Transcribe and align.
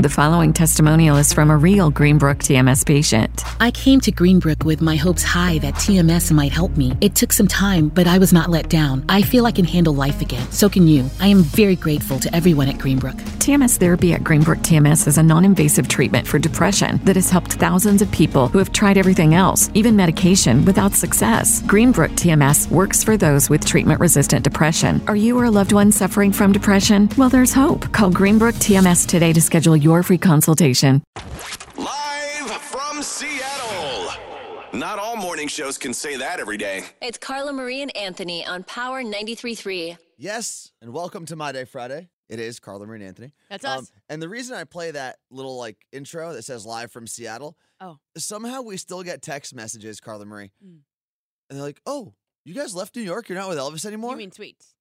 The 0.00 0.08
following 0.08 0.52
testimonial 0.52 1.16
is 1.16 1.32
from 1.32 1.50
a 1.50 1.56
real 1.56 1.90
Greenbrook 1.90 2.36
TMS 2.36 2.86
patient. 2.86 3.42
I 3.58 3.72
came 3.72 4.00
to 4.02 4.12
Greenbrook 4.12 4.64
with 4.64 4.80
my 4.80 4.94
hopes 4.94 5.24
high 5.24 5.58
that 5.58 5.74
TMS 5.74 6.30
might 6.30 6.52
help 6.52 6.76
me. 6.76 6.96
It 7.00 7.16
took 7.16 7.32
some 7.32 7.48
time, 7.48 7.88
but 7.88 8.06
I 8.06 8.18
was 8.18 8.32
not 8.32 8.48
let 8.48 8.68
down. 8.68 9.04
I 9.08 9.22
feel 9.22 9.44
I 9.44 9.50
can 9.50 9.64
handle 9.64 9.92
life 9.92 10.22
again. 10.22 10.48
So 10.52 10.68
can 10.68 10.86
you. 10.86 11.10
I 11.18 11.26
am 11.26 11.42
very 11.42 11.74
grateful 11.74 12.20
to 12.20 12.32
everyone 12.32 12.68
at 12.68 12.76
Greenbrook. 12.76 13.16
TMS 13.40 13.76
therapy 13.76 14.12
at 14.12 14.20
Greenbrook 14.20 14.58
TMS 14.58 15.08
is 15.08 15.18
a 15.18 15.22
non 15.22 15.44
invasive 15.44 15.88
treatment 15.88 16.28
for 16.28 16.38
depression 16.38 17.00
that 17.02 17.16
has 17.16 17.28
helped 17.28 17.54
thousands 17.54 18.00
of 18.00 18.12
people 18.12 18.46
who 18.46 18.58
have 18.58 18.72
tried 18.72 18.98
everything 18.98 19.34
else, 19.34 19.68
even 19.74 19.96
medication, 19.96 20.64
without 20.64 20.92
success. 20.92 21.60
Greenbrook 21.62 22.10
TMS 22.10 22.70
works 22.70 23.02
for 23.02 23.16
those 23.16 23.50
with 23.50 23.66
treatment 23.66 23.98
resistant 23.98 24.44
depression. 24.44 25.02
Are 25.08 25.16
you 25.16 25.36
or 25.36 25.46
a 25.46 25.50
loved 25.50 25.72
one 25.72 25.90
suffering 25.90 26.30
from 26.30 26.52
depression? 26.52 27.08
Well, 27.18 27.30
there's 27.30 27.52
hope. 27.52 27.90
Call 27.90 28.12
Greenbrook 28.12 28.54
TMS 28.60 29.04
today 29.04 29.32
to 29.32 29.40
schedule 29.40 29.76
your 29.76 29.87
free 30.02 30.18
consultation. 30.18 31.02
Live 31.76 32.50
from 32.62 33.02
Seattle. 33.02 34.12
Not 34.72 34.98
all 34.98 35.16
morning 35.16 35.48
shows 35.48 35.78
can 35.78 35.92
say 35.94 36.16
that 36.16 36.40
every 36.40 36.56
day. 36.58 36.84
It's 37.00 37.18
Carla 37.18 37.52
Marie 37.52 37.80
and 37.82 37.96
Anthony 37.96 38.44
on 38.46 38.62
Power 38.64 39.02
93.3. 39.02 39.96
Yes, 40.18 40.72
and 40.82 40.92
welcome 40.92 41.24
to 41.26 41.36
My 41.36 41.52
Day 41.52 41.64
Friday. 41.64 42.08
It 42.28 42.38
is 42.38 42.60
Carla 42.60 42.86
Marie 42.86 42.98
and 43.00 43.08
Anthony. 43.08 43.32
That's 43.48 43.64
us. 43.64 43.90
and 44.10 44.20
the 44.20 44.28
reason 44.28 44.54
I 44.56 44.64
play 44.64 44.90
that 44.90 45.16
little 45.30 45.56
like 45.56 45.78
intro 45.92 46.32
that 46.34 46.42
says 46.42 46.66
live 46.66 46.92
from 46.92 47.06
Seattle, 47.06 47.56
Oh. 47.80 47.98
somehow 48.16 48.60
we 48.62 48.76
still 48.76 49.02
get 49.02 49.22
text 49.22 49.54
messages, 49.54 50.00
Carla 50.00 50.26
Marie. 50.26 50.50
Mm. 50.64 50.80
And 51.48 51.58
they're 51.58 51.62
like, 51.62 51.80
oh, 51.86 52.12
you 52.44 52.54
guys 52.54 52.74
left 52.74 52.94
New 52.94 53.02
York? 53.02 53.28
You're 53.28 53.38
not 53.38 53.48
with 53.48 53.58
Elvis 53.58 53.86
anymore? 53.86 54.12
You 54.12 54.18
mean 54.18 54.30
tweets? 54.30 54.74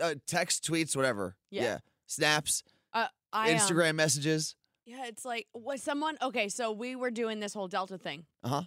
uh, 0.00 0.14
text, 0.26 0.64
tweets, 0.68 0.94
whatever. 0.96 1.36
Yeah. 1.50 1.78
Snaps, 2.06 2.62
Uh, 2.66 2.70
I 3.32 3.50
um, 3.52 3.58
Instagram 3.58 3.94
messages. 3.94 4.54
yeah, 4.86 5.06
it's 5.06 5.24
like 5.24 5.46
was 5.54 5.82
someone 5.82 6.16
okay? 6.22 6.48
So 6.48 6.72
we 6.72 6.96
were 6.96 7.10
doing 7.10 7.40
this 7.40 7.54
whole 7.54 7.68
Delta 7.68 7.98
thing, 7.98 8.26
Uh 8.42 8.48
huh. 8.48 8.62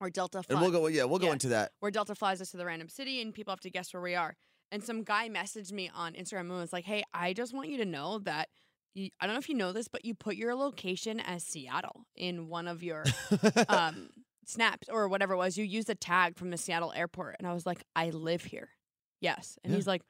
or 0.00 0.10
Delta 0.10 0.42
And 0.48 0.60
we'll 0.60 0.70
go, 0.70 0.86
yeah, 0.86 1.04
we'll 1.04 1.18
go 1.18 1.26
Yeah. 1.26 1.32
into 1.32 1.48
that. 1.48 1.72
where 1.80 1.90
Delta 1.90 2.14
flies 2.14 2.40
us 2.40 2.50
to 2.52 2.56
the 2.56 2.64
random 2.66 2.88
city, 2.88 3.20
and 3.22 3.34
people 3.34 3.52
have 3.52 3.60
to 3.60 3.70
guess 3.70 3.92
where 3.92 4.02
we 4.02 4.14
are. 4.14 4.36
And 4.70 4.84
some 4.84 5.02
guy 5.02 5.28
messaged 5.28 5.72
me 5.72 5.90
on 5.94 6.12
Instagram 6.12 6.40
and 6.40 6.50
was 6.52 6.72
like, 6.72 6.84
"Hey, 6.84 7.02
I 7.14 7.32
just 7.32 7.54
want 7.54 7.68
you 7.68 7.78
to 7.78 7.84
know 7.86 8.18
that." 8.20 8.48
You, 8.94 9.10
I 9.20 9.26
don't 9.26 9.34
know 9.34 9.38
if 9.38 9.48
you 9.48 9.54
know 9.54 9.72
this, 9.72 9.86
but 9.88 10.04
you 10.04 10.14
put 10.14 10.34
your 10.36 10.54
location 10.56 11.20
as 11.20 11.44
Seattle 11.44 12.06
in 12.16 12.48
one 12.48 12.66
of 12.66 12.82
your 12.82 13.04
um, 13.68 14.08
snaps 14.46 14.88
or 14.90 15.08
whatever 15.08 15.34
it 15.34 15.36
was. 15.36 15.56
You 15.56 15.64
used 15.64 15.88
a 15.90 15.94
tag 15.94 16.36
from 16.36 16.50
the 16.50 16.56
Seattle 16.56 16.92
airport, 16.96 17.36
and 17.38 17.46
I 17.46 17.52
was 17.52 17.64
like, 17.66 17.82
"I 17.96 18.10
live 18.10 18.44
here." 18.44 18.70
Yes, 19.20 19.58
and 19.64 19.72
Yeah. 19.72 19.76
he's 19.76 19.86
like, 19.86 20.02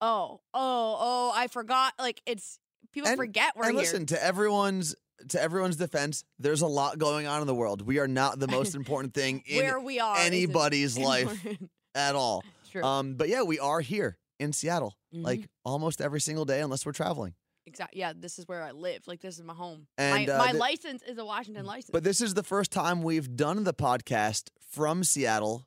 "Oh, 0.00 0.40
oh, 0.54 0.96
oh, 0.98 1.32
I 1.34 1.46
forgot." 1.48 1.94
Like 1.98 2.20
it's 2.26 2.58
people 2.98 3.10
And- 3.10 3.18
forget 3.18 3.54
we're 3.56 3.64
and 3.64 3.72
here. 3.72 3.80
listen, 3.80 4.06
to 4.06 4.22
everyone's 4.22 4.94
to 5.30 5.42
everyone's 5.42 5.74
defense, 5.76 6.22
there's 6.38 6.60
a 6.60 6.66
lot 6.66 6.96
going 6.98 7.26
on 7.26 7.40
in 7.40 7.48
the 7.48 7.54
world. 7.54 7.82
We 7.82 7.98
are 7.98 8.06
not 8.06 8.38
the 8.38 8.46
most 8.46 8.74
important 8.80 9.14
thing 9.14 9.42
in 9.46 9.64
where 9.64 9.80
we 9.80 9.98
are. 9.98 10.16
anybody's 10.18 10.96
life 10.96 11.28
important. 11.44 11.70
at 11.96 12.14
all. 12.14 12.44
True. 12.70 12.84
Um, 12.84 13.14
but 13.14 13.28
yeah, 13.28 13.42
we 13.42 13.58
are 13.58 13.80
here 13.80 14.16
in 14.38 14.52
Seattle, 14.52 14.96
Mhm. 15.12 15.24
like 15.24 15.48
almost 15.64 16.00
every 16.00 16.20
single 16.20 16.44
day, 16.44 16.60
unless 16.60 16.86
we're 16.86 16.92
traveling. 16.92 17.34
exactly. 17.66 17.98
Yeah, 18.00 18.12
this 18.16 18.38
is 18.38 18.46
where 18.46 18.62
I 18.62 18.70
live. 18.70 19.02
Like 19.08 19.20
this 19.20 19.38
is 19.38 19.44
my 19.44 19.54
home. 19.54 19.88
And, 19.98 20.26
my 20.28 20.32
uh, 20.34 20.38
my 20.38 20.52
the- 20.52 20.58
license 20.58 21.02
is 21.02 21.18
a 21.18 21.24
Washington 21.24 21.66
license. 21.66 21.90
But 21.92 22.04
this 22.04 22.20
is 22.20 22.34
the 22.34 22.44
first 22.44 22.70
time 22.70 23.02
we've 23.02 23.34
done 23.36 23.64
the 23.64 23.74
podcast 23.74 24.50
from 24.70 25.02
Seattle 25.02 25.66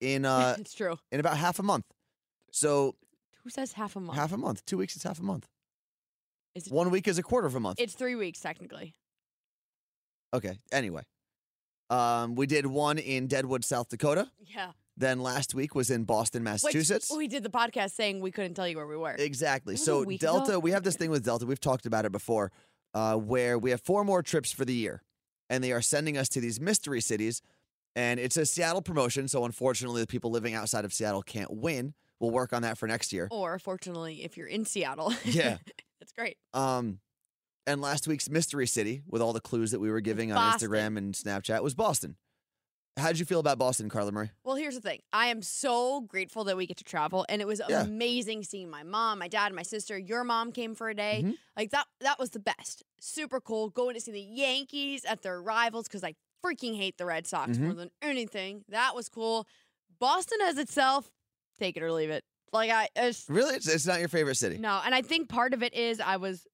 in 0.00 0.24
uh 0.24 0.54
it's 0.60 0.74
true. 0.74 0.96
in 1.10 1.18
about 1.18 1.36
half 1.38 1.58
a 1.58 1.62
month. 1.64 1.86
So 2.52 2.94
Who 3.42 3.50
says 3.50 3.72
half 3.72 3.96
a 3.96 4.00
month? 4.00 4.16
half 4.18 4.32
a 4.32 4.36
month, 4.36 4.64
two 4.64 4.78
weeks 4.78 4.94
is 4.96 5.02
half 5.02 5.18
a 5.18 5.22
month. 5.24 5.48
Is 6.54 6.66
it, 6.66 6.72
One 6.72 6.90
week 6.90 7.08
is 7.08 7.18
a 7.18 7.22
quarter 7.22 7.46
of 7.46 7.54
a 7.54 7.60
month. 7.60 7.80
It's 7.80 7.94
three 7.94 8.14
weeks 8.14 8.40
technically. 8.40 8.94
Okay. 10.34 10.58
Anyway, 10.70 11.02
um, 11.90 12.34
we 12.34 12.46
did 12.46 12.66
one 12.66 12.98
in 12.98 13.26
Deadwood, 13.26 13.64
South 13.64 13.88
Dakota. 13.88 14.30
Yeah. 14.46 14.72
Then 14.96 15.20
last 15.20 15.54
week 15.54 15.74
was 15.74 15.90
in 15.90 16.04
Boston, 16.04 16.42
Which 16.42 16.62
Massachusetts. 16.62 17.10
we 17.16 17.26
did 17.26 17.42
the 17.42 17.50
podcast 17.50 17.92
saying 17.92 18.20
we 18.20 18.30
couldn't 18.30 18.54
tell 18.54 18.68
you 18.68 18.76
where 18.76 18.86
we 18.86 18.96
were. 18.96 19.12
Exactly. 19.18 19.74
That 19.74 19.80
was 19.80 19.82
a 19.82 19.84
So 19.84 20.04
Delta, 20.18 20.50
ago? 20.52 20.58
we 20.58 20.70
have 20.72 20.82
this 20.82 20.96
thing 20.96 21.10
with 21.10 21.24
Delta. 21.24 21.46
We've 21.46 21.60
talked 21.60 21.86
about 21.86 22.04
it 22.04 22.12
before, 22.12 22.52
uh, 22.92 23.16
where 23.16 23.58
we 23.58 23.70
have 23.70 23.80
four 23.80 24.04
more 24.04 24.22
trips 24.22 24.52
for 24.52 24.64
the 24.66 24.74
year, 24.74 25.02
and 25.48 25.64
they 25.64 25.72
are 25.72 25.80
sending 25.80 26.18
us 26.18 26.28
to 26.30 26.40
these 26.42 26.60
mystery 26.60 27.00
cities, 27.00 27.40
and 27.96 28.20
it's 28.20 28.36
a 28.36 28.44
Seattle 28.44 28.82
promotion. 28.82 29.28
So 29.28 29.44
unfortunately, 29.46 30.02
the 30.02 30.06
people 30.06 30.30
living 30.30 30.52
outside 30.54 30.84
of 30.84 30.92
Seattle 30.92 31.22
can't 31.22 31.50
win. 31.50 31.94
We'll 32.20 32.30
work 32.30 32.52
on 32.52 32.60
that 32.62 32.76
for 32.78 32.86
next 32.86 33.12
year. 33.14 33.28
or 33.30 33.58
fortunately, 33.58 34.22
if 34.24 34.36
you're 34.36 34.46
in 34.46 34.64
Seattle. 34.66 35.12
Yeah. 35.24 35.56
it's 36.02 36.12
great. 36.12 36.36
Um, 36.52 36.98
and 37.66 37.80
last 37.80 38.06
week's 38.08 38.28
mystery 38.28 38.66
city, 38.66 39.02
with 39.08 39.22
all 39.22 39.32
the 39.32 39.40
clues 39.40 39.70
that 39.70 39.80
we 39.80 39.90
were 39.90 40.00
giving 40.00 40.32
on 40.32 40.52
Instagram 40.58 40.98
and 40.98 41.14
Snapchat, 41.14 41.62
was 41.62 41.74
Boston. 41.74 42.16
How 42.98 43.08
did 43.08 43.18
you 43.18 43.24
feel 43.24 43.40
about 43.40 43.56
Boston, 43.58 43.88
Carla 43.88 44.12
Marie? 44.12 44.28
Well, 44.44 44.56
here's 44.56 44.74
the 44.74 44.82
thing. 44.82 44.98
I 45.14 45.28
am 45.28 45.40
so 45.40 46.02
grateful 46.02 46.44
that 46.44 46.58
we 46.58 46.66
get 46.66 46.76
to 46.76 46.84
travel, 46.84 47.24
and 47.30 47.40
it 47.40 47.46
was 47.46 47.62
Yeah. 47.66 47.82
amazing 47.84 48.42
seeing 48.44 48.68
my 48.68 48.82
mom, 48.82 49.18
my 49.20 49.28
dad, 49.28 49.54
my 49.54 49.62
sister. 49.62 49.96
Your 49.96 50.24
mom 50.24 50.52
came 50.52 50.74
for 50.74 50.90
a 50.90 50.94
day. 50.94 51.22
Mhm. 51.24 51.38
Like 51.56 51.70
that. 51.70 51.86
That 52.00 52.18
was 52.18 52.30
the 52.30 52.38
best. 52.40 52.82
Super 53.00 53.40
cool. 53.40 53.70
Going 53.70 53.94
to 53.94 54.00
see 54.00 54.12
the 54.12 54.20
Yankees 54.20 55.06
at 55.06 55.22
their 55.22 55.40
rivals 55.40 55.88
because 55.88 56.04
I 56.04 56.16
freaking 56.44 56.76
hate 56.76 56.98
the 56.98 57.06
Red 57.06 57.26
Sox 57.26 57.52
Mm-hmm. 57.52 57.64
more 57.64 57.74
than 57.74 57.90
anything. 58.02 58.64
That 58.68 58.94
was 58.94 59.08
cool. 59.08 59.46
Boston 59.98 60.40
as 60.42 60.58
itself, 60.58 61.10
take 61.58 61.76
it 61.78 61.82
or 61.82 61.92
leave 61.92 62.10
it. 62.10 62.24
Like 62.52 62.70
I, 62.70 62.88
it's, 62.96 63.24
Really, 63.28 63.54
it's, 63.54 63.68
it's 63.68 63.86
not 63.86 64.00
your 64.00 64.08
favorite 64.08 64.36
city. 64.36 64.58
no, 64.58 64.80
and 64.84 64.94
I 64.94 65.02
think 65.02 65.28
part 65.28 65.54
of 65.54 65.62
it 65.62 65.74
is 65.74 66.00
I 66.00 66.16
was 66.16 66.46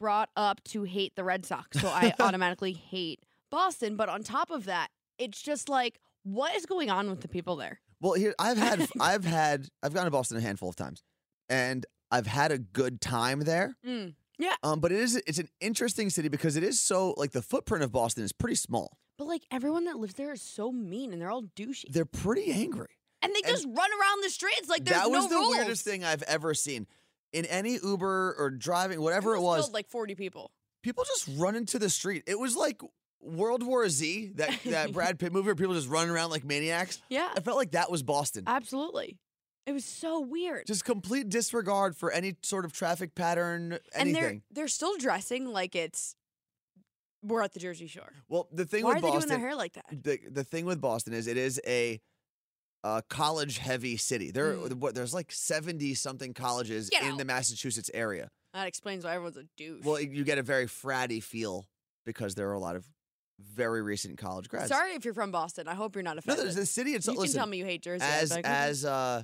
brought 0.00 0.28
up 0.36 0.62
to 0.64 0.82
hate 0.82 1.14
the 1.14 1.24
Red 1.24 1.46
Sox, 1.46 1.80
so 1.80 1.88
I 1.88 2.12
automatically 2.20 2.72
hate 2.72 3.20
Boston. 3.50 3.96
But 3.96 4.08
on 4.08 4.22
top 4.22 4.50
of 4.50 4.64
that, 4.64 4.88
it's 5.18 5.40
just 5.40 5.68
like, 5.68 6.00
what 6.24 6.54
is 6.56 6.66
going 6.66 6.90
on 6.90 7.08
with 7.08 7.20
the 7.20 7.28
people 7.28 7.56
there? 7.56 7.80
Well, 8.00 8.14
here 8.14 8.34
I've 8.38 8.58
had 8.58 8.88
I've 9.00 9.24
had 9.24 9.68
I've 9.82 9.94
gone 9.94 10.04
to 10.04 10.10
Boston 10.10 10.36
a 10.36 10.40
handful 10.40 10.68
of 10.68 10.76
times, 10.76 11.02
and 11.48 11.86
I've 12.10 12.26
had 12.26 12.52
a 12.52 12.58
good 12.58 13.00
time 13.00 13.40
there. 13.40 13.76
Mm. 13.86 14.14
Um, 14.62 14.80
but 14.80 14.92
it 14.92 14.98
is 14.98 15.16
it's 15.26 15.38
an 15.38 15.48
interesting 15.60 16.10
city 16.10 16.28
because 16.28 16.56
it 16.56 16.64
is 16.64 16.80
so 16.80 17.14
like 17.16 17.30
the 17.32 17.42
footprint 17.42 17.84
of 17.84 17.92
Boston 17.92 18.24
is 18.24 18.32
pretty 18.32 18.56
small. 18.56 18.98
But 19.16 19.26
like 19.26 19.42
everyone 19.50 19.84
that 19.84 19.96
lives 19.98 20.14
there 20.14 20.32
is 20.32 20.42
so 20.42 20.72
mean 20.72 21.12
and 21.12 21.22
they're 21.22 21.30
all 21.30 21.44
douchey. 21.44 21.84
They're 21.88 22.04
pretty 22.04 22.50
angry. 22.50 22.88
And 23.24 23.34
they 23.34 23.40
and 23.48 23.54
just 23.56 23.66
run 23.66 23.76
around 24.00 24.22
the 24.22 24.30
streets 24.30 24.68
like 24.68 24.84
there's 24.84 24.96
no. 24.96 25.02
that 25.04 25.10
was 25.10 25.24
no 25.24 25.30
the 25.30 25.36
rules. 25.36 25.56
weirdest 25.56 25.84
thing 25.84 26.04
I've 26.04 26.22
ever 26.24 26.54
seen. 26.54 26.86
In 27.32 27.44
any 27.46 27.78
Uber 27.82 28.36
or 28.38 28.50
driving, 28.50 29.00
whatever 29.00 29.34
it 29.34 29.38
Almost 29.38 29.68
was, 29.68 29.72
like 29.72 29.88
40 29.88 30.14
people. 30.14 30.52
people 30.84 31.02
just 31.04 31.28
run 31.36 31.56
into 31.56 31.80
the 31.80 31.90
street. 31.90 32.22
It 32.28 32.38
was 32.38 32.54
like 32.54 32.80
World 33.20 33.64
War 33.64 33.88
Z, 33.88 34.32
that 34.36 34.56
that 34.66 34.92
Brad 34.94 35.18
Pitt 35.18 35.32
movie 35.32 35.46
where 35.46 35.54
people 35.56 35.74
just 35.74 35.88
running 35.88 36.10
around 36.10 36.30
like 36.30 36.44
maniacs. 36.44 37.00
Yeah, 37.08 37.28
I 37.36 37.40
felt 37.40 37.56
like 37.56 37.72
that 37.72 37.90
was 37.90 38.02
Boston. 38.04 38.44
absolutely. 38.46 39.18
It 39.66 39.72
was 39.72 39.84
so 39.86 40.20
weird. 40.20 40.66
Just 40.66 40.84
complete 40.84 41.30
disregard 41.30 41.96
for 41.96 42.12
any 42.12 42.36
sort 42.42 42.66
of 42.66 42.72
traffic 42.74 43.14
pattern, 43.14 43.78
and 43.94 44.14
they're 44.14 44.22
anything. 44.24 44.42
they're 44.52 44.68
still 44.68 44.96
dressing 44.98 45.46
like 45.46 45.74
it's 45.74 46.14
we're 47.22 47.40
at 47.42 47.52
the 47.54 47.60
Jersey 47.60 47.86
Shore. 47.86 48.12
Well, 48.28 48.46
the 48.52 48.66
thing 48.66 48.84
Why 48.84 48.90
are 48.90 48.94
with 48.96 49.02
they 49.04 49.08
Boston, 49.08 49.28
doing 49.30 49.40
their 49.40 49.48
hair 49.48 49.56
like 49.56 49.72
that? 49.72 49.86
the 49.90 50.18
the 50.30 50.44
thing 50.44 50.66
with 50.66 50.80
Boston 50.80 51.14
is 51.14 51.26
it 51.26 51.38
is 51.38 51.60
a 51.66 51.98
uh, 52.84 53.00
college 53.08 53.58
heavy 53.58 53.96
city. 53.96 54.30
There, 54.30 54.54
Mm. 54.54 54.74
what, 54.74 54.94
there's 54.94 55.12
like 55.14 55.32
seventy 55.32 55.94
something 55.94 56.34
colleges 56.34 56.90
Get 56.90 57.02
in 57.02 57.12
out. 57.12 57.18
the 57.18 57.24
Massachusetts 57.24 57.90
area. 57.94 58.30
That 58.52 58.68
explains 58.68 59.04
why 59.04 59.14
everyone's 59.14 59.36
a 59.38 59.44
douche. 59.56 59.82
Well, 59.84 60.00
you 60.00 60.22
get 60.22 60.38
a 60.38 60.42
very 60.42 60.66
fratty 60.66 61.20
feel 61.22 61.66
because 62.06 62.34
there 62.36 62.48
are 62.50 62.52
a 62.52 62.58
lot 62.60 62.76
of 62.76 62.84
very 63.40 63.82
recent 63.82 64.16
college 64.18 64.48
grads. 64.48 64.68
Sorry 64.68 64.92
if 64.92 65.04
you're 65.04 65.14
from 65.14 65.32
Boston. 65.32 65.66
I 65.66 65.74
hope 65.74 65.96
you're 65.96 66.04
not 66.04 66.14
no, 66.14 66.18
offended. 66.20 66.44
there's 66.44 66.54
the 66.54 66.66
city 66.66 66.90
you 66.90 66.96
itself. 66.96 67.16
can 67.16 67.22
listen, 67.22 67.38
tell 67.38 67.46
me 67.48 67.56
you 67.56 67.64
hate 67.64 67.82
Jersey. 67.82 68.04
As 68.04 68.28
be 68.28 68.36
like, 68.36 68.44
"Okay." 68.44 68.54
as 68.54 68.84
uh, 68.84 69.22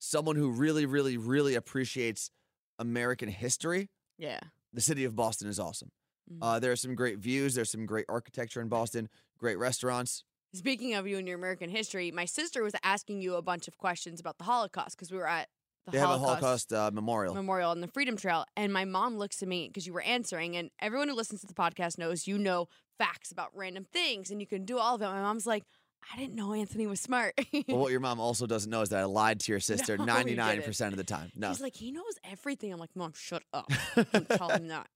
someone 0.00 0.34
who 0.36 0.50
really, 0.50 0.86
really, 0.86 1.16
really 1.16 1.54
appreciates 1.54 2.30
American 2.78 3.28
history, 3.28 3.90
yeah. 4.18 4.40
the 4.72 4.80
city 4.80 5.04
of 5.04 5.14
Boston 5.14 5.46
is 5.48 5.60
awesome. 5.60 5.90
Mhm. 6.32 6.38
Uh, 6.42 6.58
there 6.58 6.72
are 6.72 6.76
some 6.76 6.94
great 6.94 7.18
views. 7.18 7.54
There's 7.54 7.70
some 7.70 7.86
great 7.86 8.06
architecture 8.08 8.60
in 8.60 8.68
Boston. 8.68 9.08
Great 9.38 9.58
restaurants. 9.58 10.24
Speaking 10.54 10.94
of 10.94 11.08
you 11.08 11.18
and 11.18 11.26
your 11.26 11.36
American 11.36 11.68
history, 11.68 12.12
my 12.12 12.26
sister 12.26 12.62
was 12.62 12.74
asking 12.84 13.20
you 13.20 13.34
a 13.34 13.42
bunch 13.42 13.66
of 13.66 13.76
questions 13.76 14.20
about 14.20 14.38
the 14.38 14.44
Holocaust 14.44 14.96
because 14.96 15.10
we 15.10 15.18
were 15.18 15.26
at 15.26 15.48
the 15.84 15.90
They 15.92 15.98
have 15.98 16.10
a 16.10 16.18
Holocaust, 16.18 16.70
Holocaust 16.70 16.72
uh, 16.72 16.90
memorial. 16.94 17.34
Memorial 17.34 17.72
on 17.72 17.80
the 17.80 17.88
Freedom 17.88 18.16
Trail, 18.16 18.44
and 18.56 18.72
my 18.72 18.84
mom 18.84 19.18
looks 19.18 19.42
at 19.42 19.48
me 19.48 19.66
because 19.66 19.84
you 19.84 19.92
were 19.92 20.02
answering, 20.02 20.56
and 20.56 20.70
everyone 20.78 21.08
who 21.08 21.14
listens 21.16 21.40
to 21.40 21.48
the 21.48 21.54
podcast 21.54 21.98
knows 21.98 22.28
you 22.28 22.38
know 22.38 22.68
facts 22.98 23.32
about 23.32 23.50
random 23.52 23.84
things, 23.92 24.30
and 24.30 24.40
you 24.40 24.46
can 24.46 24.64
do 24.64 24.78
all 24.78 24.94
of 24.94 25.02
it. 25.02 25.06
My 25.06 25.22
mom's 25.22 25.44
like, 25.44 25.64
I 26.12 26.16
didn't 26.16 26.36
know 26.36 26.52
Anthony 26.52 26.86
was 26.86 27.00
smart. 27.00 27.34
Well, 27.66 27.78
what 27.78 27.90
your 27.90 28.00
mom 28.00 28.20
also 28.20 28.46
doesn't 28.46 28.70
know 28.70 28.82
is 28.82 28.90
that 28.90 29.00
I 29.00 29.04
lied 29.04 29.40
to 29.40 29.52
your 29.52 29.60
sister 29.60 29.96
No, 29.98 30.04
99% 30.04 30.88
of 30.88 30.96
the 30.96 31.04
time. 31.04 31.32
No. 31.34 31.48
She's 31.48 31.60
like, 31.60 31.74
he 31.74 31.90
knows 31.90 32.14
everything. 32.30 32.72
I'm 32.72 32.78
like, 32.78 32.94
Mom, 32.94 33.12
shut 33.16 33.42
up. 33.52 33.72
Don't 34.12 34.28
tell 34.28 34.50
him 34.50 34.68
that. 34.68 34.86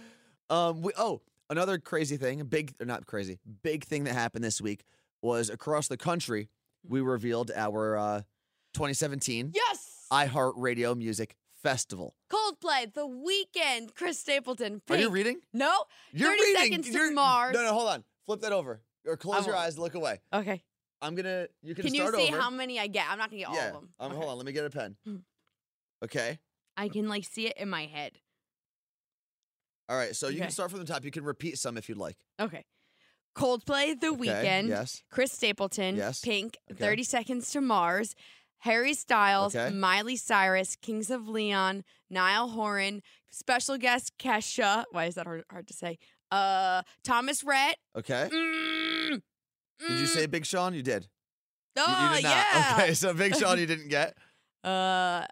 um, 0.50 0.82
we, 0.82 0.92
oh, 0.98 1.22
another 1.48 1.78
crazy 1.78 2.16
thing, 2.16 2.40
a 2.40 2.44
big, 2.44 2.74
or 2.80 2.86
not 2.86 3.06
crazy, 3.06 3.38
big 3.62 3.84
thing 3.84 4.04
that 4.04 4.14
happened 4.14 4.44
this 4.44 4.60
week 4.60 4.84
was 5.22 5.50
across 5.50 5.88
the 5.88 5.96
country, 5.96 6.48
we 6.86 7.00
revealed 7.00 7.50
our 7.54 7.96
uh, 7.96 8.20
2017 8.74 9.52
Yes. 9.54 10.06
iHeart 10.12 10.52
Radio 10.56 10.94
Music 10.94 11.36
Festival. 11.62 12.14
Coldplay, 12.30 12.92
The 12.94 13.06
Weeknd, 13.08 13.94
Chris 13.94 14.18
Stapleton. 14.20 14.82
Are 14.90 14.96
you 14.96 15.10
reading? 15.10 15.40
No. 15.52 15.72
You're 16.12 16.30
30 16.30 16.40
reading. 16.42 16.62
seconds 16.62 16.86
to 16.86 16.92
You're- 16.92 17.14
Mars. 17.14 17.54
No, 17.54 17.62
no, 17.64 17.72
hold 17.72 17.88
on. 17.88 18.04
Flip 18.26 18.40
that 18.42 18.52
over. 18.52 18.82
Or 19.06 19.16
close 19.16 19.46
your 19.46 19.54
won't. 19.54 19.66
eyes 19.66 19.78
look 19.78 19.94
away. 19.94 20.20
Okay. 20.32 20.62
I'm 21.00 21.14
gonna. 21.14 21.46
You 21.62 21.74
can, 21.74 21.84
Can 21.84 21.94
you 21.94 22.00
start 22.00 22.16
see 22.16 22.28
over. 22.28 22.40
how 22.40 22.50
many 22.50 22.80
I 22.80 22.86
get? 22.88 23.06
I'm 23.08 23.18
not 23.18 23.30
gonna 23.30 23.38
get 23.40 23.48
all 23.48 23.54
yeah. 23.54 23.66
of 23.68 23.72
them. 23.74 23.88
Um. 24.00 24.10
Hold 24.12 24.24
on. 24.30 24.36
Let 24.38 24.46
me 24.46 24.52
get 24.52 24.64
a 24.64 24.70
pen. 24.70 24.96
Mm. 25.06 25.20
Okay. 26.04 26.38
I 26.76 26.88
can 26.88 27.06
like 27.08 27.24
see 27.24 27.46
it 27.46 27.56
in 27.58 27.68
my 27.68 27.86
head. 27.86 28.12
All 29.88 29.96
right. 29.96 30.16
So 30.16 30.26
you 30.28 30.36
Okay. 30.36 30.42
can 30.46 30.50
start 30.50 30.70
from 30.70 30.80
the 30.80 30.86
top. 30.86 31.04
You 31.04 31.10
can 31.10 31.24
repeat 31.24 31.58
some 31.58 31.76
if 31.76 31.88
you'd 31.88 31.98
like. 31.98 32.16
Okay. 32.40 32.64
Coldplay, 33.36 33.98
The 34.00 34.08
Okay, 34.08 34.16
Weeknd, 34.28 34.68
Yes. 34.68 35.02
Chris 35.10 35.32
Stapleton, 35.32 35.96
Yes. 35.96 36.20
Pink, 36.20 36.58
Okay. 36.70 36.78
30 36.82 37.02
Seconds 37.04 37.50
to 37.52 37.60
Mars, 37.60 38.14
Harry 38.60 38.94
Styles, 38.94 39.54
Okay. 39.54 39.74
Miley 39.74 40.16
Cyrus, 40.16 40.76
Kings 40.76 41.10
of 41.10 41.28
Leon, 41.28 41.84
Niall 42.10 42.48
Horan, 42.48 43.02
special 43.30 43.76
guest 43.78 44.12
Kesha. 44.18 44.84
Why 44.90 45.04
is 45.04 45.14
that 45.16 45.26
hard, 45.26 45.44
hard 45.50 45.68
to 45.68 45.74
say? 45.74 45.98
Uh, 46.30 46.82
Thomas 47.04 47.44
Rhett. 47.44 47.76
Okay. 47.96 48.28
Mm, 48.32 49.22
Did 49.80 49.90
you 50.00 50.06
mm. 50.06 50.08
say 50.08 50.26
Big 50.26 50.46
Sean? 50.46 50.74
You 50.74 50.82
did. 50.82 51.04
You- 51.04 51.82
Oh, 51.86 52.08
you 52.10 52.16
did 52.16 52.24
not. 52.24 52.30
yeah. 52.54 52.72
Okay. 52.80 52.94
So 52.94 53.12
Big 53.12 53.36
Sean 53.36 53.58
you 53.58 53.66
didn't 53.72 53.88
get. 53.88 54.16
Uh, 54.64 55.26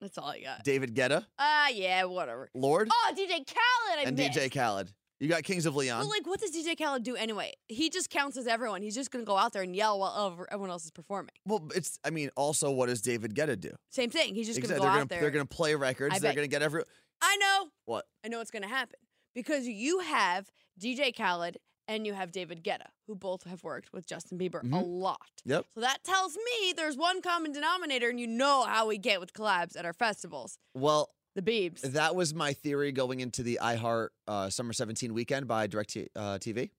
that's 0.00 0.16
all 0.16 0.28
I 0.28 0.40
got. 0.40 0.62
David 0.62 0.94
Guetta, 0.94 1.26
Ah, 1.40 1.68
yeah, 1.70 2.04
whatever. 2.04 2.48
Lorde, 2.54 2.88
Oh, 2.92 3.12
DJ 3.16 3.44
Khaled, 3.44 3.98
I 3.98 4.02
and 4.06 4.16
missed. 4.16 4.38
DJ 4.38 4.48
Khaled. 4.52 4.92
You 5.20 5.28
got 5.28 5.42
Kings 5.42 5.66
of 5.66 5.74
Leon. 5.74 6.00
But 6.02 6.08
like, 6.08 6.26
what 6.26 6.38
does 6.40 6.52
DJ 6.54 6.78
Khaled 6.78 7.02
do 7.02 7.16
anyway? 7.16 7.52
He 7.66 7.90
just 7.90 8.08
counts 8.08 8.36
as 8.36 8.46
everyone. 8.46 8.82
He's 8.82 8.94
just 8.94 9.10
gonna 9.10 9.24
go 9.24 9.36
out 9.36 9.52
there 9.52 9.62
and 9.62 9.74
yell 9.74 9.98
while 9.98 10.46
everyone 10.50 10.70
else 10.70 10.84
is 10.84 10.90
performing. 10.92 11.32
well, 11.44 11.68
it's. 11.74 11.98
I 12.04 12.10
mean, 12.10 12.30
also, 12.36 12.70
what 12.70 12.86
does 12.86 13.02
David 13.02 13.34
Guetta 13.34 13.58
do? 13.58 13.70
Same 13.90 14.10
thing. 14.10 14.34
He's 14.34 14.46
just 14.46 14.58
Exactly. 14.58 14.78
gonna 14.78 14.78
go 14.78 14.82
they're 14.84 14.90
out 14.90 14.94
gonna 14.96 15.08
there. 15.08 15.20
they're 15.22 15.30
gonna 15.30 15.46
play 15.46 15.74
records. 15.74 16.14
I 16.14 16.18
they're 16.20 16.34
gonna 16.34 16.46
get 16.46 16.62
every. 16.62 16.84
I 17.20 17.36
know. 17.36 17.68
What? 17.86 18.06
I 18.24 18.28
know 18.28 18.38
what's 18.38 18.50
gonna 18.52 18.68
happen 18.68 18.98
because 19.34 19.66
you 19.66 19.98
have 20.00 20.50
DJ 20.80 21.10
Khaled 21.16 21.56
and 21.88 22.06
you 22.06 22.12
have 22.14 22.30
David 22.30 22.62
Guetta, 22.62 22.88
who 23.08 23.14
both 23.16 23.42
have 23.44 23.64
worked 23.64 23.92
with 23.94 24.06
Justin 24.06 24.38
Bieber 24.38 24.60
a 24.60 24.66
Mhm. 24.66 25.00
lot. 25.00 25.42
Yep. 25.46 25.64
So 25.74 25.80
that 25.80 26.04
tells 26.04 26.36
me 26.36 26.72
there's 26.76 26.96
one 26.98 27.22
common 27.22 27.50
denominator, 27.50 28.10
and 28.10 28.20
you 28.20 28.26
know 28.26 28.64
how 28.64 28.86
we 28.86 28.98
get 28.98 29.18
with 29.20 29.32
collabs 29.32 29.74
at 29.74 29.84
our 29.86 29.94
festivals. 29.94 30.58
Well, 30.74 31.08
The 31.38 31.50
Biebs. 31.70 31.80
that 31.82 32.16
was 32.16 32.34
my 32.34 32.52
theory 32.52 32.90
going 32.90 33.20
into 33.20 33.44
the 33.44 33.60
iHeart 33.62 34.08
uh, 34.26 34.50
Summer 34.50 34.72
17 34.72 35.14
weekend 35.14 35.46
by 35.46 35.68
Direct 35.68 35.90
T- 35.90 36.08
uh, 36.16 36.38
TV. 36.38 36.70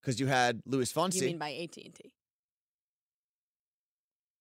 Because 0.00 0.18
you 0.18 0.26
had 0.26 0.62
Louis 0.64 0.90
Fonsi. 0.90 1.16
you 1.16 1.26
mean 1.26 1.38
by 1.38 1.50
AT 1.52 1.76
and 1.84 1.94
T? 1.94 2.12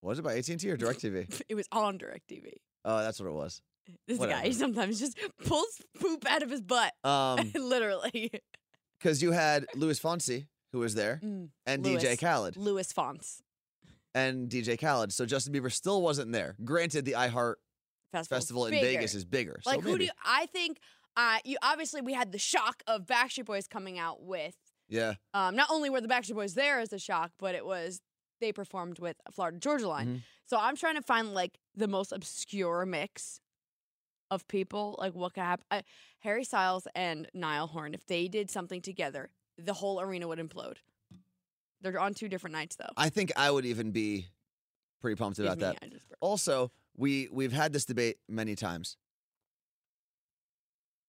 was 0.01 0.17
it 0.17 0.21
by 0.23 0.37
AT&T 0.37 0.69
or 0.69 0.77
Direct 0.77 1.01
TV? 1.01 1.27
It 1.49 1.55
was 1.55 1.67
on 1.71 1.97
Directv. 1.99 2.53
Oh, 2.85 2.99
that's 2.99 3.19
what 3.19 3.27
it 3.27 3.33
was. 3.33 3.61
This 4.07 4.17
guy 4.17 4.25
Whatever. 4.27 4.41
he 4.47 4.53
sometimes 4.53 4.99
just 4.99 5.17
pulls 5.45 5.81
poop 5.99 6.25
out 6.29 6.41
of 6.43 6.49
his 6.49 6.61
butt, 6.61 6.93
Um, 7.03 7.51
literally. 7.55 8.31
because 8.99 9.21
you 9.21 9.31
had 9.31 9.65
Louis 9.75 9.99
Fonsi 9.99 10.47
who 10.71 10.79
was 10.79 10.95
there 10.95 11.19
Mm, 11.23 11.49
and 11.65 11.83
Louis. 11.83 11.97
DJ 12.01 12.17
Khaled 12.19 12.55
Louis 12.55 12.91
Fonsi 12.93 13.41
and 14.15 14.49
DJ 14.49 14.79
Khaled. 14.79 15.11
So 15.11 15.25
Justin 15.25 15.53
Bieber 15.53 15.71
still 15.71 16.01
wasn't 16.01 16.31
there. 16.31 16.55
Granted, 16.63 17.03
the 17.05 17.13
iHeart 17.13 17.55
Festival's 18.11 18.43
Festival 18.43 18.65
in. 18.65 18.73
Vegas 18.73 19.15
is 19.15 19.25
bigger. 19.25 19.59
So 19.63 19.71
like 19.71 19.81
who 19.81 19.97
do 19.97 20.05
you, 20.05 20.11
I 20.25 20.45
think? 20.47 20.79
Uh, 21.17 21.39
you 21.43 21.57
obviously 21.61 22.01
we 22.01 22.13
had 22.13 22.31
the 22.31 22.37
shock 22.37 22.83
of 22.87 23.05
Backstreet 23.05 23.45
Boys 23.45 23.67
coming 23.67 23.99
out 23.99 24.23
with. 24.23 24.55
Yeah. 24.87 25.13
Um, 25.33 25.55
not 25.55 25.69
only 25.71 25.89
were 25.89 26.01
the 26.01 26.07
Backstreet 26.07 26.35
Boys 26.35 26.53
there 26.53 26.79
as 26.79 26.93
a 26.93 26.99
shock, 26.99 27.31
but 27.39 27.55
it 27.55 27.65
was 27.65 28.01
they 28.39 28.51
performed 28.51 28.99
with 28.99 29.17
Florida 29.31 29.57
Georgia 29.59 29.87
Line. 29.87 30.07
Mhm. 30.07 30.21
So 30.45 30.57
I'm 30.59 30.75
trying 30.75 30.95
to 30.95 31.01
find 31.01 31.33
like 31.33 31.57
the 31.75 31.87
most 31.87 32.11
obscure 32.11 32.85
mix 32.85 33.39
of 34.29 34.47
people. 34.47 34.95
Like 34.99 35.13
what 35.13 35.33
could 35.33 35.43
happen? 35.43 35.65
Uh, 35.69 35.81
Harry 36.19 36.43
Styles 36.43 36.87
and 36.95 37.27
Niall 37.33 37.67
Horan. 37.67 37.93
If 37.93 38.05
they 38.07 38.27
did 38.27 38.49
something 38.49 38.81
together, 38.81 39.29
the 39.57 39.73
whole 39.73 40.01
arena 40.01 40.27
would 40.27 40.39
implode. 40.39 40.77
They're 41.81 41.99
on 41.99 42.13
two 42.13 42.29
different 42.29 42.53
nights 42.53 42.75
though. 42.75 42.91
I 42.95 43.09
think 43.09 43.31
I 43.35 43.49
would 43.51 43.65
even 43.65 43.91
be 43.91 44.27
pretty 45.01 45.15
pumped 45.15 45.39
about 45.39 45.57
me, 45.57 45.63
that. 45.63 45.79
I 45.81 45.87
just 45.87 46.07
burped. 46.07 46.19
Also, 46.21 46.71
we 46.97 47.27
we've 47.31 47.53
had 47.53 47.73
this 47.73 47.85
debate 47.85 48.17
many 48.29 48.55
times. 48.55 48.97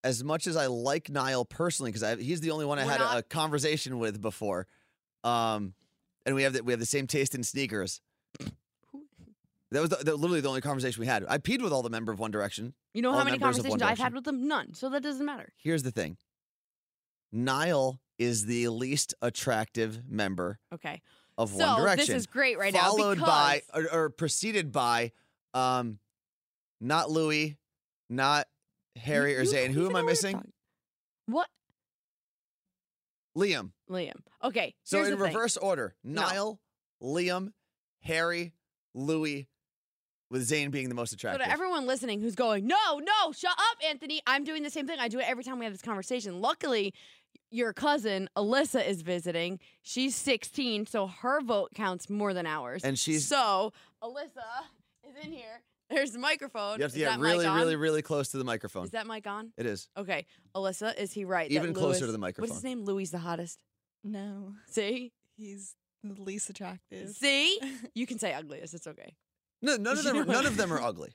As 0.05 0.25
much 0.25 0.47
as 0.49 0.57
I 0.57 0.67
like 0.67 1.11
Niall 1.11 1.45
personally, 1.45 1.93
because 1.93 2.19
he's 2.19 2.41
the 2.41 2.51
only 2.51 2.65
one 2.65 2.79
I 2.81 2.85
We're 2.85 2.91
had 2.91 3.01
a, 3.01 3.05
not- 3.05 3.19
a 3.19 3.23
conversation 3.23 3.99
with 4.01 4.21
before, 4.21 4.67
um, 5.23 5.75
and 6.27 6.35
we 6.35 6.43
have 6.43 6.55
the, 6.55 6.65
we 6.65 6.73
have 6.73 6.81
the 6.81 6.87
same 6.87 7.07
taste 7.07 7.35
in 7.37 7.45
sneakers. 7.45 8.01
That 9.71 9.81
was 9.81 9.91
the, 9.91 9.97
the- 10.05 10.17
literally 10.17 10.41
the 10.41 10.49
only 10.49 10.61
conversation 10.61 11.01
we 11.01 11.07
had. 11.07 11.25
I 11.29 11.39
peed 11.39 11.63
with 11.63 11.73
all 11.73 11.83
the 11.83 11.89
member 11.91 12.11
of 12.11 12.19
One 12.19 12.33
Direction. 12.33 12.75
You 12.95 13.03
know 13.03 13.11
all 13.13 13.19
how 13.19 13.25
many 13.25 13.39
members 13.39 13.59
of 13.59 13.65
One 13.67 13.79
conversations 13.79 13.83
I've 13.83 14.05
had 14.05 14.13
Direction. 14.13 14.15
with 14.17 14.25
them? 14.25 14.49
None. 14.49 14.75
So 14.75 14.91
that 14.91 15.03
doesn't 15.05 15.25
matter. 15.25 15.53
Here's 15.57 15.85
the 15.85 15.93
thing: 15.93 16.17
Niall 17.31 18.01
is 18.19 18.47
the 18.47 18.69
least 18.69 19.15
attractive 19.23 20.03
member 20.09 20.59
Okay. 20.75 21.01
of 21.39 21.51
so 21.51 21.59
One 21.65 21.81
Direction. 21.81 22.07
this 22.09 22.17
is 22.23 22.27
great 22.27 22.59
right 22.59 22.75
now. 22.75 22.81
followed 22.91 23.21
by 23.21 23.63
because- 23.67 23.87
or, 23.93 23.99
or 24.07 24.11
preceded 24.11 24.73
by 24.73 25.13
um 25.55 25.99
not 26.81 27.11
Louis, 27.11 27.57
not 28.11 28.47
Harry 28.97 29.37
or 29.37 29.45
Zayn. 29.45 29.71
Who 29.73 29.87
am 29.87 29.87
I 29.87 29.89
know 29.89 29.93
what 29.93 29.99
you're 30.01 30.07
missing? 30.11 30.35
talking- 30.37 30.53
What? 31.27 31.49
Liam. 33.37 33.73
Liam. 33.89 34.21
Okay. 34.43 34.75
So 34.85 34.99
in 34.99 35.05
the 35.05 35.11
thing. 35.11 35.21
reverse 35.21 35.57
order. 35.57 35.95
No. 36.05 36.59
Liam, 37.03 37.53
Harry, 38.03 38.53
Louis, 38.95 39.49
with 40.31 40.49
Zayn 40.49 40.71
being 40.71 40.89
the 40.89 40.95
most 40.95 41.11
So 41.11 41.15
attractive. 41.15 41.47
to 41.47 41.51
everyone 41.51 41.87
listening 41.87 42.21
who's 42.21 42.35
going, 42.35 42.67
no, 42.67 42.99
no, 42.99 43.33
shut 43.33 43.53
up, 43.53 43.79
Anthony. 43.85 44.21
I'm 44.27 44.45
doing 44.45 44.63
the 44.63 44.71
same 44.71 44.87
thing. 44.87 44.99
I 45.01 45.09
do 45.09 45.19
it 45.19 45.29
every 45.29 45.45
time 45.45 45.59
we 45.59 45.65
have 45.65 45.75
this 45.75 45.83
conversation. 45.83 46.41
Luckily, 46.41 46.95
your 47.51 47.73
cousin 47.73 48.29
Alyssa 48.37 48.87
is 48.87 49.03
visiting. 49.03 49.59
She's 49.83 50.15
16, 50.15 50.87
so 50.87 51.07
her 51.07 51.41
vote 51.41 51.71
counts 51.75 52.09
more 52.09 52.33
than 52.35 52.47
ours. 52.47 52.83
And 52.85 52.99
she's- 52.99 53.25
so 53.27 53.73
Alyssa 54.03 54.65
is 55.19 55.27
in 55.27 55.33
here. 55.33 55.63
There's 55.91 56.13
the 56.13 56.19
microphone. 56.19 56.79
you 56.79 56.85
have 56.85 56.93
to 56.93 56.99
Is 56.99 57.05
get 57.05 57.19
really, 57.21 57.47
really, 57.47 57.77
really 57.77 58.01
close 58.03 58.29
to 58.31 58.39
the 58.39 58.45
microphone. 58.45 58.85
Is 58.85 58.91
that 58.93 59.07
mic 59.07 59.27
on? 59.27 59.53
it 59.59 59.67
is. 59.67 59.89
Okay, 59.97 60.27
Alyssa, 60.55 60.97
is 60.99 61.13
he 61.13 61.25
right? 61.25 61.49
that 61.51 61.55
Even 61.55 61.75
closer 61.75 62.01
to 62.01 62.07
Louis- 62.07 62.33
the 62.33 62.41
What's 62.41 62.55
his 62.55 62.65
name? 62.65 62.85
Louis 62.85 63.11
the 63.11 63.19
hottest. 63.19 63.63
No, 64.05 64.55
See, 64.69 65.13
he's 65.37 65.75
the 66.03 66.21
least 66.21 66.49
attractive. 66.51 67.11
see, 67.11 67.61
you 67.95 68.07
can 68.07 68.19
say 68.19 68.33
ugliest. 68.33 68.75
It's 68.75 68.87
okay. 68.87 69.15
No, 69.61 69.77
none 69.77 69.99
of 69.99 70.05
them. 70.05 70.17
Are, 70.17 70.25
none 70.25 70.47
of 70.47 70.57
them 70.57 70.73
are 70.73 70.81
ugly. 70.81 71.11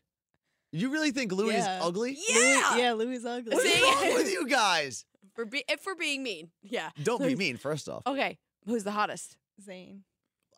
You 0.72 0.92
really 0.92 1.12
think 1.12 1.32
Louis 1.32 1.54
Yeah. 1.56 1.80
is 1.80 1.86
ugly? 1.86 2.18
Yeah, 2.30 2.36
Louis, 2.36 2.82
yeah, 2.82 2.94
Louis 2.94 3.16
is 3.16 3.26
ugly. 3.26 3.56
What 3.56 3.66
is 3.66 3.74
See? 3.74 3.82
wrong 3.84 4.14
with 4.16 4.32
you 4.32 4.48
guys? 4.48 5.06
for 5.34 5.46
be- 5.46 5.64
if 5.68 5.80
for 5.82 5.96
being 5.96 6.24
mean. 6.24 6.50
Yeah. 6.62 6.90
Don't 7.04 7.22
be 7.26 7.36
mean. 7.36 7.58
First 7.58 7.90
off, 7.90 8.04
Okay, 8.06 8.38
who's 8.66 8.84
the 8.84 8.92
hottest? 8.92 9.38
Zayn. 9.68 10.02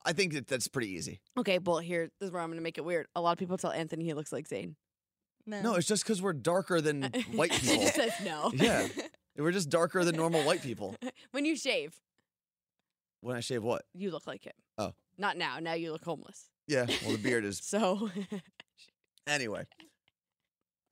I 0.05 0.13
think 0.13 0.33
that 0.33 0.47
that's 0.47 0.67
pretty 0.67 0.91
easy. 0.91 1.19
Okay, 1.37 1.59
well 1.59 1.79
here 1.79 2.09
this 2.19 2.27
is 2.27 2.31
where 2.31 2.41
I'm 2.41 2.49
gonna 2.49 2.61
make 2.61 2.77
it 2.77 2.85
weird. 2.85 3.07
A 3.15 3.21
lot 3.21 3.31
of 3.33 3.37
people 3.37 3.57
tell 3.57 3.71
Anthony 3.71 4.05
he 4.05 4.13
looks 4.13 4.31
like 4.31 4.47
Zayn. 4.47 4.75
No, 5.45 5.61
No, 5.61 5.75
it's 5.75 5.87
just 5.87 6.03
because 6.03 6.21
we're 6.21 6.33
darker 6.33 6.79
than 6.81 7.03
white 7.33 7.51
he 7.53 7.67
people. 7.67 7.83
just 7.83 7.95
says 7.95 8.13
no. 8.23 8.51
Yeah. 8.55 8.87
We're 9.37 9.53
just 9.53 9.69
darker 9.69 10.03
than 10.03 10.17
normal 10.17 10.43
white 10.43 10.61
people. 10.61 10.95
when 11.31 11.45
you 11.45 11.55
shave, 11.55 11.95
When 13.21 13.37
I 13.37 13.39
shave 13.39 13.63
what? 13.63 13.85
you 13.93 14.11
look 14.11 14.27
like 14.27 14.43
him. 14.43 14.51
Oh. 14.77 14.91
Not 15.17 15.37
now. 15.37 15.59
Now 15.59 15.73
you 15.73 15.93
look 15.93 16.03
homeless. 16.03 16.49
Yeah, 16.67 16.85
well, 17.03 17.13
the 17.13 17.17
beard 17.19 17.45
is. 17.45 17.57
So 17.63 18.09
Anyway. 19.27 19.65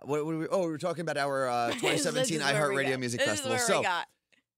What, 0.04 0.26
what 0.26 0.36
are 0.36 0.38
we, 0.38 0.48
oh, 0.48 0.62
we 0.66 0.68
were 0.72 0.78
talking 0.78 1.02
about 1.02 1.18
our 1.18 1.48
uh, 1.50 1.68
this 1.68 1.76
2017 1.82 2.38
is 2.38 2.44
where 2.44 2.70
we 2.70 2.76
iHeartRadio 2.86 2.92
go. 2.92 2.98
Music 3.00 3.20
this 3.20 3.30
Festival. 3.30 3.52
Is 3.54 3.60
where 3.60 3.68
So 3.68 3.78
we 3.80 3.84
got. 3.84 4.08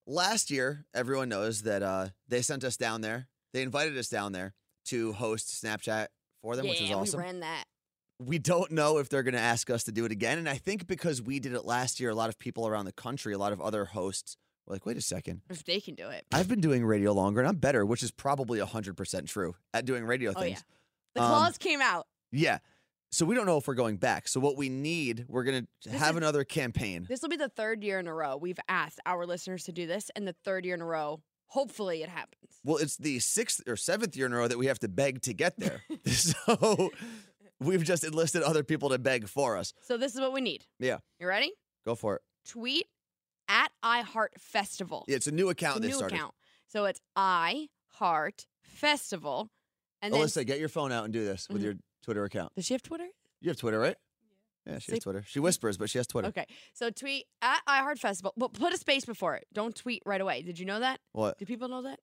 last 0.06 0.51
year, 0.51 0.86
everyone 0.94 1.29
knows 1.29 1.63
that 1.63 1.82
uh, 1.82 2.10
they 2.27 2.41
sent 2.41 2.63
us 2.63 2.77
down 2.77 3.01
there. 3.01 3.27
They 3.53 3.62
invited 3.62 3.98
us 3.98 4.10
down 4.10 4.32
there 4.32 4.53
to 4.86 5.13
host 5.13 5.62
Snapchat 5.63 6.08
for 6.41 6.56
them, 6.56 6.65
yeah, 6.65 6.72
which 6.72 6.82
was 6.82 6.91
awesome. 6.91 7.20
we 7.20 7.25
ran 7.25 7.39
that. 7.41 7.63
we 8.20 8.38
don't 8.39 8.72
know 8.72 8.98
if 8.98 9.10
they're 9.10 9.24
going 9.24 9.34
to 9.34 9.39
ask 9.39 9.70
us 9.70 9.84
to 9.86 9.91
do 9.91 10.06
it 10.06 10.12
again. 10.12 10.38
And 10.38 10.48
I 10.50 10.56
think 10.56 10.88
because 10.88 11.22
we 11.22 11.39
did 11.39 11.53
it 11.53 11.65
last 11.65 12.00
year, 12.00 12.10
a 12.10 12.15
lot 12.15 12.29
of 12.29 12.38
people 12.39 12.68
around 12.68 12.86
the 12.86 12.91
country, 12.94 13.34
a 13.34 13.38
lot 13.38 13.51
of 13.53 13.62
other 13.62 13.86
hosts 13.86 14.36
were 14.68 14.75
like, 14.75 14.86
wait 14.86 14.98
a 14.98 15.01
second. 15.01 15.41
If 15.50 15.63
they 15.63 15.79
can 15.79 15.96
do 15.96 16.10
it. 16.10 16.25
I've 16.32 16.48
been 16.48 16.62
doing 16.62 16.86
radio 16.86 17.12
longer 17.13 17.39
and 17.39 17.48
I'm 17.50 17.58
better, 17.58 17.86
which 17.86 18.03
is 18.03 18.12
probably 18.12 18.60
100% 18.60 19.27
true 19.27 19.56
at 19.74 19.86
doing 19.86 20.03
radio 20.06 20.32
things. 20.34 20.39
Oh, 20.39 20.44
things. 20.44 20.63
The 21.15 21.22
Um, 21.24 21.29
claws 21.29 21.58
came 21.58 21.82
out. 21.82 22.08
Yeah. 22.32 22.60
So 23.12 23.25
we 23.25 23.34
don't 23.34 23.48
know 23.48 23.58
if 23.58 23.68
we're 23.68 23.74
going 23.74 23.98
back. 23.98 24.27
So 24.27 24.39
what 24.39 24.56
we 24.56 24.70
need, 24.70 25.25
we're 25.27 25.44
going 25.44 25.68
to 25.84 25.89
have 25.89 26.12
is- 26.12 26.18
another 26.18 26.44
campaign. 26.44 27.06
This 27.10 27.22
will 27.24 27.29
be 27.29 27.38
the 27.38 27.50
third 27.50 27.84
year 27.84 27.98
in 28.00 28.06
a 28.08 28.13
row 28.13 28.38
we've 28.38 28.60
asked 28.68 29.00
our 29.06 29.25
listeners 29.25 29.63
to 29.63 29.72
do 29.72 29.88
this, 29.88 30.12
and 30.15 30.27
the 30.27 30.36
third 30.46 30.63
year 30.65 30.75
in 30.75 30.82
a 30.82 30.86
row, 30.86 31.20
hopefully 31.50 32.01
it 32.01 32.10
happens. 32.10 32.60
Well, 32.63 32.77
it's 32.77 32.98
the 32.98 33.20
sixth 33.20 33.62
or 33.68 33.75
seventh 33.75 34.15
year 34.18 34.25
in 34.25 34.34
a 34.34 34.38
row 34.38 34.48
that 34.48 34.58
we 34.58 34.65
have 34.68 34.79
to 34.79 34.88
beg 34.88 35.22
to 35.24 35.34
get 35.34 35.58
there. 35.60 35.82
so 36.08 36.89
we've 37.60 37.84
just 37.84 38.03
enlisted 38.03 38.41
other 38.44 38.63
people 38.63 38.89
to 38.89 38.98
beg 38.98 39.27
for 39.27 39.58
us. 39.58 39.74
So 39.82 39.98
this 39.98 40.15
is 40.15 40.22
what 40.22 40.34
we 40.34 40.41
need. 40.41 40.65
Yeah. 40.79 40.98
You 41.20 41.27
ready? 41.27 41.51
Go 41.86 41.96
for 41.96 42.15
it. 42.15 42.22
Tweet 42.48 42.88
at 43.48 43.70
iHeart 43.84 44.29
Festival. 44.38 45.06
Yeah, 45.08 45.15
it's 45.18 45.27
a 45.27 45.32
new 45.32 45.50
account 45.50 45.77
It's 45.77 45.79
a 45.79 45.82
they 45.82 45.88
new 45.89 45.98
started. 45.98 46.15
account. 46.15 46.34
So 46.68 46.86
it's 46.86 47.00
I 47.15 47.68
Heart 47.94 48.46
Festival. 48.62 49.50
And 50.01 50.13
then 50.13 50.22
Alyssa, 50.22 50.46
get 50.46 50.60
your 50.60 50.70
phone 50.70 50.91
out 50.91 51.03
and 51.03 51.12
do 51.13 51.25
this 51.25 51.48
with 51.50 51.62
Mhm. 51.62 51.65
your 51.65 51.74
Twitter 52.03 52.24
account. 52.24 52.53
does 52.56 52.65
she 52.65 52.74
have 52.74 52.82
Twitter? 52.82 53.08
You 53.41 53.50
have 53.50 53.58
Twitter, 53.58 53.79
right? 53.79 53.98
Yeah, 54.65 54.79
she 54.79 54.91
has 54.91 54.99
Twitter. 54.99 55.23
She 55.27 55.39
whispers, 55.39 55.77
but 55.77 55.89
she 55.89 55.97
has 55.97 56.07
Twitter. 56.07 56.27
Okay. 56.29 56.45
So 56.73 56.89
tweet 56.89 57.25
at 57.41 57.61
iHeart 57.67 57.99
Festival, 57.99 58.33
but 58.37 58.53
put 58.53 58.73
a 58.73 58.77
space 58.77 59.05
before 59.05 59.35
it. 59.35 59.47
Don't 59.53 59.75
tweet 59.75 60.03
right 60.05 60.21
away. 60.21 60.41
Did 60.41 60.59
you 60.59 60.65
know 60.65 60.79
that? 60.79 60.99
What? 61.13 61.37
Do 61.37 61.45
people 61.45 61.67
know 61.69 61.83
that? 61.83 61.99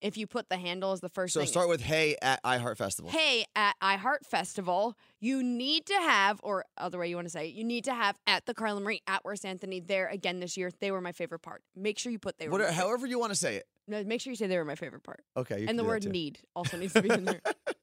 If 0.00 0.16
you 0.16 0.28
put 0.28 0.48
the 0.48 0.56
handle 0.56 0.92
as 0.92 1.00
the 1.00 1.08
first 1.08 1.34
So 1.34 1.40
thing. 1.40 1.48
start 1.48 1.68
with 1.68 1.80
hey 1.80 2.16
at 2.22 2.40
iHeart 2.44 2.76
Festival. 2.76 3.10
Hey, 3.10 3.44
at 3.56 3.74
iHeart 3.82 4.24
Festival, 4.24 4.96
you 5.20 5.42
need 5.42 5.86
to 5.86 5.94
have, 5.94 6.38
or 6.44 6.64
other 6.76 6.98
way 6.98 7.08
you 7.08 7.16
want 7.16 7.26
to 7.26 7.32
say 7.32 7.48
it, 7.48 7.54
you 7.56 7.64
need 7.64 7.82
to 7.84 7.92
have 7.94 8.16
at 8.24 8.46
the 8.46 8.54
Carla 8.54 8.80
Marie 8.80 9.02
at 9.08 9.24
Worst 9.24 9.44
Anthony 9.44 9.80
there 9.80 10.06
again 10.06 10.38
this 10.38 10.56
year. 10.56 10.70
They 10.78 10.92
were 10.92 11.00
my 11.00 11.10
favorite 11.10 11.40
part. 11.40 11.62
Make 11.74 11.98
sure 11.98 12.12
you 12.12 12.20
put 12.20 12.38
they 12.38 12.46
were. 12.46 12.52
What, 12.52 12.60
my 12.60 12.72
however 12.72 13.08
you 13.08 13.18
want 13.18 13.32
to 13.32 13.36
say 13.38 13.56
it. 13.56 13.64
No, 13.88 14.04
make 14.04 14.20
sure 14.20 14.30
you 14.30 14.36
say 14.36 14.46
they 14.46 14.58
were 14.58 14.64
my 14.64 14.76
favorite 14.76 15.02
part. 15.02 15.24
Okay. 15.36 15.62
You 15.62 15.66
and 15.68 15.76
the 15.76 15.82
word 15.82 16.04
need 16.04 16.38
also 16.54 16.76
needs 16.76 16.92
to 16.92 17.02
be 17.02 17.08
in 17.10 17.24
there. 17.24 17.40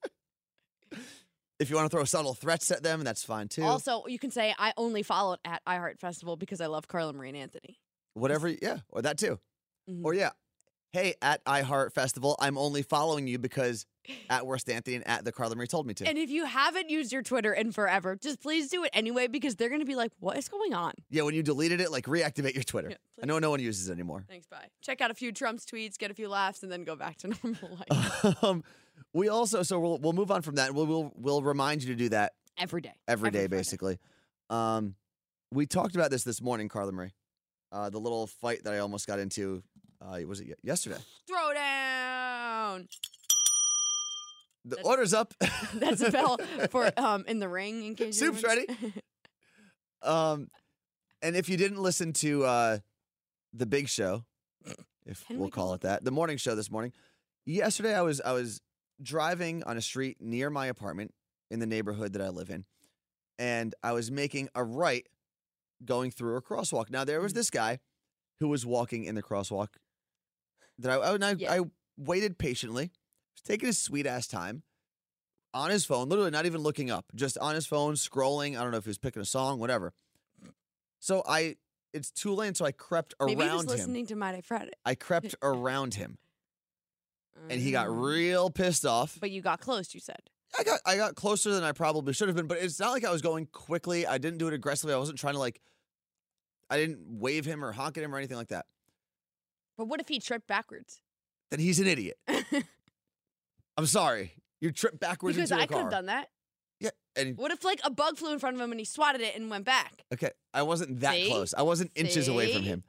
If 1.59 1.69
you 1.69 1.75
want 1.77 1.89
to 1.89 1.95
throw 1.95 2.03
subtle 2.03 2.33
threats 2.33 2.69
at 2.71 2.83
them, 2.83 3.03
that's 3.03 3.23
fine 3.23 3.47
too. 3.47 3.63
also, 3.63 4.05
you 4.07 4.19
can 4.19 4.31
say 4.31 4.53
I 4.59 4.73
only 4.77 5.03
followed 5.03 5.39
at 5.45 5.61
iHeart 5.65 5.99
Festival 5.99 6.35
because 6.35 6.59
I 6.59 6.65
love 6.67 6.87
Carla 6.87 7.13
Marie 7.13 7.29
and 7.29 7.37
Anthony. 7.37 7.79
Whatever. 8.13 8.49
Yeah. 8.49 8.79
Or 8.89 9.01
that 9.01 9.17
too. 9.17 9.39
Mhm. 9.89 10.01
Or 10.03 10.13
yeah. 10.13 10.31
Hey, 10.91 11.15
at 11.21 11.43
iHeart 11.43 11.91
Festival, 11.93 12.37
I'm 12.39 12.57
only 12.57 12.81
following 12.81 13.27
you 13.27 13.37
because 13.37 13.85
at 14.29 14.45
Worst 14.47 14.69
Anthony 14.69 14.95
and 14.95 15.05
at 15.07 15.25
the 15.25 15.31
Carla 15.33 15.55
Marie 15.55 15.67
told 15.67 15.85
me 15.85 15.93
to. 15.95 16.07
And 16.07 16.17
if 16.17 16.29
you 16.29 16.45
haven't 16.45 16.89
used 16.89 17.11
your 17.11 17.21
Twitter 17.21 17.51
in 17.53 17.73
forever, 17.73 18.15
just 18.15 18.39
please 18.41 18.69
do 18.69 18.83
it 18.85 18.91
anyway 18.93 19.27
because 19.27 19.55
they're 19.57 19.67
going 19.67 19.81
to 19.81 19.85
be 19.85 19.95
like, 19.95 20.11
what 20.19 20.37
is 20.37 20.47
going 20.47 20.73
on? 20.73 20.93
yeah, 21.09 21.23
when 21.23 21.35
you 21.35 21.43
deleted 21.43 21.81
it, 21.81 21.91
like 21.91 22.05
reactivate 22.05 22.53
your 22.53 22.63
Twitter. 22.63 22.91
Yeah, 22.91 22.97
I 23.21 23.25
know 23.25 23.39
no 23.39 23.49
one 23.49 23.59
uses 23.59 23.89
it 23.89 23.91
anymore. 23.93 24.25
Thanks, 24.29 24.47
bye. 24.47 24.67
Check 24.81 25.01
out 25.01 25.11
a 25.11 25.13
few 25.15 25.31
Trump's 25.33 25.65
tweets, 25.65 25.97
get 25.97 26.11
a 26.11 26.13
few 26.13 26.29
laughs, 26.29 26.63
and 26.63 26.71
then 26.71 26.83
go 26.85 26.95
back 26.95 27.17
to 27.17 27.27
normal 27.43 27.79
life 27.89 28.35
um, 28.43 28.63
we 29.13 29.29
also 29.29 29.63
so 29.63 29.79
we'll 29.79 29.97
we'll 29.99 30.13
move 30.13 30.31
on 30.31 30.41
from 30.41 30.55
that. 30.55 30.73
We'll 30.73 30.85
we'll, 30.85 31.11
we'll 31.15 31.41
remind 31.43 31.83
you 31.83 31.89
to 31.89 31.95
do 31.95 32.09
that 32.09 32.33
every 32.57 32.81
day. 32.81 32.93
every 33.07 33.31
day, 33.31 33.39
Friday. 33.47 33.55
basically. 33.57 33.99
Um, 34.49 34.95
we 35.51 35.65
talked 35.65 35.95
about 35.95 36.11
this 36.11 36.23
this 36.23 36.41
morning, 36.41 36.67
Carla 36.69 36.91
Marie. 36.91 37.13
Uh, 37.71 37.89
the 37.89 37.99
little 37.99 38.27
fight 38.27 38.63
that 38.63 38.73
I 38.73 38.79
almost 38.79 39.07
got 39.07 39.19
into. 39.19 39.63
Uh, 40.01 40.19
was 40.27 40.39
it 40.41 40.47
ye- 40.47 40.53
yesterday? 40.63 40.97
Throw 41.27 41.53
down. 41.53 42.87
The 44.65 44.75
That's- 44.77 44.85
order's 44.85 45.13
up. 45.13 45.33
That's 45.73 46.01
a 46.01 46.11
bell 46.11 46.37
for 46.69 46.91
um 46.97 47.23
in 47.27 47.39
the 47.39 47.47
ring 47.49 47.83
in 47.85 47.95
case 47.95 48.19
Soup's 48.19 48.43
wondering. 48.43 48.93
Um, 50.01 50.49
and 51.23 51.35
if 51.35 51.49
you 51.49 51.57
didn't 51.57 51.79
listen 51.81 52.13
to 52.13 52.43
uh, 52.45 52.77
the 53.53 53.65
Big 53.65 53.89
Show, 53.89 54.23
if 55.07 55.25
Can 55.25 55.37
we'll 55.37 55.45
we 55.47 55.51
call 55.51 55.73
it 55.73 55.81
that, 55.81 56.03
the 56.03 56.11
morning 56.11 56.37
show 56.37 56.53
this 56.53 56.69
morning. 56.69 56.93
Yesterday, 57.47 57.95
I 57.95 58.01
was 58.03 58.21
I 58.21 58.33
was 58.33 58.61
driving 59.01 59.63
on 59.63 59.77
a 59.77 59.81
street 59.81 60.17
near 60.19 60.49
my 60.49 60.67
apartment 60.67 61.13
in 61.51 61.59
the 61.59 61.65
neighborhood 61.67 62.13
that 62.13 62.21
I 62.21 62.29
live 62.29 62.49
in, 62.49 62.65
and 63.37 63.73
I 63.83 63.91
was 63.93 64.09
making 64.11 64.49
a 64.55 64.63
right 64.63 65.07
going 65.83 66.11
through 66.11 66.37
a 66.37 66.41
crosswalk. 66.41 66.89
Now 66.89 67.03
there 67.03 67.21
was 67.21 67.31
Mm. 67.33 67.35
this 67.35 67.49
guy 67.49 67.79
who 68.39 68.47
was 68.47 68.65
walking 68.65 69.03
in 69.05 69.15
the 69.15 69.23
crosswalk. 69.23 69.69
That 70.79 70.91
I 70.99 71.13
I, 71.15 71.31
Yeah. 71.33 71.53
I 71.53 71.59
waited 71.97 72.37
patiently, 72.37 72.91
was 73.35 73.41
taking 73.43 73.67
his 73.67 73.81
sweet 73.81 74.05
ass 74.05 74.27
time 74.27 74.63
on 75.53 75.69
his 75.69 75.85
phone, 75.85 76.09
literally 76.09 76.31
not 76.31 76.45
even 76.45 76.61
looking 76.61 76.89
up, 76.91 77.05
just 77.15 77.37
on 77.37 77.55
his 77.55 77.65
phone, 77.65 77.93
scrolling. 77.93 78.57
I 78.57 78.61
don't 78.63 78.71
know 78.71 78.77
if 78.77 78.83
he 78.85 78.89
was 78.89 78.97
picking 78.97 79.21
a 79.21 79.25
song, 79.25 79.59
whatever. 79.59 79.93
So 80.99 81.23
I, 81.27 81.55
it's 81.93 82.09
two 82.11 82.33
lanes, 82.33 82.57
so 82.57 82.65
I 82.65 82.71
crept 82.73 83.13
Maybe 83.23 83.41
around 83.41 83.61
him. 83.61 83.67
listening 83.67 84.05
to 84.07 84.15
My 84.15 84.33
Day 84.33 84.41
Friday. 84.41 84.71
I 84.85 84.95
crept 84.95 85.35
around 85.41 85.93
him, 85.93 86.17
and 87.49 87.59
he 87.61 87.71
got 87.71 87.87
Mm. 87.87 88.03
real 88.03 88.49
pissed 88.49 88.85
off. 88.85 89.17
But 89.19 89.31
you 89.31 89.41
got 89.41 89.59
close, 89.59 89.93
you 89.93 89.99
said. 89.99 90.21
I 90.57 90.63
got 90.63 90.79
I 90.85 90.95
got 90.95 91.15
closer 91.15 91.51
than 91.51 91.63
I 91.63 91.71
probably 91.73 92.13
should 92.13 92.27
have 92.29 92.35
been, 92.37 92.47
but 92.47 92.59
it's 92.59 92.79
not 92.79 92.91
like 92.91 93.03
I 93.03 93.11
was 93.11 93.21
going 93.21 93.47
quickly. 93.47 94.07
I 94.07 94.17
didn't 94.17 94.37
do 94.39 94.47
it 94.47 94.53
aggressively. 94.53 94.93
I 94.93 94.97
wasn't 94.97 95.17
trying 95.19 95.33
to 95.33 95.39
like. 95.39 95.61
I 96.69 96.77
didn't 96.77 96.99
wave 97.19 97.45
him 97.45 97.63
or 97.63 97.71
honk 97.73 97.97
at 97.97 98.03
him 98.03 98.13
or 98.13 98.17
anything 98.17 98.37
like 98.37 98.47
that. 98.47 98.65
But 99.77 99.85
what 99.85 99.99
if 99.99 100.07
he 100.07 100.19
tripped 100.19 100.47
backwards? 100.47 101.01
Then 101.51 101.59
he's 101.59 101.79
an 101.79 101.87
idiot. 101.87 102.17
I'm 103.77 103.85
sorry. 103.85 104.33
You 104.61 104.71
tripped 104.71 104.99
backwards 104.99 105.35
because 105.35 105.51
into 105.51 105.61
a 105.61 105.63
I 105.63 105.67
could 105.67 105.77
have 105.77 105.91
done 105.91 106.05
that. 106.07 106.29
Yeah, 106.79 106.89
and 107.15 107.37
What 107.37 107.51
if 107.51 107.63
like 107.63 107.79
a 107.83 107.91
bug 107.91 108.17
flew 108.17 108.31
in 108.33 108.39
front 108.39 108.55
of 108.55 108.61
him 108.61 108.71
and 108.71 108.79
he 108.79 108.85
swatted 108.85 109.21
it 109.21 109.35
and 109.35 109.49
went 109.49 109.65
back? 109.65 110.05
Okay, 110.13 110.31
I 110.53 110.63
wasn't 110.63 111.01
that 111.01 111.13
See? 111.13 111.27
close. 111.27 111.53
I 111.53 111.61
wasn't 111.61 111.91
inches 111.95 112.27
away 112.27 112.51
from 112.53 112.63
him. 112.63 112.83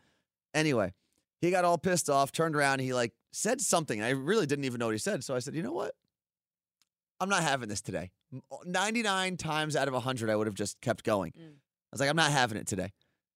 Anyway, 0.55 0.93
he 1.41 1.51
got 1.51 1.65
all 1.65 1.79
pissed 1.79 2.09
off, 2.09 2.33
turned 2.33 2.57
around, 2.57 2.75
and 2.75 2.83
he 2.83 2.95
like 2.95 3.13
said 3.37 3.61
something. 3.61 4.03
I 4.03 4.11
really 4.11 4.47
didn't 4.47 4.65
even 4.65 4.79
know 4.79 4.87
what 4.87 4.95
he 4.95 4.99
said. 4.99 5.23
So 5.23 5.35
I 5.37 5.41
said, 5.41 5.55
you 5.55 5.63
know 5.63 5.73
what? 5.73 5.95
I'm 7.21 7.29
not 7.29 7.43
having 7.43 7.69
this 7.69 7.83
today. 7.83 8.11
99 8.65 9.37
times 9.37 9.77
out 9.77 9.89
of 9.89 9.95
100, 9.95 10.31
I 10.31 10.37
would 10.37 10.47
have 10.47 10.55
just 10.55 10.81
kept 10.81 11.05
going. 11.05 11.33
Mm. 11.33 11.51
I 11.51 11.93
was 11.93 12.01
like, 12.01 12.09
I'm 12.09 12.17
not 12.17 12.31
having 12.31 12.57
it 12.59 12.67
today. 12.67 12.93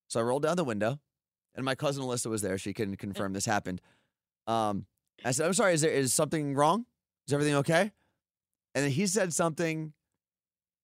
So 0.08 0.18
I 0.18 0.22
rolled 0.22 0.42
down 0.42 0.56
the 0.56 0.64
window, 0.64 0.98
and 1.54 1.64
my 1.64 1.74
cousin 1.74 2.02
Alyssa 2.02 2.26
was 2.26 2.42
there. 2.42 2.58
She 2.58 2.72
can 2.72 2.96
confirm 2.96 3.32
this 3.32 3.46
happened. 3.46 3.80
Um, 4.46 4.86
I 5.24 5.32
said, 5.32 5.46
I'm 5.46 5.54
sorry, 5.54 5.74
is 5.74 5.82
there 5.82 5.92
is 5.92 6.12
something 6.12 6.54
wrong? 6.54 6.86
Is 7.28 7.34
everything 7.34 7.54
okay? 7.56 7.92
And 8.74 8.84
then 8.84 8.90
he 8.90 9.06
said 9.06 9.32
something 9.32 9.92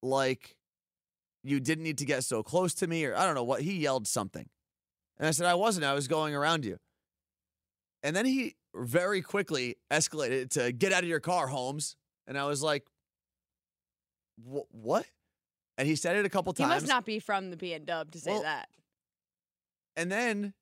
like, 0.02 0.56
you 1.42 1.58
didn't 1.58 1.84
need 1.84 1.98
to 1.98 2.04
get 2.04 2.22
so 2.24 2.42
close 2.42 2.74
to 2.74 2.86
me, 2.86 3.04
or 3.04 3.16
I 3.16 3.24
don't 3.24 3.34
know 3.34 3.44
what. 3.44 3.62
He 3.62 3.78
yelled 3.78 4.06
something. 4.06 4.48
And 5.18 5.26
I 5.26 5.30
said, 5.30 5.46
I 5.46 5.54
wasn't. 5.54 5.86
I 5.86 5.94
was 5.94 6.06
going 6.06 6.34
around 6.34 6.64
you. 6.64 6.78
And 8.02 8.14
then 8.14 8.26
he 8.26 8.54
very 8.78 9.22
quickly 9.22 9.76
escalated 9.90 10.50
to 10.50 10.72
get 10.72 10.92
out 10.92 11.02
of 11.02 11.08
your 11.08 11.20
car, 11.20 11.46
Holmes. 11.46 11.96
And 12.26 12.36
I 12.38 12.44
was 12.44 12.62
like, 12.62 12.84
what? 14.44 15.06
And 15.78 15.86
he 15.86 15.96
said 15.96 16.16
it 16.16 16.24
a 16.24 16.28
couple 16.28 16.52
times. 16.52 16.68
He 16.72 16.74
must 16.74 16.88
not 16.88 17.04
be 17.04 17.18
from 17.18 17.50
the 17.50 17.56
B 17.56 17.72
and 17.72 17.86
Dub 17.86 18.10
to 18.12 18.20
say 18.20 18.32
Well, 18.32 18.42
that. 18.42 18.68
And 19.96 20.10
then, 20.10 20.54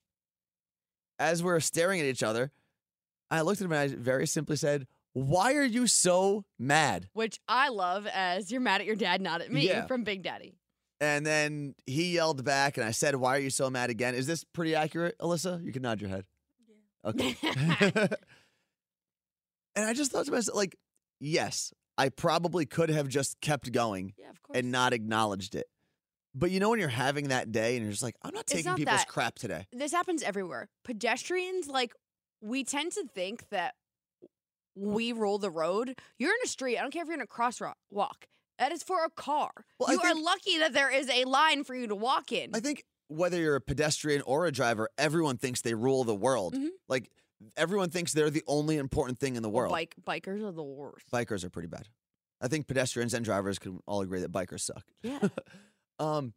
as 1.18 1.42
we're 1.42 1.60
staring 1.60 2.00
at 2.00 2.06
each 2.06 2.22
other, 2.22 2.52
I 3.30 3.40
looked 3.40 3.60
at 3.60 3.64
him 3.64 3.72
and 3.72 3.80
I 3.80 3.94
very 3.94 4.26
simply 4.26 4.56
said, 4.56 4.86
Why 5.12 5.54
are 5.54 5.64
you 5.64 5.86
so 5.86 6.44
mad? 6.58 7.08
Which 7.12 7.40
I 7.48 7.68
love 7.68 8.06
as 8.12 8.50
you're 8.52 8.60
mad 8.60 8.80
at 8.80 8.86
your 8.86 8.96
dad, 8.96 9.20
not 9.20 9.40
at 9.40 9.50
me 9.50 9.66
Yeah. 9.68 9.86
from 9.86 10.04
Big 10.04 10.22
Daddy. 10.22 10.56
And 11.00 11.26
then 11.26 11.74
he 11.86 12.14
yelled 12.14 12.44
back, 12.44 12.76
and 12.76 12.86
I 12.86 12.92
said, 12.92 13.16
Why 13.16 13.36
are 13.36 13.40
you 13.40 13.50
so 13.50 13.68
mad 13.70 13.90
again? 13.90 14.14
Is 14.14 14.26
this 14.26 14.44
pretty 14.44 14.74
accurate, 14.74 15.16
Alyssa? 15.18 15.62
You 15.64 15.72
can 15.72 15.82
nod 15.82 16.00
your 16.00 16.10
head. 16.10 16.24
Okay. 17.04 17.36
and 19.76 19.84
I 19.86 19.92
just 19.92 20.12
thought 20.12 20.26
to 20.26 20.32
myself, 20.32 20.56
like, 20.56 20.76
yes, 21.20 21.72
I 21.98 22.08
probably 22.08 22.66
could 22.66 22.90
have 22.90 23.08
just 23.08 23.40
kept 23.40 23.70
going 23.72 24.14
Yeah, 24.18 24.32
and 24.52 24.70
not 24.72 24.92
acknowledged 24.92 25.54
it. 25.54 25.66
But 26.34 26.50
you 26.50 26.58
know, 26.58 26.70
when 26.70 26.80
you're 26.80 26.88
having 26.88 27.28
that 27.28 27.52
day 27.52 27.76
and 27.76 27.84
you're 27.84 27.92
just 27.92 28.02
like, 28.02 28.16
I'm 28.22 28.34
not 28.34 28.46
taking 28.46 28.66
not 28.66 28.76
people's 28.76 28.98
that- 28.98 29.08
crap 29.08 29.36
today. 29.36 29.66
this 29.72 29.92
happens 29.92 30.22
everywhere. 30.22 30.68
Pedestrians, 30.84 31.68
like, 31.68 31.92
we 32.40 32.64
tend 32.64 32.92
to 32.92 33.04
think 33.14 33.48
that 33.50 33.74
we 34.74 35.12
rule 35.12 35.38
the 35.38 35.50
road. 35.50 35.96
You're 36.18 36.32
in 36.32 36.40
a 36.44 36.48
street. 36.48 36.76
I 36.76 36.82
don't 36.82 36.90
care 36.90 37.02
if 37.02 37.08
you're 37.08 37.14
in 37.14 37.20
a 37.20 37.26
crosswalk. 37.26 37.74
That 38.58 38.72
is 38.72 38.82
for 38.82 39.04
a 39.04 39.10
car. 39.10 39.50
Well, 39.78 39.92
you 39.92 40.00
are 40.00 40.14
lucky 40.14 40.58
that 40.58 40.72
there 40.72 40.90
is 40.90 41.08
a 41.08 41.24
line 41.24 41.64
for 41.64 41.74
you 41.74 41.86
to 41.88 41.94
walk 41.94 42.32
in. 42.32 42.50
I 42.54 42.60
think 42.60 42.84
whether 43.08 43.38
you're 43.38 43.56
a 43.56 43.60
pedestrian 43.60 44.22
or 44.22 44.46
a 44.46 44.52
driver, 44.52 44.88
everyone 44.98 45.36
thinks 45.36 45.60
they 45.60 45.74
rule 45.74 46.04
the 46.04 46.14
world. 46.14 46.54
Mhm. 46.54 46.68
Like 46.88 47.10
everyone 47.56 47.90
thinks 47.90 48.12
they're 48.12 48.30
the 48.30 48.44
only 48.46 48.76
important 48.76 49.18
thing 49.18 49.36
in 49.36 49.42
the 49.42 49.50
world. 49.50 49.72
Bike 49.72 49.94
bikers 50.02 50.42
are 50.42 50.52
the 50.52 50.62
worst. 50.62 51.10
Bikers 51.12 51.44
are 51.44 51.50
pretty 51.50 51.68
bad. 51.68 51.88
I 52.40 52.48
think 52.48 52.66
pedestrians 52.66 53.14
and 53.14 53.24
drivers 53.24 53.58
can 53.58 53.80
all 53.86 54.00
agree 54.00 54.20
that 54.20 54.32
bikers 54.32 54.60
suck. 54.60 54.84
Yeah. 55.02 55.20
Um, 56.00 56.34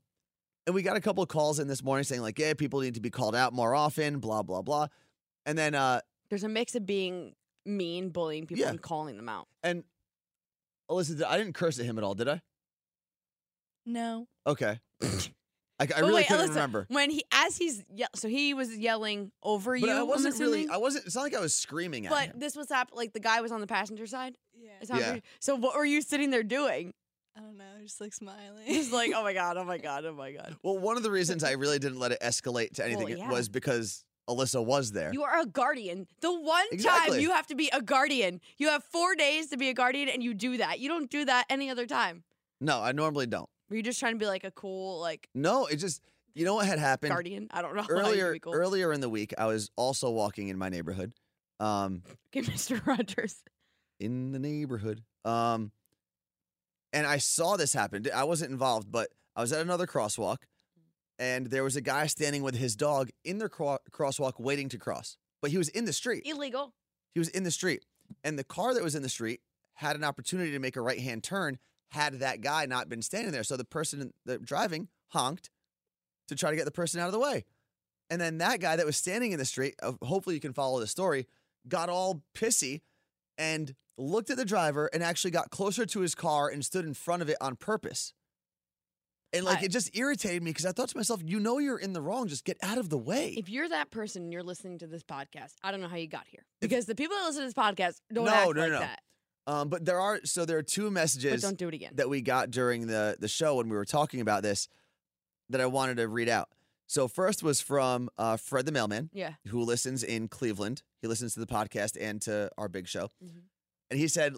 and 0.67 0.75
we 0.75 0.83
got 0.83 0.97
a 0.97 1.01
couple 1.01 1.23
of 1.23 1.29
calls 1.29 1.57
in 1.57 1.67
this 1.67 1.81
morning 1.83 2.03
saying 2.03 2.21
like, 2.21 2.37
yeah, 2.37 2.53
people 2.53 2.81
need 2.81 2.93
to 2.93 2.99
be 3.01 3.09
called 3.09 3.33
out 3.35 3.53
more 3.53 3.73
often, 3.73 4.19
blah 4.19 4.43
blah 4.43 4.61
blah. 4.61 4.87
And 5.47 5.57
then 5.57 5.73
uh, 5.73 6.01
There's 6.29 6.43
a 6.43 6.47
mix 6.49 6.75
of 6.75 6.85
being 6.85 7.33
mean, 7.65 8.09
bullying 8.09 8.45
people, 8.45 8.63
Yeah. 8.63 8.69
and 8.69 8.79
calling 8.81 9.17
them 9.17 9.27
out. 9.27 9.47
and 9.63 9.83
Alyssa, 10.91 11.23
I 11.25 11.37
didn't 11.39 11.53
curse 11.53 11.79
at 11.79 11.85
him 11.85 11.97
at 11.97 12.03
all, 12.03 12.13
did 12.13 12.27
I? 12.29 12.41
No. 13.85 14.27
Okay. 14.45 14.79
I, 15.79 15.87
I 15.95 15.99
really 15.99 16.13
wait, 16.15 16.27
couldn't 16.27 16.45
Alyssa, 16.47 16.49
remember. 16.49 16.85
When 16.89 17.09
he, 17.11 17.23
as 17.31 17.55
he's, 17.57 17.83
ye- 17.93 18.05
so 18.15 18.27
he 18.27 18.53
was 18.55 18.75
yelling 18.75 19.31
over 19.43 19.79
But 19.79 19.87
you. 19.87 19.93
I 19.93 19.99
I'm 20.01 20.07
wasn't 20.07 20.39
really. 20.39 20.61
assuming? 20.61 20.71
I 20.73 20.77
wasn't. 20.77 21.05
It's 21.05 21.15
not 21.15 21.21
like 21.21 21.35
I 21.35 21.39
was 21.39 21.53
screaming 21.55 22.07
at 22.07 22.11
him. 22.11 22.31
But 22.31 22.39
this 22.39 22.55
was 22.55 22.69
happening. 22.69 22.97
Like 22.97 23.13
the 23.13 23.19
guy 23.19 23.41
was 23.41 23.51
on 23.51 23.61
the 23.61 23.67
passenger 23.67 24.07
side. 24.07 24.35
Yeah. 24.59 24.71
Is 24.81 24.87
that 24.89 24.99
Yeah. 24.99 25.13
what- 25.13 25.23
So 25.39 25.55
what 25.55 25.75
were 25.75 25.85
you 25.85 26.01
sitting 26.01 26.31
there 26.31 26.43
doing? 26.43 26.93
I 27.37 27.41
don't 27.41 27.57
know. 27.57 27.63
Just 27.83 28.01
like 28.01 28.13
smiling. 28.13 28.65
Just 28.67 28.91
like, 28.91 29.11
oh 29.15 29.21
my 29.21 29.33
god, 29.41 29.57
oh 29.57 29.63
my 29.65 29.77
god, 29.77 30.05
oh 30.05 30.13
my 30.13 30.31
god. 30.31 30.55
Well, 30.63 30.79
one 30.79 30.97
of 30.97 31.03
the 31.03 31.11
reasons 31.11 31.43
I 31.43 31.51
really 31.51 31.77
didn't 31.77 31.99
let 31.99 32.11
it 32.11 32.19
escalate 32.21 32.73
to 32.75 32.85
anything 32.85 33.09
yeah. 33.09 33.29
was 33.29 33.47
because 33.47 34.03
Alyssa 34.27 34.65
was 34.65 34.91
there. 34.91 35.13
You 35.13 35.23
are 35.23 35.39
a 35.39 35.45
guardian. 35.45 36.07
The 36.21 36.33
one 36.33 36.65
time 36.79 37.19
you 37.19 37.31
have 37.31 37.45
to 37.47 37.55
be 37.55 37.69
a 37.71 37.81
guardian, 37.83 38.41
you 38.57 38.69
have 38.69 38.83
four 38.83 39.13
days 39.15 39.47
to 39.51 39.57
be 39.57 39.69
a 39.69 39.73
guardian, 39.75 40.09
and 40.09 40.23
you 40.23 40.33
do 40.33 40.57
that. 40.57 40.79
You 40.79 40.89
don't 40.89 41.09
do 41.11 41.23
that 41.25 41.45
any 41.51 41.69
other 41.69 41.85
time. 41.85 42.23
no, 42.59 42.81
I 42.81 42.91
normally 42.93 43.27
don't. 43.27 43.47
Were 43.69 43.75
you 43.75 43.83
just 43.83 43.99
trying 43.99 44.13
to 44.13 44.19
be 44.19 44.25
like 44.27 44.43
a 44.43 44.51
cool 44.51 44.99
like 44.99 45.27
No, 45.35 45.65
it 45.65 45.77
just 45.77 46.01
you 46.33 46.45
know 46.45 46.55
what 46.55 46.67
had 46.67 46.79
happened 46.79 47.11
guardian? 47.11 47.47
I 47.51 47.61
don't 47.61 47.75
know. 47.75 47.81
how 47.81 47.87
you 47.89 47.95
can 47.95 48.05
earlier. 48.05 48.39
cool. 48.39 48.53
Earlier 48.53 48.93
in 48.93 49.01
the 49.01 49.09
week, 49.09 49.33
I 49.37 49.45
was 49.47 49.69
also 49.75 50.09
walking 50.11 50.49
in 50.49 50.57
my 50.57 50.69
neighborhood, 50.69 51.13
um, 51.59 52.03
Okay, 52.35 52.41
Mr. 52.47 52.85
Rogers. 52.85 53.43
in 53.99 54.31
the 54.31 54.39
neighborhood, 54.39 55.01
um, 55.25 55.71
and 56.93 57.05
I 57.07 57.17
saw 57.17 57.57
this 57.57 57.73
happen. 57.73 58.05
I 58.13 58.23
wasn't 58.23 58.51
involved, 58.51 58.91
but 58.91 59.09
I 59.35 59.41
was 59.41 59.51
at 59.51 59.61
another 59.61 59.87
crosswalk, 59.87 60.37
and 61.19 61.47
there 61.47 61.63
was 61.63 61.75
a 61.75 61.81
guy 61.81 62.07
standing 62.07 62.43
with 62.43 62.55
his 62.55 62.75
dog 62.75 63.09
in 63.25 63.39
the 63.39 63.49
cro- 63.49 63.79
crosswalk 63.91 64.33
waiting 64.39 64.69
to 64.69 64.77
cross, 64.77 65.17
but 65.41 65.51
he 65.51 65.57
was 65.57 65.69
in 65.69 65.85
the 65.85 65.93
street. 65.93 66.23
Illegal. 66.25 66.73
He 67.13 67.19
was 67.19 67.29
in 67.29 67.43
the 67.43 67.51
street, 67.51 67.83
and 68.23 68.37
the 68.37 68.43
car 68.43 68.73
that 68.75 68.83
was 68.83 68.93
in 68.95 69.01
the 69.01 69.09
street 69.09 69.41
had 69.73 69.95
an 69.95 70.03
opportunity 70.03 70.51
to 70.51 70.59
make 70.59 70.75
a 70.75 70.81
right 70.81 70.99
hand 70.99 71.23
turn 71.23 71.57
had 71.91 72.19
that 72.19 72.41
guy 72.41 72.65
not 72.65 72.89
been 72.89 73.01
standing 73.01 73.31
there. 73.31 73.43
So 73.43 73.57
the 73.57 73.63
person 73.65 74.13
that 74.25 74.43
driving 74.43 74.87
honked 75.09 75.49
to 76.27 76.35
try 76.35 76.49
to 76.49 76.55
get 76.57 76.65
the 76.65 76.71
person 76.71 76.99
out 76.99 77.07
of 77.07 77.13
the 77.13 77.19
way. 77.19 77.45
And 78.09 78.19
then 78.21 78.37
that 78.39 78.59
guy 78.59 78.75
that 78.75 78.85
was 78.85 78.97
standing 78.97 79.31
in 79.31 79.39
the 79.39 79.45
street, 79.45 79.75
hopefully 80.01 80.35
you 80.35 80.41
can 80.41 80.53
follow 80.53 80.79
the 80.79 80.87
story, 80.87 81.27
got 81.67 81.89
all 81.89 82.21
pissy 82.35 82.81
and 83.37 83.73
looked 83.97 84.29
at 84.29 84.37
the 84.37 84.45
driver 84.45 84.89
and 84.93 85.03
actually 85.03 85.31
got 85.31 85.49
closer 85.49 85.85
to 85.85 85.99
his 86.01 86.15
car 86.15 86.49
and 86.49 86.63
stood 86.63 86.85
in 86.85 86.93
front 86.93 87.21
of 87.21 87.29
it 87.29 87.37
on 87.41 87.55
purpose. 87.55 88.13
And 89.33 89.43
like 89.45 89.59
I- 89.59 89.65
it 89.65 89.71
just 89.71 89.95
irritated 89.95 90.41
me 90.41 90.51
because 90.51 90.65
I 90.65 90.71
thought 90.71 90.87
to 90.89 90.97
myself, 90.97 91.21
you 91.25 91.39
know 91.39 91.57
you're 91.57 91.77
in 91.77 91.91
the 91.93 92.01
wrong, 92.01 92.27
just 92.29 92.45
get 92.45 92.57
out 92.61 92.77
of 92.77 92.89
the 92.89 92.97
way. 92.97 93.33
If 93.37 93.49
you're 93.49 93.67
that 93.69 93.91
person 93.91 94.23
and 94.23 94.31
you're 94.31 94.43
listening 94.43 94.77
to 94.79 94.87
this 94.87 95.03
podcast, 95.03 95.53
I 95.63 95.71
don't 95.71 95.81
know 95.81 95.89
how 95.89 95.97
you 95.97 96.07
got 96.07 96.27
here. 96.27 96.45
Because 96.61 96.85
the 96.85 96.95
people 96.95 97.17
that 97.17 97.25
listen 97.25 97.41
to 97.41 97.47
this 97.47 97.53
podcast 97.53 97.99
don't 98.13 98.25
No, 98.25 98.31
act 98.33 98.55
no, 98.55 98.61
like 98.61 98.71
no. 98.71 98.79
that. 98.79 99.01
Um, 99.47 99.69
but 99.69 99.85
there 99.85 99.99
are 99.99 100.19
so 100.25 100.45
there 100.45 100.57
are 100.57 100.63
two 100.63 100.85
But 100.85 100.91
messages 100.93 101.41
don't 101.41 101.57
do 101.57 101.69
it 101.69 101.73
again. 101.73 101.93
that 101.95 102.09
we 102.09 102.21
got 102.21 102.51
during 102.51 102.85
the 102.87 103.15
the 103.19 103.27
show 103.29 103.55
when 103.55 103.69
we 103.69 103.75
were 103.77 103.85
talking 103.85 104.19
about 104.21 104.43
this 104.43 104.67
that 105.49 105.61
I 105.61 105.65
wanted 105.65 105.97
to 105.97 106.07
read 106.09 106.27
out. 106.29 106.49
So 106.87 107.07
first 107.07 107.43
was 107.43 107.59
from 107.61 108.09
uh, 108.17 108.37
Fred 108.37 108.65
the 108.65 108.71
mailman, 108.71 109.09
yeah. 109.13 109.33
who 109.47 109.61
listens 109.61 110.03
in 110.03 110.27
Cleveland. 110.27 110.83
He 111.01 111.07
listens 111.07 111.33
to 111.33 111.39
the 111.39 111.47
podcast 111.47 111.97
and 111.99 112.21
to 112.23 112.49
our 112.57 112.67
big 112.69 112.87
show, 112.87 113.09
Mhm. 113.23 113.43
and 113.89 113.99
he 113.99 114.07
said, 114.09 114.35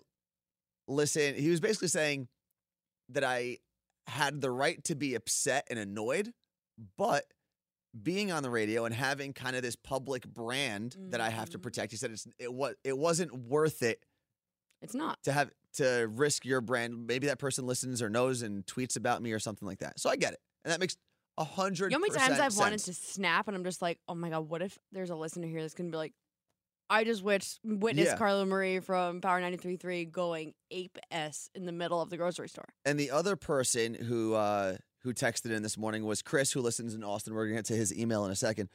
"Listen." 0.88 1.36
He 1.36 1.50
was 1.50 1.60
basically 1.60 1.88
saying 1.90 2.28
that 3.10 3.24
I 3.24 3.58
had 4.08 4.42
the 4.42 4.52
right 4.52 4.84
to 4.86 4.96
be 4.96 5.16
upset 5.16 5.68
and 5.70 5.78
annoyed, 5.80 6.34
but 6.98 7.26
being 8.04 8.32
on 8.32 8.44
the 8.44 8.50
radio 8.50 8.86
and 8.86 8.94
having 8.94 9.34
kind 9.34 9.56
of 9.56 9.62
this 9.64 9.76
public 9.76 10.28
brand 10.28 10.96
that 11.10 11.20
I 11.22 11.30
have 11.30 11.50
to 11.52 11.60
Mhm. 11.60 11.64
protect. 11.64 11.92
He 11.92 11.98
said 11.98 12.12
it's 12.12 12.28
it 12.38 12.54
was 12.54 12.76
it 12.84 12.98
wasn't 12.98 13.34
worth 13.34 13.82
it 13.82 14.04
It's 14.82 14.96
not. 14.96 15.22
to 15.24 15.32
have 15.32 15.52
to 15.74 16.10
risk 16.14 16.46
your 16.46 16.62
brand. 16.62 17.08
Maybe 17.08 17.28
that 17.28 17.40
person 17.40 17.66
listens 17.68 18.02
or 18.02 18.10
knows 18.10 18.42
and 18.42 18.66
tweets 18.66 18.96
about 18.96 19.22
me 19.22 19.32
or 19.32 19.40
something 19.40 19.68
like 19.68 19.80
that. 19.80 20.00
So 20.00 20.10
I 20.10 20.16
get 20.16 20.34
it, 20.34 20.40
and 20.64 20.72
that 20.72 20.80
makes 20.80 20.96
a 21.38 21.44
hundred. 21.44 21.92
You 21.92 21.98
know 21.98 22.06
how 22.08 22.14
many 22.14 22.28
times 22.28 22.40
I've 22.40 22.58
wanted 22.58 22.80
to 22.80 22.94
snap 22.94 23.48
and 23.48 23.56
I'm 23.56 23.64
just 23.64 23.82
like, 23.82 24.00
oh 24.08 24.16
my 24.16 24.30
God, 24.30 24.50
what 24.50 24.62
if 24.62 24.78
there's 24.92 25.10
a 25.10 25.16
listener 25.16 25.48
here 25.48 25.62
that's 25.62 25.74
to 25.74 25.84
be 25.84 25.96
like, 25.96 26.14
I 26.90 27.04
just 27.04 27.24
witnessed, 27.24 27.60
witnessed 27.64 28.12
Yeah. 28.12 28.18
Carla 28.18 28.46
Marie 28.46 28.80
from 28.80 29.22
Power 29.22 29.40
93.3 29.42 30.12
going 30.12 30.54
ape 30.72 30.98
S 31.12 31.50
in 31.54 31.66
the 31.66 31.72
middle 31.72 32.02
of 32.02 32.10
the 32.10 32.18
grocery 32.18 32.50
store. 32.50 32.68
And 32.84 33.00
the 33.00 33.12
other 33.12 33.36
person 33.36 33.94
who 33.94 34.34
uh, 34.34 34.78
who 35.04 35.14
texted 35.14 35.52
in 35.52 35.64
this 35.64 35.78
morning 35.78 36.04
was 36.04 36.22
Chris, 36.22 36.52
who 36.52 36.62
listens 36.62 36.94
in 36.94 37.04
Austin. 37.04 37.34
We're 37.34 37.46
gonna 37.46 37.60
get 37.60 37.66
to 37.66 37.76
his 37.76 37.98
email 37.98 38.26
in 38.26 38.32
a 38.32 38.36
second. 38.36 38.70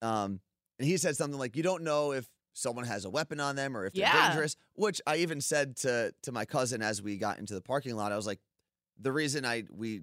Um, 0.00 0.40
and 0.78 0.88
he 0.88 0.96
said 0.96 1.16
something 1.16 1.38
like, 1.38 1.56
"You 1.56 1.62
don't 1.62 1.82
know 1.82 2.12
if 2.12 2.26
someone 2.54 2.84
has 2.84 3.04
a 3.04 3.10
weapon 3.10 3.40
on 3.40 3.56
them 3.56 3.76
or 3.76 3.86
if 3.86 3.92
they're 3.92 4.02
Yeah. 4.02 4.28
dangerous." 4.28 4.56
Which 4.74 5.00
I 5.06 5.16
even 5.18 5.40
said 5.40 5.76
to 5.78 6.14
to 6.22 6.32
my 6.32 6.44
cousin 6.44 6.82
as 6.82 7.00
we 7.02 7.16
got 7.16 7.38
into 7.38 7.54
the 7.54 7.60
parking 7.62 7.94
lot. 7.96 8.12
I 8.12 8.16
was 8.16 8.26
like, 8.26 8.40
"The 8.98 9.12
reason 9.12 9.44
I 9.44 9.64
we 9.70 10.02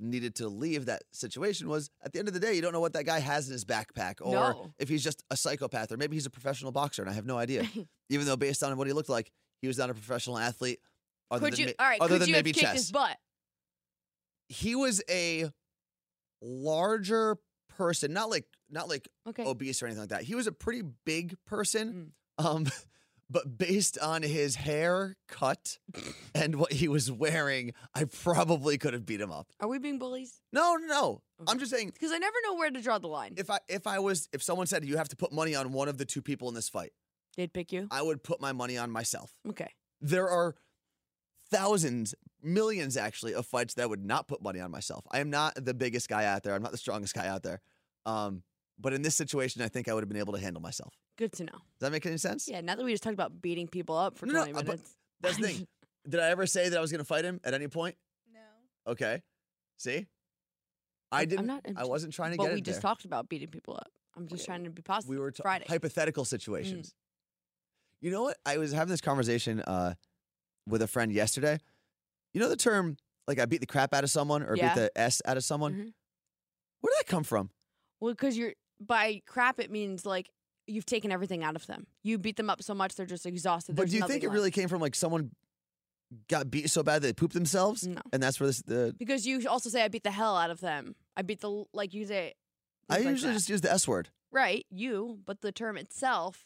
needed 0.00 0.36
to 0.36 0.48
leave 0.48 0.86
that 0.86 1.02
situation 1.12 1.68
was 1.68 1.90
at 2.02 2.12
the 2.12 2.20
end 2.20 2.28
of 2.28 2.34
the 2.34 2.38
day, 2.38 2.54
you 2.54 2.62
don't 2.62 2.72
know 2.72 2.78
what 2.78 2.92
that 2.92 3.04
guy 3.04 3.18
has 3.18 3.48
in 3.48 3.52
his 3.52 3.64
backpack, 3.64 4.20
or 4.20 4.32
No. 4.32 4.72
if 4.78 4.88
he's 4.88 5.02
just 5.02 5.24
a 5.28 5.36
psychopath, 5.36 5.90
or 5.90 5.96
maybe 5.96 6.14
he's 6.14 6.24
a 6.26 6.30
professional 6.30 6.70
boxer, 6.70 7.02
and 7.02 7.10
I 7.10 7.14
have 7.14 7.26
no 7.26 7.36
idea. 7.36 7.62
even 8.08 8.24
though 8.24 8.36
based 8.36 8.62
on 8.62 8.76
what 8.76 8.86
he 8.86 8.92
looked 8.92 9.08
like, 9.08 9.32
he 9.60 9.66
was 9.66 9.76
not 9.76 9.90
a 9.90 9.94
professional 9.94 10.38
athlete. 10.38 10.80
Other 11.32 11.46
could 11.46 11.54
than 11.58 11.68
you, 11.68 11.74
all 11.80 11.86
right, 11.88 12.00
other 12.00 12.14
could 12.14 12.22
than 12.22 12.30
maybe 12.30 12.52
chess 12.52 12.74
his 12.74 12.92
butt? 12.92 13.18
he 14.48 14.76
was 14.76 15.02
a 15.10 15.50
larger 16.40 17.36
person, 17.68 18.12
not 18.12 18.30
like 18.30 18.46
not 18.70 18.88
like 18.88 19.08
Okay. 19.26 19.44
obese 19.44 19.82
or 19.82 19.86
anything 19.86 20.00
like 20.02 20.10
that. 20.10 20.22
He 20.22 20.34
was 20.34 20.46
a 20.46 20.52
pretty 20.52 20.82
big 21.04 21.32
Mm. 21.32 21.36
person. 21.46 22.12
Um 22.38 22.66
but 23.30 23.58
based 23.58 23.98
on 23.98 24.22
his 24.22 24.54
hair 24.54 25.16
cut 25.28 25.78
and 26.34 26.56
what 26.56 26.72
he 26.72 26.88
was 26.88 27.12
wearing, 27.12 27.74
I 27.94 28.04
probably 28.04 28.78
could 28.78 28.94
have 28.94 29.04
beat 29.04 29.20
him 29.20 29.30
up. 29.30 29.48
Are 29.60 29.68
we 29.68 29.78
being 29.78 29.98
bullies? 29.98 30.40
No, 30.52 30.76
no, 30.76 30.86
no. 30.86 31.22
I'm 31.46 31.58
just 31.58 31.70
saying 31.70 31.90
Because 31.92 32.10
I 32.12 32.18
never 32.18 32.36
know 32.44 32.54
where 32.54 32.70
to 32.70 32.80
draw 32.80 32.98
the 32.98 33.08
line. 33.08 33.34
if 33.36 33.50
I 33.50 33.58
if 33.68 33.86
I 33.86 33.98
was 33.98 34.28
if 34.32 34.42
someone 34.42 34.66
said 34.66 34.84
you 34.84 34.96
have 34.96 35.08
to 35.10 35.16
put 35.16 35.32
money 35.32 35.54
on 35.54 35.72
one 35.72 35.88
of 35.88 35.98
the 35.98 36.04
two 36.04 36.22
people 36.22 36.48
in 36.48 36.54
this 36.54 36.68
fight, 36.68 36.92
They'd 37.36 37.52
pick 37.52 37.70
you. 37.72 37.86
I 37.90 38.02
would 38.02 38.22
put 38.24 38.40
my 38.40 38.52
money 38.52 38.76
on 38.76 38.90
myself. 38.90 39.32
Okay. 39.48 39.70
There 40.00 40.28
are 40.28 40.56
thousands, 41.50 42.14
millions 42.42 42.96
actually, 42.96 43.34
of 43.34 43.46
fights 43.46 43.74
that 43.74 43.82
I 43.82 43.86
would 43.86 44.04
not 44.04 44.28
put 44.28 44.42
money 44.42 44.60
on 44.60 44.70
myself. 44.70 45.04
I 45.10 45.20
am 45.20 45.30
not 45.30 45.54
the 45.64 45.74
biggest 45.74 46.08
guy 46.08 46.24
out 46.24 46.42
there. 46.42 46.54
I'm 46.54 46.62
not 46.62 46.72
the 46.72 46.78
strongest 46.78 47.14
guy 47.14 47.26
out 47.28 47.42
there. 47.42 47.60
Um, 48.06 48.42
but 48.78 48.92
in 48.92 49.02
this 49.02 49.14
situation, 49.16 49.62
I 49.62 49.68
think 49.68 49.88
I 49.88 49.94
would 49.94 50.02
have 50.02 50.08
been 50.08 50.18
able 50.18 50.34
to 50.34 50.40
handle 50.40 50.62
myself. 50.62 50.94
Good 51.16 51.32
to 51.34 51.44
know. 51.44 51.52
Does 51.52 51.80
that 51.80 51.92
make 51.92 52.06
any 52.06 52.16
sense? 52.18 52.46
Yeah, 52.48 52.60
now 52.60 52.74
that 52.76 52.84
we 52.84 52.92
just 52.92 53.02
talked 53.02 53.14
about 53.14 53.40
beating 53.42 53.66
people 53.68 53.96
up 53.96 54.16
for 54.18 54.26
No, 54.26 54.32
no, 54.34 54.38
20 54.44 54.52
uh, 54.52 54.56
but 54.56 54.66
minutes. 54.66 54.96
That's 55.20 55.36
the 55.36 55.42
thing. 55.42 55.66
Did 56.08 56.20
I 56.20 56.28
ever 56.30 56.46
say 56.46 56.68
that 56.68 56.78
I 56.78 56.80
was 56.80 56.90
going 56.90 57.00
to 57.00 57.04
fight 57.04 57.24
him 57.24 57.40
at 57.44 57.54
any 57.54 57.68
point? 57.68 57.96
No. 58.32 58.92
Okay. 58.92 59.20
See? 59.76 60.06
I 61.10 61.18
I'm- 61.20 61.22
I'm 61.22 61.28
didn't. 61.28 61.46
not 61.46 61.62
I 61.76 61.84
wasn't 61.84 62.12
trying 62.12 62.30
to 62.32 62.36
get. 62.38 62.44
but 62.46 62.54
we 62.54 62.60
just 62.62 62.80
there. 62.80 62.88
talked 62.90 63.04
about 63.04 63.28
beating 63.28 63.48
people 63.48 63.74
up. 63.74 63.90
I'm 64.16 64.26
just 64.28 64.44
trying 64.46 64.64
to 64.64 64.70
be 64.70 64.82
positive. 64.82 65.10
we 65.10 65.18
were 65.18 65.30
ta- 65.30 65.42
Friday. 65.42 65.64
hypothetical 65.68 66.24
Mm. 66.24 66.28
situations. 66.28 66.94
You 68.00 68.10
know 68.10 68.22
what? 68.22 68.36
I 68.46 68.58
was 68.58 68.72
having 68.72 68.90
this 68.90 69.00
conversation 69.00 69.60
uh, 69.60 69.94
with 70.68 70.82
a 70.82 70.86
friend 70.86 71.12
yesterday. 71.12 71.58
You 72.32 72.40
know 72.40 72.48
the 72.48 72.56
term 72.56 72.96
like 73.26 73.38
I 73.40 73.46
beat 73.46 73.60
the 73.60 73.66
crap 73.66 73.92
out 73.92 74.04
of 74.04 74.10
someone 74.10 74.42
or 74.42 74.56
Yeah. 74.56 74.74
beat 74.74 74.80
the 74.80 74.90
s 74.98 75.20
out 75.24 75.36
of 75.36 75.44
someone. 75.44 75.72
Mhm. 75.72 75.92
Where 76.80 76.92
did 76.92 76.98
that 77.00 77.06
come 77.06 77.24
from? 77.24 77.50
Well, 78.00 78.12
because 78.12 78.36
you're 78.38 78.54
by 78.80 79.22
crap, 79.26 79.60
it 79.60 79.70
means 79.70 80.04
like 80.06 80.30
you've 80.66 80.86
taken 80.86 81.10
everything 81.10 81.42
out 81.42 81.56
of 81.56 81.66
them. 81.66 81.86
You 82.02 82.18
beat 82.18 82.36
them 82.36 82.50
up 82.50 82.62
so 82.62 82.74
much 82.74 82.94
they're 82.94 83.06
just 83.06 83.26
exhausted. 83.26 83.74
but 83.76 83.82
There's 83.82 83.90
do 83.92 83.96
you 83.98 84.06
think 84.06 84.22
it 84.22 84.26
left. 84.28 84.34
really 84.34 84.50
came 84.50 84.68
from 84.68 84.80
like 84.80 84.94
someone 84.94 85.30
got 86.28 86.50
beat 86.50 86.70
so 86.70 86.82
bad 86.82 87.02
they 87.02 87.12
pooped 87.12 87.34
themselves? 87.34 87.86
No. 87.86 88.00
And 88.12 88.22
that's 88.22 88.38
where 88.40 88.46
this 88.46 88.62
the 88.62 88.94
Because 88.98 89.26
you 89.26 89.48
also 89.48 89.70
say 89.70 89.82
I 89.82 89.88
beat 89.88 90.04
the 90.04 90.10
hell 90.10 90.36
out 90.36 90.50
of 90.50 90.60
them. 90.60 90.94
I 91.16 91.22
beat 91.22 91.40
the 91.40 91.64
like 91.72 91.94
you 91.94 92.04
say. 92.06 92.34
I 92.90 92.98
like 92.98 93.06
usually 93.06 93.32
that. 93.32 93.38
just 93.38 93.48
use 93.50 93.60
the 93.60 93.72
S 93.72 93.86
word. 93.88 94.08
right 94.32 94.64
you, 94.70 95.20
but 95.26 95.40
the 95.40 95.52
term 95.52 95.76
itself. 95.76 96.44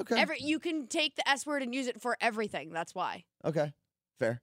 Okay. 0.00 0.20
Every 0.20 0.38
you 0.40 0.58
can 0.60 0.86
take 0.86 1.16
the 1.16 1.28
S 1.28 1.44
word 1.44 1.62
and 1.62 1.74
use 1.74 1.86
it 1.88 2.00
for 2.00 2.16
everything. 2.20 2.70
That's 2.70 2.94
why. 2.94 3.24
okay. 3.44 3.72
Fair. 4.20 4.40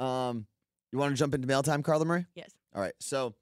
Um 0.00 0.46
you 0.92 0.98
want 0.98 1.12
to 1.12 1.16
jump 1.18 1.34
into 1.34 1.46
mail 1.48 1.62
time, 1.62 1.82
Carla 1.82 2.04
Marie? 2.04 2.26
Yes. 2.36 2.50
All 2.74 2.80
right. 2.80 2.94
So 3.00 3.34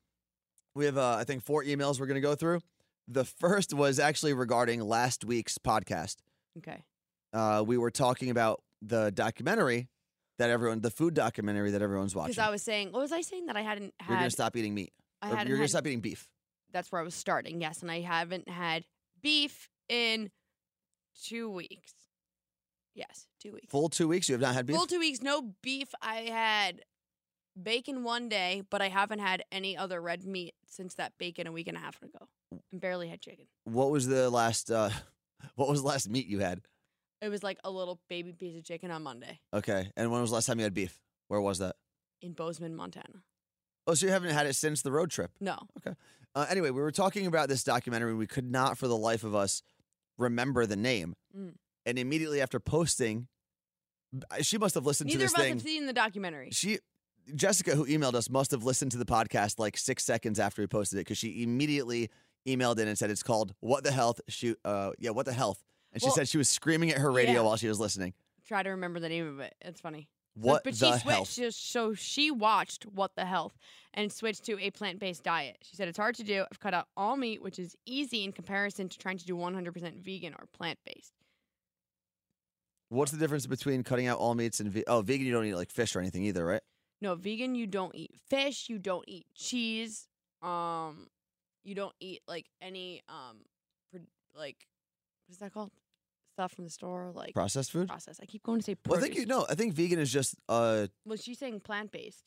we 0.75 0.87
have 0.87 0.97
uh, 0.97 1.17
I 1.19 1.25
think 1.25 1.43
four 1.43 1.65
emails 1.65 2.01
we're 2.01 2.07
gonna 2.07 2.21
go 2.21 2.35
through. 2.35 2.61
The 3.09 3.25
first 3.25 3.75
was 3.75 3.99
actually 3.99 4.33
regarding 4.35 4.81
last 4.81 5.25
week's 5.25 5.59
podcast. 5.59 6.17
Okay. 6.59 6.83
uh, 7.33 7.65
we 7.67 7.77
were 7.79 7.91
talking 7.91 8.31
about 8.31 8.63
the 8.81 9.11
documentary 9.11 9.89
that 10.39 10.51
everyone, 10.51 10.81
the 10.81 10.91
food 10.91 11.15
documentary 11.15 11.71
that 11.71 11.83
everyone's 11.83 12.15
watching. 12.15 12.33
Because 12.33 12.47
I 12.47 12.51
was 12.51 12.63
saying, 12.63 12.93
what 12.93 13.01
was 13.01 13.13
I 13.13 13.21
saying 13.21 13.47
that 13.47 13.57
I 13.57 13.63
hadn't 13.63 13.95
you're 14.09 14.17
gonna 14.17 14.31
stop 14.31 14.57
eating 14.57 14.75
meat. 14.75 14.93
I 15.21 15.29
hadn't 15.29 15.49
you're 15.49 15.57
gonna 15.57 15.65
had 15.65 15.71
stop 15.71 15.87
eating 15.87 16.01
beef. 16.01 16.29
that's 16.73 16.91
where 16.93 17.01
I 17.01 17.05
was 17.05 17.15
starting. 17.15 17.61
Yes, 17.61 17.83
and 17.83 17.91
I 17.91 18.01
haven't 18.01 18.49
had 18.49 18.85
beef 19.23 19.69
in 19.89 20.31
two 21.25 21.49
weeks. 21.51 21.93
Yes, 22.95 23.27
two 23.41 23.53
weeks. 23.53 23.71
Full 23.71 23.89
two 23.89 24.09
weeks. 24.09 24.29
You 24.29 24.35
have 24.35 24.43
not 24.43 24.55
had 24.55 24.67
beef. 24.67 24.77
Full 24.77 24.87
two 24.87 24.99
weeks, 24.99 25.23
no 25.23 25.55
beef. 25.63 25.89
I 26.03 26.17
had 26.31 26.83
bacon 27.61 28.05
one 28.05 28.29
day, 28.29 28.63
but 28.69 28.83
I 28.83 28.89
haven't 28.89 29.21
had 29.21 29.45
any 29.51 29.77
other 29.77 30.01
red 30.01 30.25
meat 30.25 30.55
since 30.67 30.95
that 30.95 31.13
bacon 31.19 31.47
a 31.47 31.53
week 31.53 31.69
and 31.69 31.77
a 31.77 31.81
half 31.81 32.03
ago. 32.03 32.29
And 32.73 32.81
barely 32.81 33.09
had 33.09 33.21
chicken. 33.21 33.47
what 33.65 33.91
was 33.91 34.07
the 34.07 34.29
last? 34.31 34.71
Uh, 34.71 34.91
what 35.57 35.69
was 35.69 35.83
the 35.83 35.89
last 35.89 36.09
meat 36.09 36.27
you 36.27 36.39
had? 36.41 36.61
It 37.21 37.29
was 37.29 37.43
like 37.43 37.59
a 37.63 37.71
little 37.71 38.01
baby 38.09 38.33
piece 38.33 38.57
of 38.57 38.65
chicken 38.65 38.91
on 38.91 39.05
Monday 39.05 39.39
Okay. 39.55 39.91
And 39.97 40.11
when 40.11 40.21
was 40.21 40.31
the 40.31 40.35
last 40.35 40.47
time 40.47 40.59
you 40.59 40.65
had 40.65 40.75
beef? 40.75 40.99
Where 41.29 41.41
was 41.41 41.59
that? 41.59 41.77
in 42.21 42.33
Bozeman, 42.35 42.75
Montana. 42.77 43.23
Oh, 43.87 43.95
so 43.95 44.07
you 44.07 44.13
haven't 44.13 44.31
had 44.31 44.47
it 44.47 44.55
since 44.55 44.83
the 44.83 44.93
road 44.93 45.11
trip. 45.11 45.33
No. 45.41 45.59
Okay. 45.79 45.97
Uh, 46.37 46.47
anyway, 46.49 46.71
we 46.71 46.81
were 46.81 46.93
talking 46.93 47.27
about 47.27 47.49
this 47.49 47.65
documentary. 47.65 48.15
We 48.15 48.29
could 48.29 48.49
not, 48.49 48.79
for 48.79 48.87
the 48.87 48.97
life 48.97 49.25
of 49.25 49.35
us, 49.35 49.61
remember 50.19 50.67
the 50.67 50.77
name. 50.77 51.15
Mm. 51.37 51.55
And 51.85 51.99
immediately 51.99 52.41
after 52.41 52.61
posting, 52.61 53.27
b- 54.13 54.43
she 54.43 54.57
must 54.57 54.77
have 54.77 54.87
listened 54.87 55.09
Neither 55.09 55.19
to 55.19 55.25
of 55.25 55.31
this 55.31 55.35
us 55.39 55.43
thing. 55.43 55.53
have 55.55 55.63
seen 55.63 55.87
the 55.87 55.93
documentary. 55.93 56.51
she 56.53 56.79
Jessica, 57.35 57.75
who 57.75 57.87
emailed 57.87 58.15
us, 58.15 58.31
must 58.31 58.51
have 58.53 58.63
listened 58.65 58.93
to 58.93 58.99
the 58.99 59.05
podcast 59.05 59.59
like 59.59 59.77
six 59.77 60.05
seconds 60.05 60.39
after 60.39 60.63
we 60.63 60.67
posted 60.69 60.99
it 60.99 61.03
because 61.03 61.19
she 61.19 61.43
immediately 61.43 62.09
emailed 62.47 62.79
in 62.79 62.89
and 62.89 62.97
said 62.99 63.11
it's 63.11 63.23
called 63.23 63.55
"What 63.61 63.85
the 63.85 63.93
Health." 63.93 64.21
Shoot, 64.29 64.59
uh, 64.65 64.93
yeah, 64.99 65.11
"What 65.11 65.27
the 65.27 65.33
Health," 65.33 65.63
and 65.93 66.01
she 66.03 66.07
Well, 66.09 66.15
said 66.17 66.29
she 66.29 66.39
was 66.39 66.49
screaming 66.49 66.91
at 66.91 66.99
her 66.99 67.11
radio 67.11 67.35
yeah. 67.35 67.41
while 67.41 67.57
she 67.57 67.69
was 67.69 67.79
listening. 67.81 68.15
Try 68.47 68.63
to 68.63 68.71
remember 68.71 68.99
the 69.01 69.09
name 69.09 69.27
of 69.29 69.41
it. 69.41 69.55
It's 69.61 69.81
funny. 69.81 70.09
So- 70.35 70.41
What 70.41 70.65
but 70.65 70.75
the 70.75 70.87
she 70.87 70.93
switched. 71.01 71.07
health? 71.17 71.29
So, 71.29 71.51
so 71.51 71.95
she 71.95 72.31
watched 72.31 72.85
What 72.87 73.15
the 73.17 73.27
Health 73.27 73.59
and 73.93 74.11
switched 74.11 74.45
to 74.45 74.59
a 74.59 74.71
plant 74.71 74.99
based 74.99 75.23
diet. 75.23 75.59
She 75.63 75.77
said 75.77 75.89
it's 75.89 75.99
hard 75.99 76.15
to 76.17 76.23
do. 76.25 76.45
I've 76.51 76.59
cut 76.59 76.73
out 76.73 76.89
all 76.97 77.17
meat, 77.17 77.43
which 77.43 77.59
is 77.59 77.77
easy 77.85 78.25
in 78.25 78.33
comparison 78.33 78.89
to 78.89 78.99
trying 78.99 79.19
to 79.19 79.27
do 79.27 79.37
100% 79.37 79.99
vegan 79.99 80.33
or 80.39 80.47
plant 80.55 80.79
based. 80.87 81.13
What's 82.89 83.11
the 83.13 83.19
difference 83.19 83.47
between 83.47 83.83
cutting 83.85 84.07
out 84.07 84.19
all 84.19 84.35
meats 84.35 84.61
and 84.61 84.71
ve- 84.71 84.85
oh, 84.87 85.01
vegan? 85.03 85.27
You 85.27 85.33
don't 85.33 85.47
eat 85.47 85.55
like 85.55 85.71
fish 85.71 85.95
or 85.97 86.01
anything 86.01 86.25
either, 86.25 86.45
right? 86.45 86.63
No, 87.01 87.15
vegan. 87.15 87.55
You 87.55 87.67
don't 87.67 87.95
eat 87.95 88.13
fish. 88.29 88.69
You 88.69 88.79
don't 88.79 89.05
eat 89.09 89.27
cheese. 89.35 90.09
Um, 90.43 91.09
you 91.65 91.75
don't 91.75 91.95
eat 92.01 92.21
like 92.27 92.47
any 92.61 93.03
um, 93.09 93.39
like 94.37 94.57
what's 95.27 95.39
that 95.41 95.53
called? 95.53 95.71
Stuff 96.35 96.53
from 96.53 96.65
the 96.65 96.71
store, 96.71 97.13
like 97.15 97.35
Processed 97.35 97.71
food? 97.73 97.89
process. 97.89 98.19
I 98.23 98.25
keep 98.25 98.43
going 98.43 98.59
to 98.61 98.65
say. 98.65 98.75
Well, 98.87 98.99
I 98.99 99.03
think 99.03 99.17
you 99.17 99.27
know. 99.27 99.45
I 99.51 99.55
think 99.55 99.75
vegan 99.75 99.99
is 99.99 100.11
just 100.11 100.35
uh, 100.49 100.87
Was 101.05 101.23
she 101.23 101.35
saying 101.35 101.61
plant 101.61 101.93
based? 101.93 102.25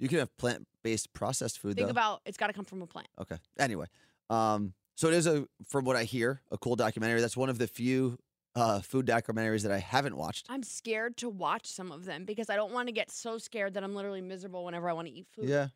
you 0.00 0.08
can 0.08 0.18
have 0.18 0.36
plant 0.36 0.66
based 0.84 1.12
processed 1.12 1.58
food 1.58 1.74
Think 1.76 1.86
though. 1.88 1.90
about 1.92 2.20
it's 2.24 2.36
got 2.36 2.48
to 2.48 2.52
come 2.52 2.64
from 2.64 2.82
a 2.82 2.86
plant. 2.86 3.08
Okay. 3.20 3.36
Anyway, 3.58 3.86
um, 4.30 4.72
so 4.96 5.08
it 5.08 5.14
is 5.14 5.26
a 5.28 5.46
from 5.68 5.84
what 5.84 5.94
I 5.96 6.04
hear 6.04 6.40
a 6.50 6.58
cool 6.58 6.74
documentary. 6.76 7.20
That's 7.20 7.36
one 7.36 7.48
of 7.48 7.58
the 7.58 7.66
few 7.68 8.18
uh 8.56 8.80
food 8.80 9.06
documentaries 9.06 9.62
that 9.62 9.70
I 9.72 9.78
haven't 9.78 10.16
watched. 10.16 10.46
I'm 10.48 10.62
scared 10.64 11.16
to 11.18 11.28
watch 11.28 11.66
some 11.66 11.92
of 11.92 12.04
them 12.04 12.24
because 12.24 12.50
I 12.50 12.56
don't 12.56 12.72
want 12.72 12.88
to 12.88 12.92
get 12.92 13.10
so 13.12 13.38
scared 13.38 13.74
that 13.74 13.84
I'm 13.84 13.94
literally 13.94 14.22
miserable 14.22 14.64
whenever 14.64 14.88
I 14.88 14.92
want 14.92 15.06
to 15.06 15.12
eat 15.14 15.26
food. 15.30 15.48
Yeah. 15.48 15.68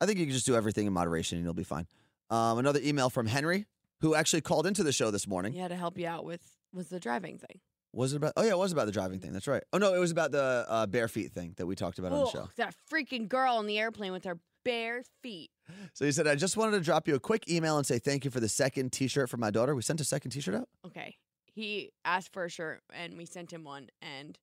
I 0.00 0.06
think 0.06 0.18
you 0.18 0.26
can 0.26 0.34
just 0.34 0.46
do 0.46 0.54
everything 0.56 0.86
in 0.86 0.92
moderation 0.92 1.38
and 1.38 1.44
you'll 1.44 1.54
be 1.54 1.64
fine. 1.64 1.86
Um, 2.30 2.58
another 2.58 2.80
email 2.82 3.10
from 3.10 3.26
Henry, 3.26 3.66
who 4.00 4.14
actually 4.14 4.40
called 4.42 4.66
into 4.66 4.82
the 4.82 4.92
show 4.92 5.10
this 5.10 5.26
morning. 5.26 5.52
Yeah, 5.54 5.68
to 5.68 5.76
help 5.76 5.98
you 5.98 6.06
out 6.06 6.24
with 6.24 6.40
was 6.72 6.88
the 6.88 6.98
driving 7.00 7.38
thing. 7.38 7.60
Was 7.92 8.12
it 8.12 8.16
about? 8.16 8.32
Oh 8.36 8.42
yeah, 8.42 8.50
it 8.50 8.58
was 8.58 8.72
about 8.72 8.86
the 8.86 8.92
driving 8.92 9.20
thing. 9.20 9.32
That's 9.32 9.46
right. 9.46 9.62
Oh 9.72 9.78
no, 9.78 9.94
it 9.94 9.98
was 9.98 10.10
about 10.10 10.32
the 10.32 10.66
uh, 10.68 10.86
bare 10.86 11.06
feet 11.06 11.30
thing 11.32 11.54
that 11.58 11.66
we 11.66 11.76
talked 11.76 11.98
about 12.00 12.12
on 12.12 12.18
the 12.20 12.24
Oh, 12.26 12.30
show. 12.30 12.48
that 12.56 12.74
freaking 12.92 13.28
girl 13.28 13.54
on 13.56 13.66
the 13.66 13.78
airplane 13.78 14.10
with 14.12 14.24
her 14.24 14.38
bare 14.64 15.04
feet. 15.22 15.50
So 15.92 16.04
he 16.04 16.10
said, 16.10 16.26
I 16.26 16.34
just 16.34 16.56
wanted 16.56 16.72
to 16.78 16.80
drop 16.80 17.06
you 17.06 17.14
a 17.14 17.20
quick 17.20 17.48
email 17.48 17.76
and 17.76 17.86
say 17.86 17.98
thank 18.00 18.24
you 18.24 18.30
for 18.32 18.40
the 18.40 18.48
second 18.48 18.90
T-shirt 18.92 19.28
for 19.30 19.36
my 19.36 19.50
daughter. 19.50 19.74
We 19.76 19.82
sent 19.82 20.00
a 20.00 20.04
second 20.04 20.32
T-shirt 20.32 20.54
out. 20.56 20.68
Okay. 20.86 21.16
He 21.52 21.92
asked 22.04 22.32
for 22.32 22.44
a 22.44 22.48
shirt 22.50 22.82
and 22.92 23.16
we 23.16 23.26
sent 23.26 23.52
him 23.52 23.62
one 23.62 23.88
and 24.02 24.36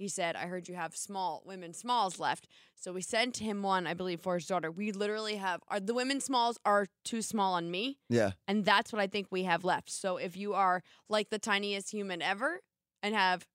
he 0.00 0.08
said, 0.08 0.34
I 0.34 0.46
heard 0.46 0.66
you 0.66 0.74
have 0.76 0.96
small 0.96 1.42
women 1.44 1.74
smalls 1.74 2.18
left. 2.18 2.48
So 2.74 2.92
we 2.94 3.02
sent 3.02 3.36
him 3.36 3.62
one, 3.62 3.86
I 3.86 3.92
believe, 3.92 4.20
for 4.20 4.36
his 4.36 4.46
daughter. 4.46 4.70
We 4.70 4.92
literally 4.92 5.36
have 5.36 5.60
are 5.68 5.78
the 5.78 5.92
women 5.92 6.20
smalls 6.22 6.58
are 6.64 6.86
too 7.04 7.20
small 7.20 7.52
on 7.52 7.70
me. 7.70 7.98
Yeah. 8.08 8.30
And 8.48 8.64
that's 8.64 8.94
what 8.94 9.02
I 9.02 9.06
think 9.08 9.26
we 9.30 9.42
have 9.44 9.62
left. 9.62 9.90
So 9.90 10.16
if 10.16 10.38
you 10.38 10.54
are 10.54 10.82
like 11.10 11.28
the 11.28 11.38
tiniest 11.38 11.90
human 11.90 12.22
ever 12.22 12.60
and 13.02 13.14
have 13.14 13.46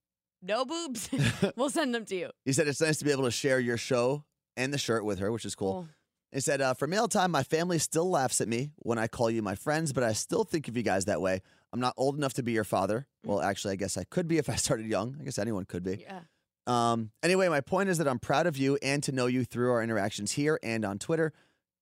no 0.43 0.65
boobs, 0.65 1.10
we'll 1.55 1.71
send 1.71 1.95
them 1.95 2.05
to 2.05 2.15
you. 2.15 2.29
He 2.45 2.53
said 2.53 2.67
it's 2.67 2.79
nice 2.79 2.97
to 2.99 3.05
be 3.05 3.12
able 3.12 3.23
to 3.23 3.31
share 3.31 3.60
your 3.60 3.77
show 3.77 4.23
and 4.55 4.71
the 4.71 4.77
shirt 4.77 5.03
with 5.03 5.17
her, 5.17 5.31
which 5.31 5.45
is 5.45 5.55
cool. 5.55 5.88
Oh, 5.88 5.93
He 6.31 6.41
said, 6.41 6.62
uh, 6.62 6.75
for 6.75 6.86
mail 6.86 7.08
time, 7.08 7.31
my 7.31 7.41
family 7.41 7.79
still 7.79 8.08
laughs 8.08 8.39
at 8.39 8.47
me 8.47 8.69
when 8.77 8.99
I 8.99 9.08
call 9.08 9.31
you 9.31 9.41
my 9.41 9.55
friends, 9.55 9.93
but 9.93 10.03
I 10.03 10.13
still 10.13 10.43
think 10.43 10.67
of 10.67 10.77
you 10.77 10.84
guys 10.84 11.05
that 11.05 11.21
way. 11.21 11.41
I'm 11.73 11.79
not 11.79 11.95
old 11.97 12.15
enough 12.15 12.36
to 12.36 12.43
be 12.43 12.51
your 12.51 12.63
father. 12.63 13.08
Well, 13.25 13.41
actually, 13.41 13.73
I 13.73 13.75
guess 13.77 13.97
I 13.97 14.03
could 14.05 14.27
be 14.27 14.38
if 14.38 14.47
I 14.49 14.55
started 14.55 14.86
young. 14.86 15.17
I 15.19 15.23
guess 15.23 15.39
anyone 15.39 15.65
could 15.65 15.84
be. 15.84 15.97
yeah. 16.01 16.19
Um, 16.67 17.12
anyway, 17.23 17.47
my 17.49 17.62
point 17.62 17.89
is 17.89 17.97
that 17.99 18.08
I'm 18.08 18.19
proud 18.19 18.47
of 18.47 18.58
you 18.58 18.78
and 18.82 19.04
to 19.04 19.12
know 19.12 19.28
you 19.28 19.43
through 19.45 19.71
our 19.71 19.84
interactions 19.84 20.32
here 20.34 20.60
and 20.63 20.84
on 20.86 20.97
Twitter. 20.99 21.32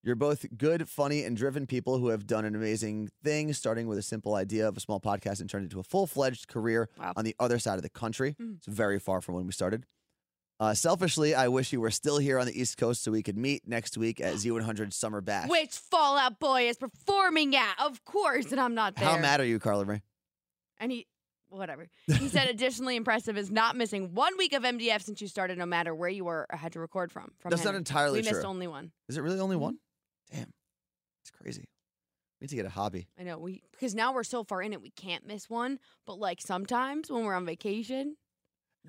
You're 0.05 0.15
both 0.17 0.45
good, 0.57 0.89
funny, 0.89 1.23
and 1.23 1.37
driven 1.37 1.65
people 1.65 1.97
who 1.97 2.09
have 2.09 2.27
done 2.27 2.43
an 2.43 2.55
amazing 2.55 3.09
thing, 3.23 3.53
starting 3.53 3.87
with 3.87 3.97
a 3.97 4.01
simple 4.01 4.35
idea 4.35 4.67
of 4.67 4.75
a 4.75 4.81
small 4.81 4.99
podcast 4.99 5.39
and 5.39 5.49
turned 5.49 5.63
it 5.63 5.67
into 5.67 5.79
a 5.79 5.83
full 5.83 6.07
fledged 6.07 6.49
career 6.49 6.89
Wow. 6.99 7.13
on 7.15 7.23
the 7.23 7.33
other 7.39 7.57
side 7.57 7.75
of 7.77 7.83
the 7.83 7.89
country. 7.89 8.35
Mm. 8.41 8.57
It's 8.57 8.67
very 8.67 8.99
far 8.99 9.21
from 9.21 9.35
when 9.35 9.45
we 9.45 9.53
started. 9.53 9.85
Uh, 10.59 10.73
selfishly, 10.73 11.33
I 11.33 11.47
wish 11.47 11.71
you 11.71 11.79
were 11.79 11.89
still 11.89 12.17
here 12.17 12.37
on 12.37 12.45
the 12.45 12.59
East 12.59 12.77
Coast 12.77 13.01
so 13.03 13.11
we 13.11 13.23
could 13.23 13.37
meet 13.37 13.65
next 13.65 13.97
week 13.97 14.19
at 14.19 14.33
Z100 14.35 14.91
Summer 14.91 15.21
Bash. 15.21 15.47
Which 15.49 15.71
Fall 15.71 16.17
Out 16.17 16.37
Boy 16.37 16.67
is 16.67 16.75
performing 16.75 17.55
at, 17.55 17.75
of 17.79 18.03
course, 18.03 18.51
and 18.51 18.59
I'm 18.59 18.75
not 18.75 18.95
there. 18.95 19.07
How 19.07 19.17
mad 19.17 19.39
are 19.39 19.45
you, 19.45 19.57
Carla? 19.57 20.01
And 20.79 20.91
he, 20.91 21.07
whatever. 21.57 21.87
He 22.07 22.27
said, 22.29 22.49
additionally 22.49 22.95
impressive 22.95 23.37
is 23.37 23.49
not 23.51 23.75
missing 23.75 24.13
one 24.13 24.37
week 24.37 24.53
of 24.53 24.63
MDF 24.63 25.01
since 25.03 25.21
you 25.21 25.27
started, 25.27 25.57
no 25.57 25.65
matter 25.65 25.93
where 25.93 26.09
you 26.09 26.25
were 26.25 26.47
or 26.51 26.57
had 26.57 26.73
to 26.73 26.79
record 26.79 27.11
from. 27.11 27.31
from 27.39 27.49
That's 27.51 27.63
not 27.63 27.69
Henry. 27.71 27.79
entirely 27.79 28.21
We 28.21 28.29
missed 28.29 28.45
only 28.45 28.67
one. 28.67 28.91
Is 29.09 29.17
it 29.17 29.21
really 29.21 29.39
only 29.39 29.55
Mhm. 29.55 29.59
one? 29.61 29.79
Damn. 30.31 30.53
It's 31.23 31.31
crazy. 31.31 31.65
We 32.41 32.45
need 32.45 32.49
to 32.49 32.55
get 32.55 32.65
a 32.65 32.69
hobby. 32.69 33.07
I 33.17 33.23
know 33.23 33.37
we 33.37 33.63
because 33.71 33.95
now 33.95 34.13
we're 34.13 34.23
so 34.23 34.43
far 34.43 34.61
in 34.61 34.73
it, 34.73 34.81
we 34.81 34.89
can't 34.91 35.25
miss 35.25 35.49
one. 35.49 35.79
But 36.05 36.19
like 36.19 36.41
sometimes 36.41 37.09
when 37.09 37.23
we're 37.23 37.35
on 37.35 37.45
vacation, 37.45 38.17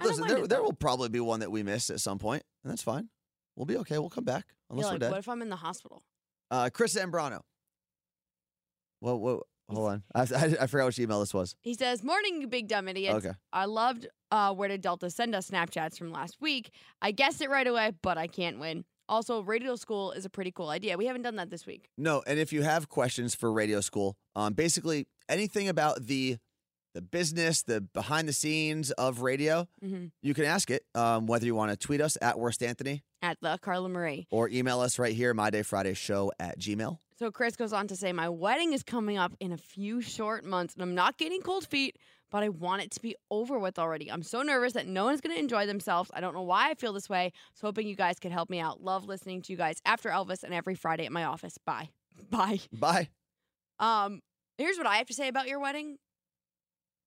I 0.01 0.05
don't 0.05 0.09
Listen, 0.11 0.21
mind 0.23 0.31
there, 0.31 0.45
it, 0.45 0.49
there 0.49 0.59
though. 0.59 0.65
will 0.65 0.73
probably 0.73 1.09
be 1.09 1.21
one 1.21 1.41
that 1.41 1.53
we 1.53 1.63
miss 1.63 1.89
at 1.91 2.01
some 2.01 2.19
point, 2.19 2.43
and 2.65 2.71
that's 2.73 2.83
fine. 2.83 3.11
We'll 3.55 3.67
be 3.67 3.77
okay. 3.77 3.99
We'll 3.99 4.11
come 4.11 4.25
back 4.25 4.47
unless 4.71 4.87
you're 4.87 4.95
we're 4.95 4.99
dead. 4.99 5.11
what 5.13 5.19
if 5.21 5.29
I'm 5.29 5.41
in 5.43 5.51
the 5.51 5.57
hospital? 5.57 6.03
Uh, 6.51 6.69
Chris 6.73 6.97
Zambrano. 6.97 7.43
Well, 9.01 9.21
well, 9.21 9.43
hold 9.69 9.91
on. 9.91 10.03
I, 10.15 10.21
I, 10.35 10.57
I 10.63 10.67
forgot 10.67 10.87
which 10.87 10.99
email 10.99 11.21
this 11.21 11.35
was. 11.35 11.55
He 11.63 11.75
says, 11.75 12.03
"Morning, 12.03 12.41
you 12.41 12.47
big 12.49 12.69
dumb 12.69 12.89
idiots. 12.89 13.25
Okay. 13.25 13.37
I 13.53 13.65
loved 13.67 14.07
uh, 14.31 14.53
where 14.55 14.69
did 14.69 14.81
Delta 14.81 15.11
send 15.11 15.35
us 15.35 15.51
Snapchats 15.51 15.97
from 15.99 16.11
last 16.13 16.37
week. 16.41 16.71
I 17.01 17.11
guessed 17.13 17.41
it 17.41 17.51
right 17.51 17.67
away, 17.67 17.93
but 18.03 18.19
I 18.19 18.27
can't 18.27 18.59
win. 18.59 18.85
Also, 19.09 19.43
radio 19.43 19.77
school 19.77 20.13
is 20.13 20.25
a 20.25 20.31
pretty 20.31 20.51
cool 20.51 20.71
idea. 20.71 20.97
We 20.97 21.07
haven't 21.07 21.23
done 21.23 21.37
that 21.37 21.51
this 21.51 21.67
week. 21.67 21.89
No, 21.99 22.23
and 22.27 22.39
if 22.39 22.53
you 22.55 22.63
have 22.63 22.89
questions 22.89 23.35
for 23.35 23.53
radio 23.53 23.81
school, 23.83 24.17
um, 24.35 24.55
basically 24.55 25.07
anything 25.29 25.69
about 25.69 26.07
the 26.07 26.39
the 26.95 27.03
business, 27.03 27.63
the 27.65 27.81
behind 27.81 28.29
the 28.29 28.33
scenes 28.33 28.93
of 28.93 29.21
radio, 29.21 29.67
hmm 29.83 30.07
you 30.23 30.33
can 30.33 30.45
ask 30.45 30.71
it. 30.71 30.85
Um, 30.95 31.27
whether 31.27 31.45
you 31.45 31.55
want 31.55 31.71
to 31.73 31.77
tweet 31.77 32.01
us 32.01 32.17
at 32.23 32.39
Worst 32.39 32.63
Anthony 32.63 33.03
At 33.21 33.37
the 33.43 33.59
Carla 33.61 33.89
Marie. 33.89 34.27
or 34.31 34.49
email 34.49 34.81
us 34.81 34.99
right 34.99 35.13
here, 35.15 35.35
My 35.35 35.51
Day 35.51 35.63
Friday 35.63 35.95
Show 35.95 36.31
at 36.39 36.59
Gmail. 36.59 36.99
So 37.17 37.31
Chris 37.31 37.55
goes 37.55 37.73
on 37.73 37.87
to 37.89 37.97
say, 37.97 38.13
My 38.13 38.29
wedding 38.29 38.73
is 38.73 38.83
coming 38.83 39.19
up 39.19 39.35
in 39.41 39.53
a 39.53 39.57
few 39.57 40.01
short 40.01 40.45
months, 40.45 40.75
and 40.75 40.83
I'm 40.83 40.95
not 40.95 41.17
getting 41.17 41.43
cold 41.43 41.67
feet, 41.67 41.97
but 42.31 42.43
I 42.43 42.49
want 42.49 42.83
it 42.83 42.91
to 42.93 43.01
be 43.01 43.15
over 43.31 43.59
with 43.59 43.79
already. 43.79 44.11
I'm 44.11 44.23
so 44.25 44.43
nervous 44.43 44.73
that 44.73 44.87
no 44.89 45.05
one's 45.05 45.21
going 45.21 45.35
to 45.35 45.41
enjoy 45.41 45.67
themselves. 45.67 46.11
I 46.13 46.21
don't 46.21 46.35
know 46.35 46.43
why 46.43 46.71
I 46.71 46.75
feel 46.75 46.93
this 46.93 47.09
way. 47.09 47.33
So 47.55 47.69
hoping 47.69 47.87
you 47.87 47.95
guys 47.95 48.19
could 48.19 48.33
help 48.33 48.51
me 48.51 48.59
out. 48.59 48.83
Love 48.83 49.05
listening 49.07 49.43
to 49.43 49.53
you 49.53 49.57
guys 49.57 49.77
after 49.85 50.11
Elvis 50.11 50.43
and 50.43 50.53
every 50.53 50.75
Friday 50.75 51.07
at 51.07 51.13
my 51.13 51.25
office. 51.25 51.57
Bye. 51.65 51.91
Bye. 52.31 52.61
Bye. 52.73 53.09
Um, 53.79 54.21
here's 54.59 54.77
what 54.77 54.87
I 54.87 54.97
have 54.97 55.07
to 55.07 55.15
say 55.15 55.29
about 55.29 55.47
your 55.47 55.61
wedding. 55.61 55.99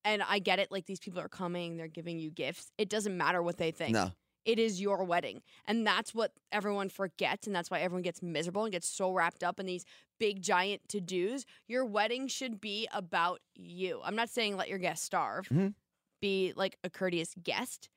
And 0.05 0.23
I 0.23 0.39
get 0.39 0.59
it, 0.59 0.71
like 0.71 0.85
these 0.85 0.99
people 0.99 1.19
are 1.19 1.27
coming, 1.27 1.75
they're 1.75 1.89
giving 1.89 2.17
you 2.17 2.31
gifts. 2.31 2.71
It 2.77 2.87
doesn't 2.87 3.17
matter 3.17 3.41
what 3.41 3.57
they 3.57 3.71
think. 3.71 3.91
No. 3.91 4.11
It 4.45 4.59
is 4.59 4.79
your 4.79 5.03
wedding. 5.03 5.41
And 5.65 5.85
that's 5.85 6.15
what 6.15 6.31
everyone 6.51 6.89
forgets. 6.89 7.47
And 7.47 7.55
that's 7.55 7.69
why 7.69 7.79
everyone 7.79 8.01
gets 8.03 8.21
miserable 8.21 8.63
and 8.63 8.71
gets 8.71 8.87
so 8.87 9.11
wrapped 9.11 9.43
up 9.43 9.59
in 9.59 9.65
these 9.65 9.83
big, 10.19 10.41
giant 10.41 10.87
to 10.89 11.01
dos. 11.01 11.45
Your 11.67 11.85
wedding 11.85 12.27
should 12.27 12.61
be 12.61 12.87
about 12.93 13.41
you. 13.55 13.99
I'm 14.03 14.15
not 14.15 14.29
saying 14.29 14.55
let 14.55 14.69
your 14.69 14.79
guests 14.79 15.05
starve, 15.05 15.47
Mhm. 15.49 15.73
be 16.21 16.53
like 16.55 16.77
a 16.83 16.89
courteous 16.89 17.35
guest, 17.43 17.89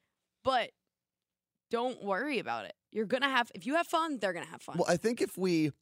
but 0.42 0.70
don't 1.70 2.02
worry 2.02 2.38
about 2.40 2.64
it. 2.64 2.74
You're 2.90 3.06
going 3.06 3.22
to 3.22 3.28
have, 3.28 3.52
if 3.54 3.64
you 3.64 3.76
have 3.76 3.86
fun, 3.86 4.18
they're 4.18 4.32
going 4.32 4.44
to 4.44 4.50
have 4.50 4.60
fun. 4.62 4.76
Well, 4.78 4.88
I 4.90 4.96
think 4.96 5.20
if 5.20 5.38
we 5.38 5.72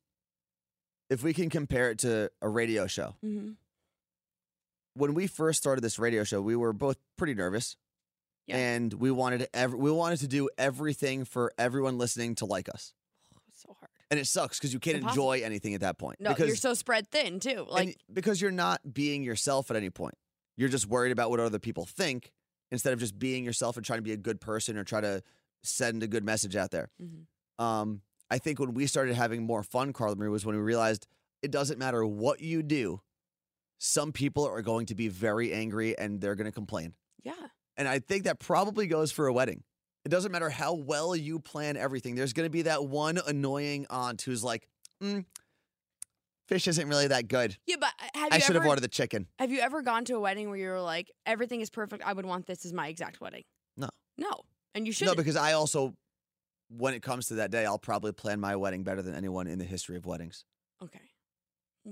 if 1.11 1.23
we 1.23 1.33
can 1.33 1.49
compare 1.49 1.91
it 1.91 1.99
to 2.01 2.31
a 2.43 2.49
radio 2.51 2.87
show, 2.87 3.15
hmm 3.23 3.53
when 4.95 5.15
we 5.15 5.27
first 5.29 5.59
started 5.61 5.81
this 5.81 5.99
radio 5.99 6.25
show, 6.25 6.43
we 6.43 6.57
were 6.57 6.73
both 6.73 6.97
pretty 7.17 7.33
nervous. 7.33 7.77
Yeah. 8.49 8.57
And 8.57 8.93
we 8.95 9.11
wanted 9.11 9.41
to 9.41 9.57
ev- 9.57 9.75
we 9.75 9.91
wanted 9.91 10.21
to 10.21 10.27
do 10.29 10.49
everything 10.59 11.25
for 11.25 11.53
everyone 11.59 11.99
listening 11.99 12.35
to 12.37 12.47
like 12.47 12.69
us. 12.69 12.95
It's 13.49 13.63
so 13.63 13.77
hard. 13.79 13.91
And 14.11 14.19
it 14.19 14.27
sucks 14.27 14.59
because 14.59 14.73
you 14.73 14.81
can't 14.81 14.97
Impossible. 14.99 15.33
enjoy 15.33 15.45
anything 15.45 15.75
at 15.75 15.83
that 15.83 15.99
point. 15.99 16.19
No, 16.21 16.31
because 16.31 16.47
you're 16.47 16.57
so 16.57 16.73
spread 16.75 17.09
thin 17.11 17.41
too. 17.41 17.67
Like, 17.69 17.99
because 18.13 18.41
you're 18.41 18.51
not 18.51 18.81
being 18.95 19.23
yourself 19.23 19.71
at 19.71 19.77
any 19.77 19.91
point. 19.91 20.15
You're 20.57 20.71
just 20.71 20.87
worried 20.89 21.13
about 21.13 21.29
what 21.31 21.41
other 21.41 21.59
people 21.59 21.85
think 21.85 22.33
instead 22.73 22.93
of 22.95 23.01
just 23.01 23.19
being 23.19 23.45
yourself 23.45 23.77
and 23.77 23.85
trying 23.85 23.99
to 23.99 24.03
be 24.03 24.13
a 24.13 24.17
good 24.17 24.41
person 24.41 24.77
or 24.79 24.85
try 24.85 25.01
to 25.03 25.23
send 25.63 26.03
a 26.03 26.07
good 26.07 26.25
message 26.25 26.57
out 26.57 26.71
there. 26.71 26.89
Mhm. 27.03 27.27
Um, 27.63 28.01
I 28.31 28.39
think 28.39 28.59
when 28.59 28.73
we 28.75 28.87
started 28.87 29.15
having 29.15 29.43
more 29.43 29.63
fun, 29.63 29.93
Carla 29.93 30.17
Marie, 30.17 30.29
was 30.31 30.47
when 30.47 30.57
we 30.57 30.63
realized 30.63 31.07
it 31.43 31.51
doesn't 31.51 31.79
matter 31.79 32.05
what 32.07 32.41
you 32.41 32.63
do. 32.63 33.01
Some 33.79 34.13
people 34.13 34.47
are 34.47 34.63
going 34.63 34.87
to 34.87 34.95
be 34.95 35.09
very 35.09 35.53
angry 35.53 35.97
and 35.99 36.21
they're 36.21 36.35
going 36.35 36.47
to 36.47 36.53
complain. 36.53 36.95
yeah. 37.23 37.49
And 37.79 37.89
I 37.89 38.01
think 38.01 38.25
that 38.25 38.39
probably 38.41 38.87
goes 38.87 39.11
for 39.13 39.27
a 39.27 39.33
wedding. 39.33 39.63
It 40.05 40.11
doesn't 40.11 40.33
matter 40.33 40.51
how 40.51 40.75
well 40.75 41.17
you 41.17 41.39
plan 41.39 41.77
everything. 41.77 42.15
There's 42.15 42.33
going 42.35 42.47
to 42.47 42.51
be 42.51 42.63
that 42.63 42.85
one 42.85 43.19
annoying 43.27 43.87
aunt 43.89 44.21
who's 44.23 44.43
like, 44.45 44.69
mm, 45.03 45.25
fish 46.49 46.67
isn't 46.67 46.89
really 46.89 47.07
that 47.09 47.29
good. 47.29 47.57
Yeah, 47.67 47.77
but 47.79 47.91
uh, 48.01 48.19
have 48.19 48.33
I 48.33 48.39
should 48.39 48.57
ever 48.57 48.65
have 48.65 48.69
ordered 48.69 48.81
the 48.83 48.89
chicken. 48.89 49.27
have 49.39 49.51
you 49.51 49.61
ever 49.61 49.81
gone 49.83 50.05
to 50.07 50.15
a 50.15 50.21
wedding 50.21 50.49
where 50.49 50.59
you 50.59 50.69
were 50.69 50.81
like, 50.81 51.11
everything 51.25 51.61
is 51.61 51.71
perfect. 51.71 52.03
I 52.05 52.13
would 52.13 52.27
want 52.27 52.47
this 52.47 52.65
as 52.65 52.73
my 52.73 52.89
exact 52.89 53.21
wedding. 53.21 53.45
No. 53.77 53.89
No, 54.17 54.33
and 54.75 54.87
you 54.87 54.93
should. 54.93 55.07
No, 55.07 55.15
because 55.15 55.37
I 55.37 55.53
also, 55.53 55.95
when 56.69 56.95
it 56.95 57.03
comes 57.03 57.29
to 57.29 57.35
that 57.35 57.51
day, 57.53 57.65
I'll 57.65 57.79
probably 57.79 58.13
plan 58.13 58.41
my 58.41 58.57
wedding 58.57 58.83
better 58.83 59.03
than 59.03 59.15
anyone 59.15 59.47
in 59.47 59.59
the 59.59 59.65
history 59.65 59.97
of 59.97 60.05
weddings. 60.07 60.45
okay. 60.83 61.01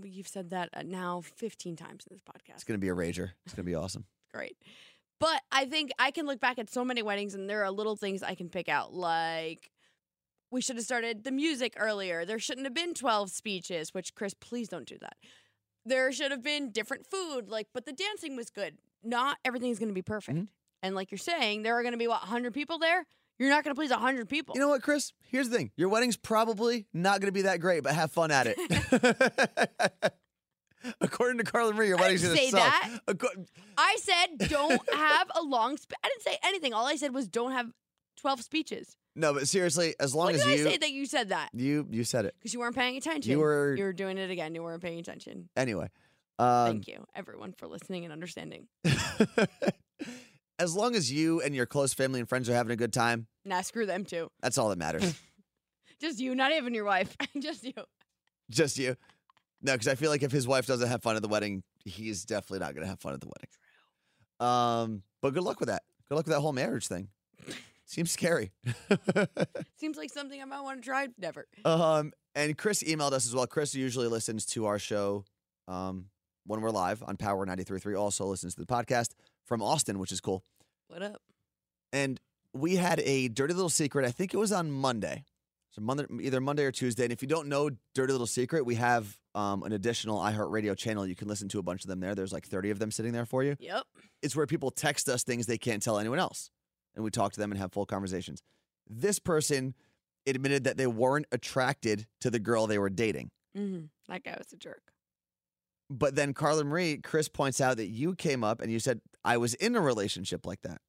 You've 0.03 0.29
said 0.29 0.51
that 0.51 0.69
uh, 0.75 0.83
now 0.85 1.23
15 1.23 1.75
times 1.77 2.07
in 2.11 2.15
this 2.15 2.21
podcast. 2.21 2.57
It's 2.57 2.65
going 2.65 2.79
to 2.79 2.85
be 2.85 2.91
a 2.91 2.95
rager. 2.95 3.31
It's 3.47 3.55
going 3.55 3.65
to 3.65 3.71
be 3.71 3.75
awesome. 3.75 4.05
Great. 4.35 4.59
But 5.19 5.43
I 5.51 5.65
think 5.65 5.91
I 5.99 6.11
can 6.11 6.27
look 6.27 6.41
back 6.41 6.59
at 6.59 6.71
so 6.71 6.85
many 6.85 7.03
weddings 7.03 7.35
and 7.35 7.49
there 7.49 7.65
are 7.65 7.71
little 7.71 7.97
things 7.97 8.23
I 8.23 8.35
can 8.35 8.49
pick 8.49 8.69
out. 8.69 8.93
Like, 8.93 9.71
we 10.51 10.61
should 10.61 10.77
have 10.77 10.85
started 10.85 11.25
the 11.25 11.31
music 11.33 11.75
earlier. 11.79 12.25
There 12.25 12.39
shouldn't 12.39 12.67
have 12.67 12.75
been 12.75 12.95
12 12.95 13.31
speeches, 13.31 13.95
which, 13.95 14.15
Chris, 14.15 14.35
please 14.35 14.69
don't 14.69 14.87
do 14.87 14.99
that. 15.01 15.17
There 15.85 16.13
should 16.13 16.31
have 16.33 16.43
been 16.43 16.71
different 16.71 17.07
food, 17.07 17.49
like, 17.49 17.69
but 17.73 17.87
the 17.87 17.93
dancing 17.93 18.37
was 18.37 18.51
good. 18.51 18.79
Not 19.03 19.39
everything's 19.45 19.79
going 19.79 19.89
to 19.89 19.95
be 19.95 20.03
perfect. 20.03 20.39
Mhm. 20.39 20.49
And 20.83 20.95
like 20.95 21.11
you're 21.11 21.19
saying, 21.19 21.63
there 21.63 21.75
are 21.79 21.83
going 21.83 21.93
to 21.93 21.99
be, 21.99 22.09
what, 22.09 22.21
100 22.23 22.53
people 22.53 22.79
there? 22.79 23.07
You're 23.39 23.51
not 23.51 23.65
going 23.65 23.75
to 23.75 23.79
please 23.79 23.91
a 23.91 23.99
hundred 23.99 24.29
people. 24.29 24.55
You 24.55 24.61
know 24.63 24.69
what, 24.69 24.83
Chris? 24.83 25.13
Here's 25.29 25.49
the 25.51 25.57
thing. 25.57 25.71
Your 25.77 25.91
wedding's 25.91 26.17
probably 26.17 26.87
not 26.95 27.21
going 27.21 27.29
to 27.29 27.33
be 27.33 27.43
that 27.43 27.61
great, 27.61 27.83
but 27.83 27.95
have 27.95 28.11
fun 28.11 28.31
at 28.31 28.47
it. 28.49 30.13
According 31.01 31.39
to 31.39 31.45
Carla 31.45 31.73
Marie, 31.73 31.89
your 31.89 31.99
I 31.99 32.03
wedding's 32.03 32.23
to 32.23 32.29
say 32.37 32.51
suck. 32.51 32.61
that. 32.61 33.01
Acco- 33.09 33.47
I 33.79 33.97
said 34.01 34.49
don't 34.49 34.81
have 34.95 35.29
a 35.35 35.43
long. 35.43 35.77
Spe- 35.77 35.95
I 36.05 36.09
didn't 36.09 36.23
say 36.23 36.39
anything. 36.45 36.73
All 36.75 36.87
I 36.87 36.97
said 36.97 37.13
was 37.15 37.27
don't 37.29 37.53
have 37.53 37.71
twelve 38.21 38.43
speeches. 38.43 38.97
no, 39.15 39.33
but 39.35 39.49
seriously, 39.49 39.95
as 39.99 40.15
long 40.15 40.27
When 40.27 40.35
as 40.37 40.45
did 40.45 40.59
you 40.61 40.67
I 40.67 40.71
say 40.73 40.77
that 40.79 40.91
you 40.91 41.07
said 41.07 41.29
that? 41.31 41.51
you 41.55 41.87
you 41.91 42.05
said 42.05 42.25
it 42.27 42.35
Because 42.39 42.53
you 42.55 42.61
weren't 42.61 42.77
paying 42.77 42.97
attention. 42.97 43.31
You 43.33 43.39
were- 43.41 43.75
You 43.77 43.85
were 43.85 43.93
doing 43.93 44.19
it 44.19 44.31
again. 44.31 44.55
You 44.55 44.63
weren't 44.63 44.83
paying 44.83 44.99
attention. 45.01 45.49
anyway. 45.57 45.89
Um, 46.39 46.67
Thank 46.67 46.89
you, 46.89 47.07
everyone, 47.15 47.55
for 47.57 47.67
listening 47.67 48.05
and 48.05 48.13
understanding. 48.13 48.67
as 50.59 50.75
long 50.75 50.95
as 50.95 51.11
you 51.13 51.41
and 51.41 51.55
your 51.55 51.67
close 51.67 51.93
family 51.95 52.21
and 52.21 52.29
friends 52.29 52.49
are 52.49 52.55
having 52.55 52.73
a 52.73 52.77
good 52.77 52.93
time, 52.93 53.27
Nah, 53.45 53.61
screw 53.63 53.87
them 53.87 54.05
too. 54.05 54.29
that's 54.43 54.59
all 54.59 54.69
that 54.71 54.79
matters. 54.79 55.19
Just 56.01 56.19
you, 56.21 56.35
not 56.35 56.53
even 56.53 56.75
your 56.75 56.85
wife. 56.85 57.17
Just 57.39 57.65
you. 57.65 57.73
Just 58.51 58.79
you. 58.79 58.97
No, 59.63 59.73
because 59.73 59.89
I 59.89 59.95
feel 59.95 60.11
like 60.11 60.23
if 60.23 60.33
his 60.33 60.47
wife 60.47 60.67
doesn't 60.67 60.89
have 60.89 61.03
fun 61.03 61.17
at 61.17 61.23
the 61.23 61.29
wedding, 61.29 61.63
he's 61.85 62.25
definitely 62.25 62.61
not 62.61 62.75
going 62.75 62.85
to 62.85 62.91
have 62.91 63.01
fun 63.01 63.15
at 63.15 63.21
the 63.21 63.29
wedding. 63.29 63.49
Um, 64.39 65.03
but 65.23 65.33
good 65.35 65.43
luck 65.43 65.61
with 65.61 65.69
that. 65.69 65.83
Good 66.09 66.15
luck 66.17 66.27
with 66.27 66.35
that 66.35 66.41
whole 66.41 66.53
marriage 66.53 66.87
thing. 66.87 67.09
Seems 67.87 68.11
scary. 68.11 68.53
Seems 69.77 69.97
like 69.97 70.11
something 70.13 70.41
I 70.41 70.45
might 70.45 70.61
want 70.61 70.83
to 70.83 70.85
try. 70.85 71.09
Never. 71.19 71.47
um, 71.65 72.13
and 72.35 72.57
Chris 72.59 72.83
emailed 72.83 73.13
us 73.13 73.27
as 73.27 73.35
well. 73.35 73.47
Chris 73.47 73.75
usually 73.75 74.09
listens 74.09 74.45
to 74.47 74.67
our 74.67 74.79
show 74.79 75.25
um, 75.69 76.07
when 76.47 76.61
we're 76.61 76.71
live 76.71 77.03
on 77.07 77.17
Power 77.17 77.47
93.3. 77.47 77.99
Also 77.99 78.27
listens 78.27 78.55
to 78.57 78.61
the 78.61 78.67
podcast 78.67 79.11
from 79.45 79.63
Austin, 79.63 79.99
which 79.99 80.13
is 80.13 80.21
cool. 80.21 80.45
What 80.89 81.03
up? 81.03 81.23
And 81.93 82.21
we 82.53 82.77
had 82.77 83.01
a 83.01 83.29
dirty 83.29 83.55
little 83.55 83.71
secret. 83.71 84.05
I 84.05 84.11
think 84.11 84.35
it 84.35 84.37
was 84.37 84.53
on 84.53 84.71
Monday. 84.71 85.25
So 85.71 85.81
Monday, 85.83 86.07
either 86.21 86.41
Monday 86.41 86.65
or 86.65 86.73
Tuesday. 86.73 87.05
And 87.05 87.13
if 87.13 87.23
you 87.23 87.29
don't 87.29 87.49
know 87.49 87.71
Dirty 87.95 88.13
Little 88.13 88.27
Secret, 88.27 88.65
we 88.65 88.77
have 88.77 89.19
um, 89.37 89.63
an 89.63 89.73
additional 89.73 90.19
iHeartRadio 90.19 90.77
channel. 90.77 91.07
You 91.07 91.15
can 91.15 91.29
listen 91.29 91.49
to 91.51 91.59
a 91.59 91.63
bunch 91.63 91.85
of 91.85 91.89
them 91.89 92.01
there. 92.01 92.15
There's 92.15 92.33
like 92.33 92.47
30 92.47 92.71
of 92.71 92.79
them 92.81 92.91
sitting 92.91 93.13
there 93.13 93.27
for 93.27 93.45
you. 93.45 93.55
Yep. 93.61 93.85
It's 94.23 94.35
where 94.35 94.47
people 94.47 94.71
text 94.73 95.09
us 95.09 95.23
things 95.23 95.47
they 95.47 95.59
can't 95.59 95.83
tell 95.83 95.99
anyone 95.99 96.19
else. 96.19 96.51
And 96.95 97.05
we 97.05 97.11
talk 97.11 97.33
to 97.35 97.39
them 97.41 97.53
and 97.53 97.61
have 97.61 97.73
full 97.73 97.87
conversations. 97.87 98.43
This 98.89 99.19
person 99.19 99.75
admitted 100.27 100.65
that 100.65 100.77
they 100.77 100.87
weren't 100.89 101.27
attracted 101.31 102.07
to 102.23 102.31
the 102.31 102.39
girl 102.41 102.67
they 102.67 102.79
were 102.79 102.91
dating. 102.91 103.31
hmm 103.55 103.85
That 104.09 104.25
guy 104.25 104.35
was 104.39 104.53
a 104.53 104.57
jerk. 104.57 104.83
But 105.89 106.17
then 106.17 106.35
Carla 106.35 106.65
Marie, 106.65 106.97
Chris 106.97 107.29
points 107.29 107.61
out 107.61 107.77
that 107.77 107.87
you 107.87 108.15
came 108.17 108.43
up 108.43 108.61
and 108.61 108.73
you 108.73 108.81
said, 108.81 109.01
I 109.25 109.37
was 109.37 109.55
in 109.55 109.77
a 109.77 109.81
relationship 109.81 110.45
like 110.47 110.63
that. 110.63 110.81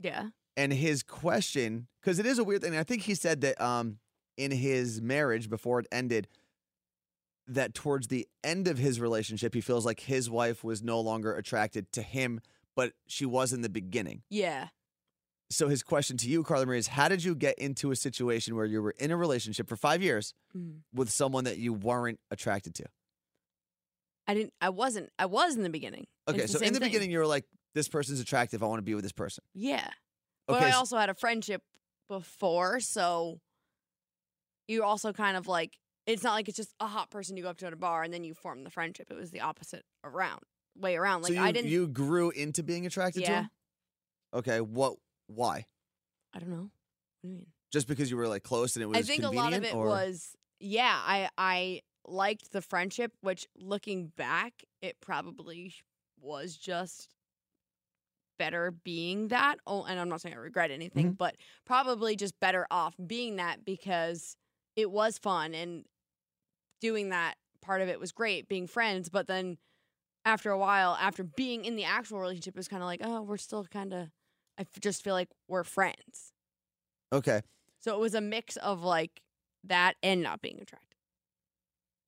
Yeah. 0.00 0.28
and 0.56 0.72
his 0.72 1.02
question 1.02 1.86
because 2.00 2.18
it 2.18 2.26
is 2.26 2.38
a 2.38 2.44
weird 2.44 2.60
thing 2.62 2.76
i 2.76 2.82
think 2.82 3.02
he 3.02 3.14
said 3.14 3.40
that 3.42 3.60
um 3.60 3.98
in 4.36 4.50
his 4.50 5.00
marriage 5.00 5.48
before 5.48 5.78
it 5.80 5.86
ended 5.92 6.26
that 7.54 7.74
towards 7.74 8.08
the 8.08 8.26
end 8.44 8.68
of 8.68 8.78
his 8.78 9.00
relationship 9.00 9.54
he 9.54 9.60
feels 9.60 9.84
like 9.86 10.00
his 10.00 10.28
wife 10.30 10.62
was 10.64 10.82
no 10.82 11.00
longer 11.00 11.34
attracted 11.34 11.90
to 11.92 12.02
him 12.02 12.40
but 12.74 12.92
she 13.06 13.24
was 13.26 13.52
in 13.52 13.60
the 13.62 13.68
beginning 13.68 14.22
Yeah. 14.30 14.68
so 15.50 15.68
his 15.68 15.82
question 15.82 16.16
to 16.18 16.28
you 16.28 16.42
carla 16.42 16.66
marie 16.66 16.78
is 16.78 16.88
how 16.88 17.08
did 17.08 17.22
you 17.24 17.34
get 17.34 17.58
into 17.58 17.90
a 17.90 17.96
situation 17.96 18.56
where 18.56 18.64
you 18.66 18.82
were 18.82 18.94
in 18.98 19.10
a 19.10 19.16
relationship 19.16 19.68
for 19.68 19.76
five 19.76 20.02
years 20.02 20.34
Mhm. 20.56 20.80
with 20.94 21.10
someone 21.10 21.44
that 21.44 21.58
you 21.58 21.72
weren't 21.72 22.18
attracted 22.30 22.74
to 22.76 22.84
I 24.26 24.34
didn't. 24.34 24.52
I 24.60 24.68
wasn't. 24.68 25.10
I 25.18 25.26
was 25.26 25.56
in 25.56 25.64
the 25.64 25.68
beginning. 25.68 26.06
okay 26.28 26.42
It's 26.42 26.52
so 26.52 26.60
in 26.60 26.72
the 26.72 26.78
thing. 26.78 26.88
beginning 26.88 27.10
you 27.10 27.18
were 27.18 27.26
like 27.26 27.44
this 27.74 27.88
person's 27.88 28.20
attractive 28.20 28.62
i 28.62 28.66
want 28.66 28.78
to 28.78 28.82
be 28.82 28.94
with 28.94 29.02
this 29.02 29.12
person 29.12 29.42
Yeah. 29.54 29.88
But 30.46 30.56
okay 30.58 30.66
I 30.66 30.72
also 30.72 30.96
had 30.96 31.08
a 31.10 31.14
friendship 31.14 31.62
before, 32.08 32.78
so 32.80 33.40
you 34.68 34.84
also 34.84 35.12
kind 35.12 35.36
of 35.36 35.46
like 35.48 35.78
it's 36.06 36.22
not 36.22 36.32
like 36.34 36.48
it's 36.48 36.56
just 36.56 36.74
a 36.80 36.86
hot 36.86 37.10
person 37.10 37.36
you 37.36 37.42
go 37.44 37.50
up 37.50 37.58
to 37.58 37.66
at 37.66 37.72
a 37.72 37.76
bar 37.76 38.02
and 38.02 38.12
then 38.12 38.24
you 38.24 38.34
form 38.34 38.64
the 38.64 38.70
friendship. 38.70 39.08
It 39.10 39.14
was 39.16 39.30
the 39.30 39.40
opposite 39.40 39.84
around, 40.04 40.40
way 40.76 40.96
around. 40.96 41.22
Like 41.22 41.28
so 41.32 41.34
you, 41.40 41.44
I 41.44 41.52
didn't. 41.52 41.70
you 41.70 41.86
grew 41.88 42.30
into 42.30 42.62
being 42.62 42.86
attracted 42.86 43.24
to 43.24 43.30
him 43.32 43.50
okay 44.34 44.60
what 44.60 44.94
why 45.26 45.66
I 46.34 46.38
don't 46.38 46.48
know. 46.50 46.56
What 46.56 46.70
do 47.22 47.28
you 47.28 47.34
mean? 47.34 47.46
just 47.72 47.86
because 47.88 48.10
you 48.10 48.16
were 48.16 48.28
like 48.28 48.42
close 48.42 48.76
and 48.76 48.82
it 48.82 48.86
was 48.86 48.98
I 48.98 49.02
think 49.02 49.22
a 49.22 49.30
lot 49.30 49.52
of 49.52 49.64
it 49.64 49.74
or- 49.74 49.86
was 49.86 50.30
yeah. 50.60 50.98
I 51.06 51.28
I 51.38 51.80
liked 52.06 52.50
the 52.52 52.60
friendship, 52.62 53.12
which 53.20 53.46
looking 53.56 54.08
back, 54.16 54.64
it 54.80 54.96
probably 55.00 55.74
was 56.20 56.56
just 56.56 57.08
better 58.38 58.72
being 58.84 59.28
that. 59.28 59.56
Oh, 59.66 59.84
and 59.84 59.98
I'm 60.00 60.08
not 60.08 60.20
saying 60.20 60.34
I 60.34 60.38
regret 60.38 60.70
anything, 60.70 61.06
Mm-hmm. 61.06 61.14
but 61.14 61.36
probably 61.64 62.16
just 62.16 62.38
better 62.40 62.66
off 62.70 62.94
being 63.06 63.36
that 63.36 63.64
because 63.64 64.36
it 64.76 64.90
was 64.90 65.18
fun 65.18 65.54
and 65.54 65.84
doing 66.82 67.08
that 67.10 67.36
part 67.62 67.80
of 67.80 67.88
it 67.88 67.98
was 67.98 68.12
great, 68.12 68.48
being 68.48 68.66
friends. 68.66 69.08
But 69.08 69.26
then 69.28 69.56
after 70.26 70.50
a 70.50 70.58
while, 70.58 70.98
after 71.00 71.22
being 71.24 71.64
in 71.64 71.76
the 71.76 71.84
actual 71.84 72.18
relationship, 72.20 72.54
it 72.54 72.58
was 72.58 72.68
kind 72.68 72.82
of 72.82 72.86
like, 72.86 73.00
oh, 73.02 73.22
we're 73.22 73.38
still 73.38 73.64
kind 73.64 73.94
of. 73.94 74.08
I 74.58 74.62
f- 74.62 74.80
just 74.80 75.02
feel 75.02 75.14
like 75.14 75.28
we're 75.48 75.64
friends. 75.64 76.32
okay 77.12 77.40
So 77.80 77.94
it 77.94 78.00
was 78.00 78.14
a 78.14 78.20
mix 78.20 78.56
of 78.56 78.82
like 78.82 79.22
that 79.64 79.94
and 80.02 80.22
not 80.22 80.42
being 80.42 80.58
attracted. 80.60 80.98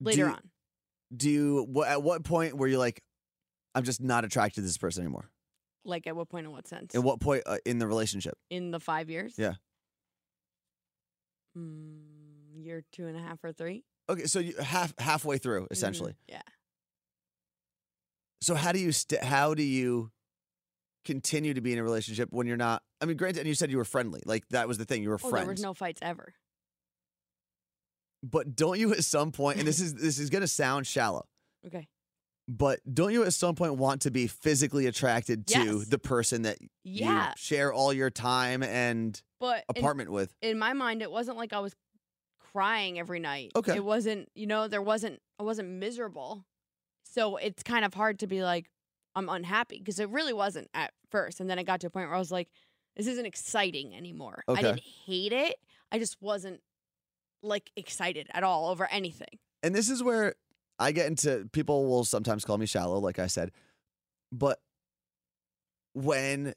Later 0.01 0.27
do, 0.27 0.31
on. 0.33 0.41
do 1.17 1.31
you 1.31 1.67
what 1.71 1.89
at 1.89 2.03
what 2.03 2.23
point 2.25 2.59
were 2.59 2.67
you 2.67 2.79
like 2.79 3.01
i'm 3.75 3.85
just 3.85 4.03
not 4.03 4.25
attracted 4.25 4.57
to 4.57 4.61
this 4.63 4.77
person 4.77 5.03
anymore 5.05 5.31
Like 5.85 6.07
at 6.07 6.15
what 6.17 6.29
point 6.29 6.47
in 6.47 6.53
what 6.53 6.67
sense? 6.69 6.95
at 6.95 7.03
what 7.03 7.21
point 7.21 7.45
uh, 7.47 7.59
in 7.65 7.79
the 7.79 7.87
relationship 7.87 8.35
in 8.51 8.71
the 8.73 8.81
five 8.81 9.09
years? 9.09 9.35
Yeah. 9.39 9.55
Mm, 11.57 12.01
year 12.65 12.83
two 12.93 13.07
and 13.07 13.17
a 13.17 13.21
half 13.21 13.43
or 13.45 13.53
three? 13.53 13.85
Okay 14.09 14.27
so 14.27 14.39
you 14.39 14.55
half 14.57 14.93
halfway 14.99 15.39
through 15.39 15.63
Mhm. 15.65 15.73
essentially 15.73 16.15
Yeah. 16.29 16.43
so 18.41 18.55
how 18.55 18.73
do 18.73 18.79
you 18.79 18.93
st- 18.93 19.23
how 19.23 19.55
do 19.55 19.63
you 19.63 20.11
continue 21.05 21.55
to 21.55 21.61
be 21.61 21.73
in 21.73 21.79
a 21.79 21.83
relationship 21.83 22.29
when 22.33 22.47
you're 22.47 22.57
not 22.57 22.83
i 23.01 23.05
mean 23.05 23.17
granted 23.17 23.41
and 23.41 23.49
you 23.49 23.55
said 23.55 23.71
you 23.71 23.77
were 23.77 23.85
friendly 23.85 24.23
like 24.27 24.49
that 24.51 24.67
was 24.69 24.79
the 24.79 24.85
thing 24.85 25.03
you 25.03 25.09
were 25.11 25.19
Oh, 25.23 25.29
friends 25.31 25.45
there 25.47 25.53
was 25.53 25.63
no 25.63 25.75
fights 25.75 26.01
ever. 26.03 26.35
but 28.23 28.57
don't 28.57 28.79
you 28.79 28.93
at 28.93 29.05
some 29.05 29.33
point 29.33 29.59
and 29.59 29.67
this 29.69 29.81
is 29.81 29.95
this 29.95 30.19
is 30.19 30.31
going 30.31 30.43
to 30.43 30.49
sound 30.49 30.87
shallow 30.87 31.27
Okay. 31.67 31.89
but 32.49 32.81
don't 32.93 33.13
you 33.13 33.25
at 33.25 33.33
some 33.35 33.55
point 33.55 33.77
want 33.77 34.03
to 34.03 34.11
be 34.11 34.27
physically 34.27 34.87
attracted 34.87 35.47
to 35.49 35.59
Yes. 35.79 35.89
the 35.89 35.99
person 35.99 36.43
that 36.43 36.59
Yeah. 36.85 37.29
you 37.29 37.33
share 37.37 37.73
all 37.73 37.93
your 37.93 38.11
time 38.11 38.63
and 38.63 39.21
But 39.41 39.65
in, 39.75 39.79
apartment 39.79 40.11
with 40.11 40.35
in 40.43 40.59
my 40.59 40.73
mind, 40.73 41.03
it 41.03 41.11
wasn't 41.11 41.37
like 41.37 41.53
I 41.53 41.61
was 41.61 41.75
crying 42.55 42.99
every 42.99 43.21
night. 43.21 43.53
Okay. 43.57 43.75
It 43.77 43.85
wasn't, 43.85 44.29
you 44.35 44.47
know, 44.47 44.69
there 44.69 44.83
wasn't, 44.83 45.21
I 45.39 45.43
wasn't 45.43 45.69
miserable. 45.69 46.45
So 47.05 47.37
it's 47.37 47.63
kind 47.63 47.85
of 47.85 47.95
hard 47.95 48.21
to 48.21 48.27
be 48.27 48.43
like, 48.43 48.71
I'm 49.15 49.29
unhappy 49.29 49.79
because 49.79 49.99
it 50.01 50.09
really 50.09 50.33
wasn't 50.33 50.69
at 50.75 50.93
first. 51.11 51.41
And 51.41 51.49
then 51.49 51.59
it 51.59 51.65
got 51.65 51.81
to 51.81 51.87
a 51.87 51.91
point 51.91 52.09
where 52.09 52.17
I 52.17 52.19
was 52.19 52.33
like, 52.33 52.49
this 52.97 53.07
isn't 53.07 53.27
exciting 53.27 53.95
anymore. 53.95 54.45
Okay. 54.49 54.61
I 54.61 54.63
didn't 54.63 54.83
hate 55.07 55.33
it. 55.33 55.57
I 55.93 55.99
just 55.99 56.17
wasn't 56.21 56.61
like 57.43 57.71
excited 57.77 58.29
at 58.33 58.43
all 58.43 58.69
over 58.69 58.89
anything. 58.91 59.39
and 59.63 59.75
this 59.75 59.91
is 59.91 60.03
where 60.03 60.35
I 60.79 60.93
get 60.93 61.07
into 61.07 61.49
people 61.53 61.87
will 61.87 62.05
sometimes 62.05 62.45
call 62.45 62.59
me 62.59 62.67
shallow, 62.67 62.99
like 62.99 63.19
I 63.19 63.27
said, 63.29 63.53
but 64.33 64.59
when 65.93 66.55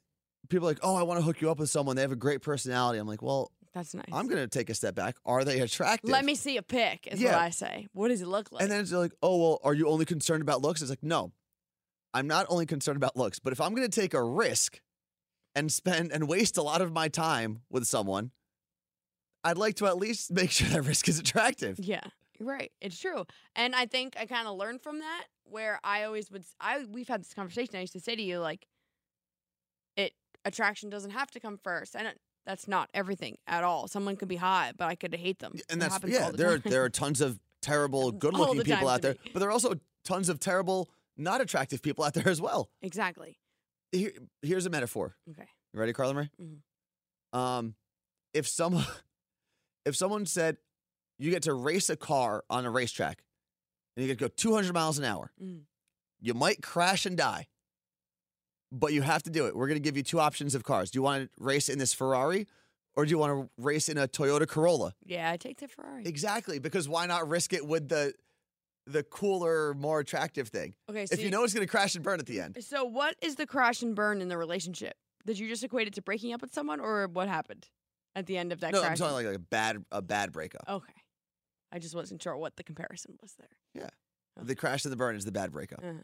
people 0.50 0.68
are 0.68 0.72
like, 0.72 0.80
oh, 0.82 0.96
I 0.96 1.04
want 1.04 1.20
to 1.20 1.24
hook 1.24 1.42
you 1.42 1.52
up 1.52 1.60
with 1.60 1.70
someone, 1.70 1.96
they 1.96 2.02
have 2.02 2.12
a 2.12 2.16
great 2.16 2.42
personality. 2.42 3.00
I'm 3.00 3.08
like, 3.08 3.22
well, 3.22 3.52
That's 3.78 3.94
nice. 3.94 4.06
I'm 4.12 4.28
going 4.28 4.42
to 4.42 4.48
take 4.48 4.72
a 4.72 4.74
step 4.74 4.96
back. 4.96 5.18
Are 5.24 5.44
they 5.46 5.60
attractive? 5.60 6.10
Let 6.10 6.26
me 6.26 6.34
see 6.34 6.58
a 6.58 6.63
pic, 6.63 7.08
is 7.12 7.22
what 7.22 7.36
I 7.36 7.52
say. 7.52 7.86
What 7.94 8.08
does 8.08 8.24
it 8.24 8.28
look 8.28 8.52
like? 8.52 8.63
And 8.63 8.72
then 8.72 8.80
it's 8.80 8.92
like, 8.92 9.12
oh, 9.22 9.38
well, 9.38 9.60
are 9.63 9.76
you 9.76 9.88
only 9.88 10.04
concerned 10.04 10.42
about 10.42 10.63
looks? 10.63 10.82
It's 10.82 10.90
like, 10.90 11.04
no, 11.04 11.32
I'm 12.12 12.26
not 12.26 12.48
only 12.50 12.66
concerned 12.66 12.98
about 12.98 13.16
looks, 13.16 13.38
but 13.38 13.54
if 13.54 13.62
I'm 13.62 13.76
going 13.76 13.88
to 13.88 14.02
take 14.02 14.16
a 14.16 14.24
risk 14.24 14.82
and 15.54 15.72
spend 15.72 16.12
and 16.12 16.28
waste 16.28 16.58
a 16.58 16.63
lot 16.63 16.82
of 16.82 16.92
my 16.92 17.08
time 17.08 17.62
with 17.70 17.86
someone, 17.86 18.32
I'd 19.44 19.60
like 19.60 19.76
to 19.76 19.86
at 19.86 19.98
least 19.98 20.32
make 20.32 20.50
sure 20.50 20.70
that 20.70 20.82
risk 20.82 21.08
is 21.08 21.20
attractive. 21.20 21.78
Yeah, 21.80 22.02
you're 22.40 22.50
right. 22.50 22.72
It's 22.82 23.00
true. 23.00 23.26
And 23.56 23.76
I 23.76 23.86
think 23.86 24.16
I 24.20 24.26
kind 24.26 24.48
of 24.48 24.58
learned 24.58 24.82
from 24.82 25.02
that 25.02 25.26
where 25.44 25.80
I 25.84 26.04
always 26.04 26.32
would 26.32 26.46
I 26.60 26.84
we've 26.90 27.08
had 27.08 27.22
this 27.22 27.36
conversation. 27.36 27.76
I 27.76 27.82
used 27.82 27.94
to 27.94 28.00
say 28.00 28.16
to 28.16 28.24
you 28.24 28.40
like 28.40 28.66
it 29.96 30.13
attraction 30.44 30.90
doesn't 30.90 31.12
have 31.12 31.30
to 31.32 31.40
come 31.40 31.60
first. 31.63 31.96
And 31.96 32.08
it- 32.08 32.20
that's 32.48 32.68
not 32.68 32.90
everything 32.94 33.38
at 33.46 33.64
all. 33.64 33.88
Someone 33.88 34.16
could 34.16 34.30
be 34.30 34.38
hot, 34.38 34.76
but 34.78 34.86
I 34.86 34.96
could 34.96 35.14
hate 35.14 35.38
them. 35.40 35.54
And 35.70 35.80
that's 35.82 36.00
yeah, 36.06 36.32
the 36.32 36.38
there 36.38 36.54
are 36.54 36.58
there 36.58 36.84
are 36.84 36.90
tons 36.90 37.22
of 37.22 37.40
terrible 37.62 38.12
good-looking 38.12 38.62
people 38.64 38.88
out 38.88 39.02
there, 39.04 39.14
me. 39.24 39.32
but 39.34 39.40
there 39.40 39.50
are 39.50 39.52
also 39.52 39.76
tons 40.06 40.30
of 40.30 40.40
terrible 40.40 40.90
not 41.18 41.42
attractive 41.42 41.82
people 41.82 42.04
out 42.06 42.14
there 42.14 42.28
as 42.30 42.40
well. 42.42 42.70
Exactly. 42.82 43.38
Here, 43.92 44.12
here's 44.42 44.66
a 44.66 44.70
metaphor. 44.70 45.16
Okay. 45.30 45.48
You 45.74 45.80
ready, 45.80 45.92
Carla 45.94 46.14
Marie? 46.14 46.30
Mhm. 46.42 47.38
Um, 47.38 47.76
if 48.34 48.48
someone 48.48 48.86
if 49.86 49.96
someone 49.96 50.26
said 50.26 50.58
you 51.20 51.30
get 51.32 51.44
to 51.44 51.54
race 51.54 51.90
a 51.90 51.96
car 51.98 52.44
on 52.50 52.66
a 52.66 52.70
racetrack 52.72 53.24
and 53.96 54.04
you 54.06 54.08
get 54.14 54.20
to 54.20 54.26
go 54.26 54.34
200 54.36 54.74
miles 54.74 54.98
an 55.00 55.04
hour, 55.06 55.32
Mhm. 55.42 55.62
you 56.22 56.34
might 56.34 56.62
crash 56.64 57.06
and 57.06 57.18
die, 57.18 57.48
but 58.72 58.94
you 58.94 59.02
have 59.02 59.24
to 59.24 59.30
do 59.30 59.46
it. 59.48 59.56
We're 59.56 59.68
going 59.68 59.80
to 59.80 59.84
give 59.84 59.98
you 59.98 60.04
two 60.04 60.20
options 60.20 60.56
of 60.56 60.64
cars. 60.64 60.92
Do 60.92 60.98
you 60.98 61.04
want 61.04 61.24
to 61.24 61.44
race 61.44 61.70
in 61.70 61.80
this 61.80 61.94
Ferrari 61.94 62.48
Or 62.96 63.06
do 63.06 63.12
you 63.12 63.18
want 63.20 63.32
to 63.44 63.50
race 63.64 63.90
in 63.90 63.98
a 63.98 64.08
Toyota 64.08 64.48
Corolla? 64.48 64.94
Yeah, 65.06 65.30
I 65.32 65.38
take 65.38 65.60
the 65.60 65.68
Ferrari. 65.68 66.04
Exactly, 66.06 66.58
because 66.60 66.90
why 66.90 67.06
not 67.06 67.30
risk 67.30 67.54
it 67.54 67.66
with 67.66 67.90
the 67.90 68.14
the 68.90 69.04
cooler, 69.04 69.74
more 69.74 70.00
attractive 70.00 70.48
thing? 70.48 70.74
Okay, 70.90 71.06
so 71.06 71.14
if 71.14 71.22
you 71.22 71.30
know 71.30 71.44
it's 71.44 71.54
going 71.54 71.66
to 71.66 71.70
crash 71.70 71.94
and 71.96 72.04
burn 72.04 72.20
at 72.20 72.26
the 72.26 72.40
end. 72.40 72.58
So, 72.62 72.86
what 72.86 73.16
is 73.22 73.36
the 73.36 73.46
crash 73.46 73.82
and 73.82 73.94
burn 73.96 74.22
in 74.22 74.30
the 74.30 74.38
relationship? 74.38 74.96
Did 75.26 75.38
you 75.38 75.48
just 75.50 75.64
equate 75.64 75.88
it 75.88 75.94
to 75.96 76.02
breaking 76.02 76.34
up 76.34 76.42
with 76.42 76.54
someone, 76.54 76.80
or 76.80 77.08
what 77.08 77.28
happened 77.28 77.68
at 78.16 78.26
the 78.28 78.38
end 78.38 78.52
of 78.54 78.62
that 78.62 78.72
No, 78.72 78.80
crash? 78.80 78.92
I'm 78.92 78.98
talking 78.98 79.14
like, 79.16 79.26
like 79.26 79.36
a 79.36 79.40
bad 79.40 79.84
a 79.92 80.02
bad 80.02 80.32
breakup. 80.32 80.64
okay, 80.68 80.94
I 81.72 81.80
just 81.80 81.96
wasn't 81.96 82.22
sure 82.24 82.36
what 82.38 82.56
the 82.56 82.64
comparison 82.64 83.18
was 83.22 83.34
there. 83.38 83.50
Yeah. 83.84 83.90
The 84.42 84.56
crash 84.56 84.86
and 84.86 84.92
the 84.92 84.98
burn 84.98 85.16
is 85.16 85.26
the 85.26 85.32
bad 85.32 85.52
breakup. 85.52 85.80
Uh, 85.84 86.02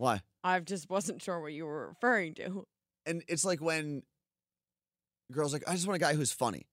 Why? 0.00 0.22
I 0.42 0.58
just 0.60 0.88
wasn't 0.88 1.20
sure 1.20 1.38
what 1.40 1.52
you 1.52 1.66
were 1.66 1.88
referring 1.88 2.32
to. 2.36 2.64
And 3.04 3.22
it's 3.28 3.44
like 3.44 3.60
when 3.60 4.02
girls 5.30 5.52
like, 5.52 5.62
I 5.68 5.72
just 5.74 5.86
want 5.86 5.96
a 5.96 6.00
guy 6.00 6.14
who's 6.14 6.32
funny. 6.32 6.66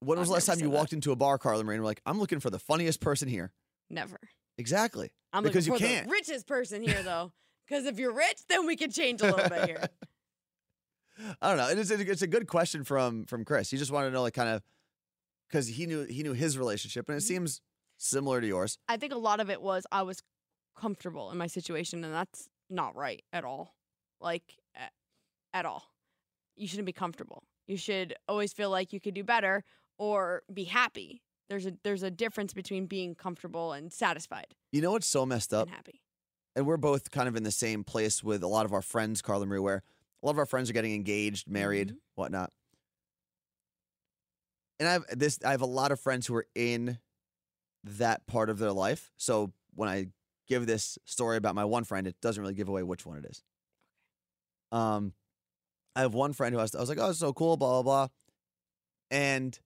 When 0.00 0.18
was 0.18 0.26
I've 0.26 0.28
the 0.28 0.32
last 0.34 0.46
time 0.46 0.58
you 0.58 0.70
that. 0.70 0.76
walked 0.76 0.92
into 0.92 1.12
a 1.12 1.16
bar, 1.16 1.38
Carla 1.38 1.64
Marie, 1.64 1.76
and 1.76 1.82
were 1.82 1.88
like, 1.88 2.02
I'm 2.04 2.18
looking 2.18 2.40
for 2.40 2.50
the 2.50 2.58
funniest 2.58 3.00
person 3.00 3.26
here? 3.26 3.52
Never. 3.88 4.18
Exactly. 4.58 5.12
I'm 5.32 5.44
because 5.44 5.66
looking 5.66 5.82
you 5.86 5.88
for 5.88 5.94
can't. 5.94 6.06
the 6.08 6.12
richest 6.12 6.46
person 6.46 6.82
here, 6.82 7.02
though. 7.04 7.32
Because 7.66 7.86
if 7.86 7.98
you're 7.98 8.12
rich, 8.12 8.40
then 8.50 8.66
we 8.66 8.76
can 8.76 8.90
change 8.90 9.22
a 9.22 9.24
little 9.34 9.48
bit 9.48 9.64
here. 9.70 9.84
I 11.40 11.48
don't 11.48 11.56
know. 11.56 11.68
It 11.70 11.78
is 11.78 11.90
it's 11.90 12.20
a 12.22 12.26
good 12.26 12.46
question 12.48 12.84
from 12.84 13.24
from 13.24 13.46
Chris. 13.46 13.70
He 13.70 13.78
just 13.78 13.90
wanted 13.90 14.08
to 14.08 14.12
know 14.14 14.22
like 14.22 14.34
kind 14.34 14.48
of 14.50 14.62
because 15.48 15.68
he 15.68 15.86
knew 15.86 16.04
he 16.04 16.22
knew 16.22 16.32
his 16.34 16.58
relationship 16.58 17.08
and 17.08 17.16
it 17.16 17.20
Mhm. 17.20 17.26
seems 17.28 17.60
similar 17.96 18.40
to 18.42 18.46
yours. 18.46 18.76
I 18.88 18.96
think 18.98 19.14
a 19.14 19.18
lot 19.18 19.40
of 19.40 19.48
it 19.48 19.62
was 19.62 19.86
I 19.92 20.02
was 20.02 20.22
comfortable 20.74 21.30
in 21.30 21.38
my 21.38 21.46
situation, 21.46 22.04
and 22.04 22.12
that's 22.14 22.48
not 22.70 22.94
right 22.96 23.22
at 23.32 23.44
all. 23.44 23.74
Like, 24.20 24.58
at 25.54 25.66
all. 25.66 25.82
You 26.56 26.66
shouldn't 26.66 26.86
be 26.86 26.92
comfortable. 26.92 27.42
You 27.66 27.76
should 27.76 28.14
always 28.28 28.52
feel 28.52 28.70
like 28.70 28.92
you 28.92 29.00
could 29.00 29.14
do 29.14 29.22
better 29.24 29.64
or 29.98 30.42
be 30.52 30.64
happy. 30.64 31.22
There's 31.48 31.66
a 31.66 31.74
there's 31.84 32.02
a 32.02 32.10
difference 32.10 32.54
between 32.54 32.86
being 32.86 33.14
comfortable 33.14 33.72
and 33.72 33.92
satisfied 33.92 34.46
You 34.70 34.80
know 34.80 34.92
what's 34.92 35.06
so 35.06 35.26
messed 35.26 35.52
up? 35.52 35.66
and 35.68 35.76
happy. 35.76 36.00
And 36.56 36.66
we're 36.66 36.78
both 36.78 37.10
kind 37.10 37.28
of 37.28 37.36
in 37.36 37.42
the 37.42 37.50
same 37.50 37.84
place 37.84 38.22
with 38.24 38.42
a 38.42 38.46
lot 38.46 38.64
of 38.64 38.72
our 38.72 38.80
friends, 38.82 39.20
Carla 39.20 39.44
Marie, 39.44 39.58
where 39.58 39.82
a 40.22 40.26
lot 40.26 40.32
of 40.32 40.38
our 40.38 40.46
friends 40.46 40.70
are 40.70 40.72
getting 40.72 40.94
engaged, 40.94 41.48
married, 41.48 41.90
Mhm. 41.90 41.96
whatnot. 42.14 42.50
And 44.80 44.88
I 44.88 44.92
have 44.92 45.04
this 45.10 45.38
I 45.44 45.50
have 45.50 45.60
a 45.62 45.66
lot 45.66 45.92
of 45.92 46.00
friends 46.00 46.26
who 46.26 46.34
are 46.34 46.46
in 46.54 46.98
that 47.84 48.26
part 48.26 48.48
of 48.50 48.58
their 48.58 48.72
life. 48.72 49.12
So 49.16 49.52
when 49.74 49.88
I 49.88 50.06
give 50.48 50.66
this 50.66 50.98
story 51.04 51.36
about 51.36 51.54
my 51.54 51.64
one 51.64 51.84
friend, 51.84 52.06
it 52.06 52.16
doesn't 52.20 52.40
really 52.40 52.54
give 52.54 52.68
away 52.68 52.82
which 52.82 53.06
one 53.06 53.18
it 53.18 53.24
is. 53.24 53.42
Um 54.70 55.12
I 55.94 56.00
have 56.00 56.14
one 56.14 56.32
friend 56.32 56.54
who 56.54 56.58
I 56.58 56.62
was, 56.62 56.74
I 56.74 56.80
was 56.80 56.88
like, 56.88 56.98
oh, 56.98 57.10
it's 57.10 57.18
so 57.18 57.32
cool, 57.34 57.56
blah, 57.56 57.82
blah, 57.82 57.82
blah. 57.82 58.08
And 59.10 59.58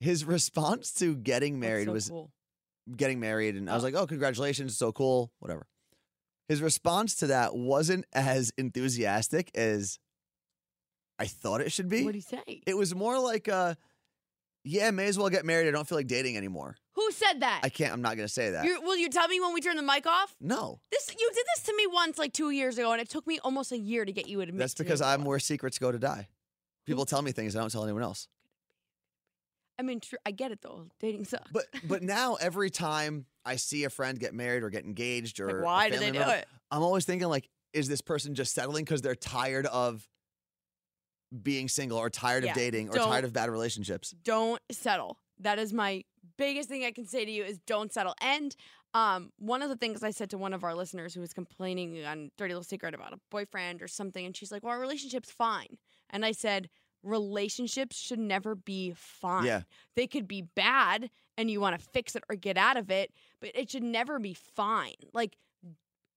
his 0.00 0.24
response 0.36 0.92
to 0.94 1.16
getting 1.16 1.58
married 1.60 1.86
so 1.86 1.92
was 1.92 2.08
cool. 2.08 2.30
getting 2.96 3.20
married 3.20 3.54
and 3.54 3.70
I 3.70 3.74
was 3.74 3.82
like, 3.84 3.94
"Oh, 3.94 4.06
congratulations, 4.06 4.76
so 4.76 4.92
cool, 4.92 5.30
whatever." 5.38 5.66
His 6.48 6.60
response 6.60 7.14
to 7.16 7.28
that 7.28 7.54
wasn't 7.54 8.06
as 8.12 8.50
enthusiastic 8.58 9.50
as 9.54 9.98
I 11.18 11.26
thought 11.26 11.60
it 11.60 11.70
should 11.70 11.88
be. 11.88 12.04
What 12.04 12.12
do 12.12 12.18
you 12.18 12.22
say? 12.22 12.62
it 12.66 12.76
was 12.76 12.94
more 12.94 13.18
like 13.18 13.48
uh 13.48 13.74
yeah, 14.64 14.90
may 14.90 15.06
as 15.06 15.16
well 15.18 15.30
get 15.30 15.46
married. 15.46 15.68
I 15.68 15.70
don't 15.70 15.88
feel 15.88 15.96
like 15.96 16.06
dating 16.06 16.36
anymore. 16.36 16.76
Who 16.94 17.12
said 17.12 17.40
that? 17.40 17.60
I 17.62 17.68
can't 17.68 17.92
I'm 17.92 18.02
not 18.02 18.16
going 18.16 18.26
to 18.26 18.32
say 18.32 18.50
that. 18.50 18.64
You, 18.64 18.80
will 18.82 18.96
you 18.96 19.08
tell 19.08 19.28
me 19.28 19.40
when 19.40 19.54
we 19.54 19.60
turn 19.60 19.76
the 19.76 19.82
mic 19.82 20.06
off? 20.06 20.34
no. 20.40 20.80
This 20.90 21.08
you 21.18 21.30
did 21.32 21.44
this 21.56 21.64
to 21.66 21.76
me 21.76 21.86
once, 21.86 22.18
like 22.18 22.32
two 22.32 22.50
years 22.50 22.78
ago, 22.78 22.92
and 22.92 23.00
it 23.00 23.08
took 23.08 23.26
me 23.26 23.38
almost 23.42 23.72
a 23.72 23.78
year 23.78 24.04
to 24.04 24.12
get 24.12 24.28
you 24.28 24.38
to 24.38 24.42
admit. 24.42 24.58
That's 24.58 24.74
because 24.74 25.00
I'm 25.00 25.24
where 25.24 25.38
secrets 25.38 25.78
go 25.78 25.92
to 25.92 25.98
die. 25.98 26.28
People 26.86 27.04
tell 27.04 27.22
me 27.22 27.32
things 27.32 27.54
I 27.54 27.60
don't 27.60 27.70
tell 27.70 27.84
anyone 27.84 28.02
else. 28.02 28.28
I 29.78 29.82
mean, 29.82 30.00
tr- 30.00 30.16
I 30.26 30.30
get 30.30 30.50
it 30.50 30.60
though. 30.60 30.86
Dating 31.00 31.24
sucks. 31.24 31.50
But 31.52 31.64
but 31.84 32.02
now 32.02 32.34
every 32.34 32.70
time 32.70 33.26
I 33.44 33.56
see 33.56 33.84
a 33.84 33.90
friend 33.90 34.18
get 34.18 34.34
married 34.34 34.62
or 34.62 34.70
get 34.70 34.84
engaged 34.84 35.40
or 35.40 35.46
like, 35.46 35.64
why 35.64 35.90
do 35.90 35.98
they 35.98 36.10
do 36.10 36.18
member, 36.18 36.34
it? 36.34 36.46
I'm 36.70 36.82
always 36.82 37.04
thinking 37.06 37.28
like, 37.28 37.48
is 37.72 37.88
this 37.88 38.00
person 38.00 38.34
just 38.34 38.54
settling 38.54 38.84
because 38.84 39.00
they're 39.00 39.14
tired 39.14 39.66
of 39.66 40.06
being 41.42 41.68
single 41.68 41.98
or 41.98 42.10
tired 42.10 42.44
Yeah, 42.44 42.50
of 42.50 42.56
dating 42.56 42.88
or 42.90 42.96
tired 42.96 43.24
of 43.24 43.32
bad 43.32 43.48
relationships? 43.48 44.14
Don't 44.22 44.60
settle. 44.70 45.16
That 45.40 45.58
is 45.58 45.72
my 45.72 46.04
biggest 46.36 46.68
thing 46.68 46.84
I 46.84 46.92
can 46.92 47.06
say 47.06 47.24
to 47.24 47.30
you 47.30 47.44
is 47.44 47.58
don't 47.66 47.92
settle. 47.92 48.14
And 48.20 48.54
um, 48.94 49.30
one 49.38 49.62
of 49.62 49.68
the 49.68 49.76
things 49.76 50.02
I 50.02 50.10
said 50.10 50.30
to 50.30 50.38
one 50.38 50.52
of 50.52 50.64
our 50.64 50.74
listeners 50.74 51.14
who 51.14 51.20
was 51.20 51.32
complaining 51.32 52.04
on 52.04 52.30
Dirty 52.36 52.54
Little 52.54 52.64
Secret 52.64 52.94
about 52.94 53.12
a 53.12 53.18
boyfriend 53.30 53.82
or 53.82 53.88
something, 53.88 54.24
and 54.24 54.36
she's 54.36 54.52
like, 54.52 54.62
"Well, 54.62 54.72
our 54.72 54.80
relationship's 54.80 55.30
fine," 55.30 55.78
and 56.10 56.24
I 56.24 56.32
said. 56.32 56.68
Relationships 57.02 57.96
should 57.96 58.18
never 58.18 58.54
be 58.54 58.92
fine. 58.94 59.46
Yeah. 59.46 59.62
They 59.96 60.06
could 60.06 60.28
be 60.28 60.42
bad 60.42 61.08
and 61.38 61.50
you 61.50 61.58
want 61.58 61.80
to 61.80 61.86
fix 61.94 62.14
it 62.14 62.22
or 62.28 62.36
get 62.36 62.58
out 62.58 62.76
of 62.76 62.90
it, 62.90 63.10
but 63.40 63.52
it 63.54 63.70
should 63.70 63.82
never 63.82 64.18
be 64.18 64.34
fine. 64.34 64.96
Like, 65.14 65.38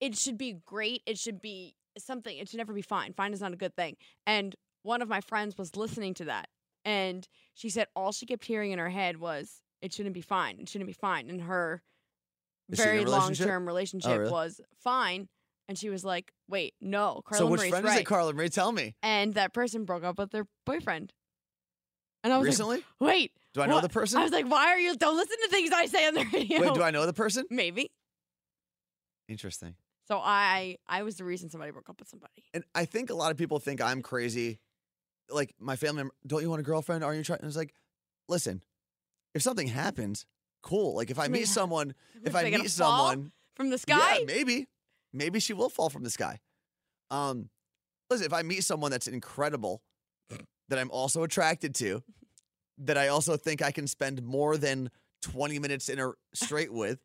it 0.02 0.18
should 0.18 0.38
be 0.38 0.58
great. 0.66 1.02
It 1.06 1.18
should 1.18 1.42
be 1.42 1.76
something. 1.98 2.38
It 2.38 2.50
should 2.50 2.58
never 2.58 2.74
be 2.74 2.82
fine. 2.82 3.14
Fine 3.14 3.32
is 3.32 3.40
not 3.40 3.54
a 3.54 3.56
good 3.56 3.78
thing. 3.78 3.96
And 4.28 4.58
one 4.82 5.02
of 5.02 5.08
my 5.08 5.22
friends 5.22 5.58
was 5.58 5.78
listening 5.78 6.14
to 6.16 6.26
that, 6.26 6.50
and 6.86 7.28
she 7.54 7.70
said 7.70 7.88
all 7.96 8.12
she 8.12 8.26
kept 8.26 8.46
hearing 8.46 8.72
in 8.72 8.80
her 8.80 8.90
head 8.90 9.18
was, 9.18 9.62
"It 9.82 9.94
shouldn't 9.94 10.14
be 10.16 10.22
fine. 10.22 10.60
It 10.60 10.70
shouldn't 10.70 10.88
be 10.88 10.94
fine." 10.94 11.30
And 11.30 11.42
her 11.42 11.82
Is 12.70 12.78
she 12.80 12.84
in 12.84 12.90
a 12.90 12.92
very 12.92 13.06
long 13.06 13.22
relationship? 13.22 13.46
Oh, 13.46 13.50
term 13.50 13.66
relationship 13.68 14.20
really? 14.20 14.32
was 14.32 14.62
fine. 14.76 15.30
And 15.70 15.78
she 15.78 15.90
was 15.90 16.04
like, 16.04 16.34
"Wait, 16.50 16.74
no, 16.82 17.22
Carla 17.26 17.46
so 17.46 17.48
which 17.52 17.60
Marie's 17.60 17.70
friend 17.72 17.86
right." 17.86 17.96
is 17.96 18.02
it, 18.02 18.06
Carla 18.06 18.34
Marie? 18.34 18.50
Tell 18.50 18.72
me. 18.72 18.96
and 19.02 19.34
that 19.36 19.54
person 19.54 19.86
broke 19.86 20.04
up 20.04 20.18
with 20.18 20.32
their 20.32 20.46
boyfriend. 20.66 21.14
And 22.24 22.32
I 22.32 22.38
was 22.38 22.46
Recently? 22.48 22.78
like, 22.78 22.86
"Wait, 23.00 23.32
do 23.54 23.62
I 23.62 23.66
know 23.66 23.76
what?" 23.76 23.82
the 23.82 23.90
person? 23.90 24.20
I 24.20 24.24
was 24.24 24.32
like, 24.32 24.50
"Why 24.50 24.68
are 24.68 24.80
you? 24.80 24.96
Don't 24.96 25.16
listen 25.18 25.38
to 25.44 25.50
things 25.50 25.72
I 25.74 25.86
say 25.88 26.08
on 26.08 26.14
the 26.14 26.26
radio." 26.34 26.62
Wait, 26.62 26.74
do 26.74 26.82
I 26.84 26.92
know 26.92 27.06
the 27.06 27.14
person? 27.14 27.46
Maybe. 27.50 27.92
Interesting. 29.28 29.76
So 30.08 30.20
I 30.22 30.78
I 30.88 31.04
was 31.04 31.16
the 31.16 31.24
reason 31.24 31.50
somebody 31.50 31.72
broke 31.72 31.90
up 31.90 32.00
with 32.00 32.10
somebody. 32.10 32.44
And 32.54 32.64
I 32.76 32.86
think 32.86 33.10
a 33.10 33.14
lot 33.14 33.32
of 33.32 33.38
people 33.38 33.60
think 33.60 33.82
I'm 33.82 34.02
crazy. 34.02 34.60
Like 35.34 35.54
my 35.60 35.76
family 35.76 35.98
member, 35.98 36.14
don't 36.26 36.42
you 36.42 36.50
want 36.50 36.60
a 36.60 36.64
girlfriend? 36.64 37.04
Are 37.04 37.14
you 37.14 37.24
trying? 37.24 37.40
And 37.40 37.48
it's 37.48 37.58
like, 37.58 37.74
listen, 38.30 38.62
if 39.34 39.42
something 39.42 39.68
happens, 39.68 40.26
cool. 40.62 40.96
Like 40.96 41.10
if 41.10 41.20
I 41.20 41.26
I 41.26 41.28
mean, 41.28 41.42
meet 41.42 41.48
someone, 41.48 41.94
if 42.24 42.36
I 42.36 42.50
meet 42.50 42.70
someone, 42.72 43.32
from 43.56 43.70
the 43.70 43.78
sky, 43.78 44.20
Yeah, 44.20 44.26
maybe. 44.26 44.68
Maybe 45.12 45.40
she 45.40 45.54
will 45.54 45.70
fall 45.70 45.90
from 45.90 46.04
the 46.04 46.10
sky. 46.10 46.40
Um, 47.12 47.50
listen, 48.10 48.26
if 48.26 48.34
I 48.34 48.42
meet 48.42 48.64
someone 48.64 48.90
that's 48.90 49.08
incredible, 49.08 49.84
that 50.70 50.80
I'm 50.80 50.90
also 50.90 51.24
attracted 51.24 51.76
to, 51.76 52.02
that 52.80 52.98
I 52.98 53.10
also 53.10 53.38
think 53.38 53.62
I 53.62 53.72
can 53.72 53.86
spend 53.86 54.24
more 54.24 54.58
than 54.58 54.90
20 55.22 55.60
minutes 55.60 55.90
in 55.90 56.00
a 56.00 56.12
straight 56.34 56.74
with, 56.74 57.00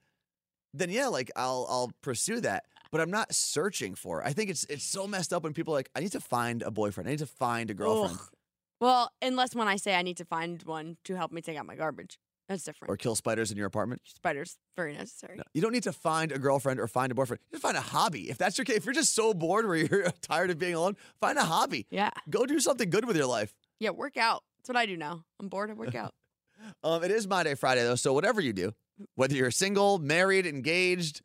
then 0.72 0.90
yeah, 0.90 1.08
like 1.08 1.30
I'll 1.36 1.66
I'll 1.68 1.92
pursue 2.02 2.40
that. 2.40 2.64
But 2.90 3.00
I'm 3.02 3.10
not 3.10 3.34
searching 3.34 3.94
for. 3.94 4.22
it. 4.22 4.26
I 4.26 4.32
think 4.32 4.48
it's 4.50 4.64
it's 4.64 4.84
so 4.84 5.06
messed 5.06 5.32
up 5.32 5.42
when 5.44 5.52
people 5.52 5.74
are 5.74 5.78
like, 5.78 5.90
I 5.94 6.00
need 6.00 6.12
to 6.12 6.20
find 6.20 6.62
a 6.62 6.70
boyfriend. 6.70 7.08
I 7.08 7.12
need 7.12 7.18
to 7.20 7.26
find 7.26 7.70
a 7.70 7.74
girlfriend. 7.74 8.18
Ugh. 8.20 8.28
Well, 8.80 9.10
unless 9.20 9.54
when 9.54 9.68
I 9.68 9.76
say 9.76 9.94
I 9.96 10.02
need 10.02 10.16
to 10.18 10.24
find 10.24 10.62
one 10.62 10.96
to 11.04 11.14
help 11.16 11.32
me 11.32 11.40
take 11.42 11.56
out 11.58 11.66
my 11.66 11.74
garbage, 11.74 12.16
that's 12.48 12.62
different. 12.62 12.90
Or 12.92 12.96
kill 12.96 13.14
spiders 13.16 13.50
in 13.50 13.58
your 13.58 13.66
apartment. 13.66 14.02
Spiders, 14.04 14.56
very 14.76 14.94
necessary. 14.94 15.36
No, 15.36 15.42
you 15.52 15.60
don't 15.60 15.72
need 15.72 15.82
to 15.82 15.92
find 15.92 16.30
a 16.32 16.38
girlfriend 16.38 16.78
or 16.80 16.86
find 16.86 17.10
a 17.12 17.14
boyfriend. 17.14 17.40
You 17.50 17.56
just 17.56 17.62
find 17.62 17.76
a 17.76 17.80
hobby. 17.80 18.30
If 18.30 18.38
that's 18.38 18.56
your 18.56 18.64
case, 18.64 18.76
if 18.76 18.84
you're 18.84 18.94
just 18.94 19.14
so 19.14 19.34
bored 19.34 19.66
where 19.66 19.76
you're 19.76 20.10
tired 20.22 20.50
of 20.50 20.58
being 20.58 20.74
alone, 20.74 20.96
find 21.20 21.36
a 21.38 21.44
hobby. 21.44 21.86
Yeah, 21.90 22.10
Go 22.30 22.46
do 22.46 22.60
something 22.60 22.88
good 22.88 23.04
with 23.04 23.16
your 23.16 23.26
life. 23.26 23.52
yeah, 23.80 23.90
work 23.90 24.16
out. 24.16 24.44
That's 24.60 24.68
what 24.68 24.76
I 24.76 24.86
do 24.86 24.96
now. 24.96 25.24
I'm 25.40 25.48
bored. 25.48 25.70
I 25.70 25.74
work 25.74 25.94
out. 25.94 26.14
Um, 26.82 27.04
it 27.04 27.12
is 27.12 27.28
My 27.28 27.44
Day 27.44 27.54
Friday 27.54 27.82
though, 27.84 27.94
so 27.94 28.12
whatever 28.12 28.40
you 28.40 28.52
do, 28.52 28.72
whether 29.14 29.32
you're 29.36 29.52
single, 29.52 30.00
married, 30.00 30.44
engaged, 30.44 31.22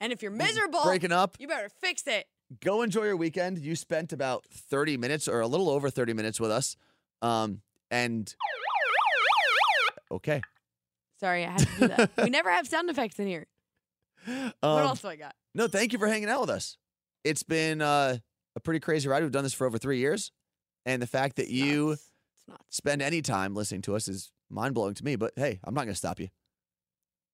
And 0.00 0.12
if 0.12 0.22
you're 0.22 0.30
miserable, 0.30 0.82
breaking 0.84 1.12
up, 1.12 1.36
you 1.38 1.46
better 1.46 1.68
fix 1.68 2.02
it. 2.06 2.26
go 2.64 2.82
enjoy 2.82 3.04
your 3.04 3.16
weekend. 3.16 3.58
You 3.58 3.76
spent 3.76 4.12
about 4.12 4.44
30 4.50 4.96
minutes 4.96 5.28
or 5.28 5.40
a 5.40 5.46
little 5.46 5.68
over 5.68 5.90
30 5.90 6.12
minutes 6.14 6.40
with 6.40 6.50
us. 6.50 6.76
Um, 7.22 7.60
and 7.90 8.34
okay. 10.10 10.40
Sorry, 11.18 11.44
I 11.44 11.50
had 11.50 11.58
to 11.60 11.68
do 11.78 11.88
that. 11.88 12.10
we 12.22 12.30
never 12.30 12.50
have 12.50 12.66
sound 12.66 12.88
effects 12.88 13.18
in 13.18 13.26
here. 13.26 13.46
what 14.24 14.54
Um, 14.62 14.78
else 14.86 15.02
do 15.02 15.08
I 15.08 15.16
got? 15.16 15.34
No, 15.54 15.68
thank 15.68 15.92
you 15.92 15.98
for 15.98 16.06
hanging 16.08 16.28
out 16.30 16.40
with 16.40 16.50
us. 16.50 16.76
It's 17.24 17.42
been 17.42 17.82
uh, 17.82 18.16
a 18.56 18.60
pretty 18.60 18.80
crazy 18.80 19.08
ride. 19.08 19.22
We've 19.22 19.32
done 19.32 19.42
this 19.44 19.52
for 19.52 19.66
over 19.66 19.76
three 19.78 19.98
years. 19.98 20.32
And 20.86 21.02
the 21.02 21.06
fact 21.06 21.36
that 21.36 21.42
It's 21.42 21.52
you 21.52 21.88
nuts. 21.90 22.00
It's 22.38 22.48
nuts. 22.48 22.64
spend 22.76 23.02
any 23.02 23.20
time 23.20 23.54
listening 23.54 23.82
to 23.82 23.96
us 23.96 24.08
is 24.08 24.32
mind 24.48 24.74
blowing 24.74 24.94
to 24.94 25.04
me. 25.04 25.16
But 25.16 25.32
hey, 25.36 25.60
I'm 25.62 25.74
not 25.74 25.82
going 25.82 25.92
to 25.92 25.98
stop 25.98 26.18
you. 26.20 26.28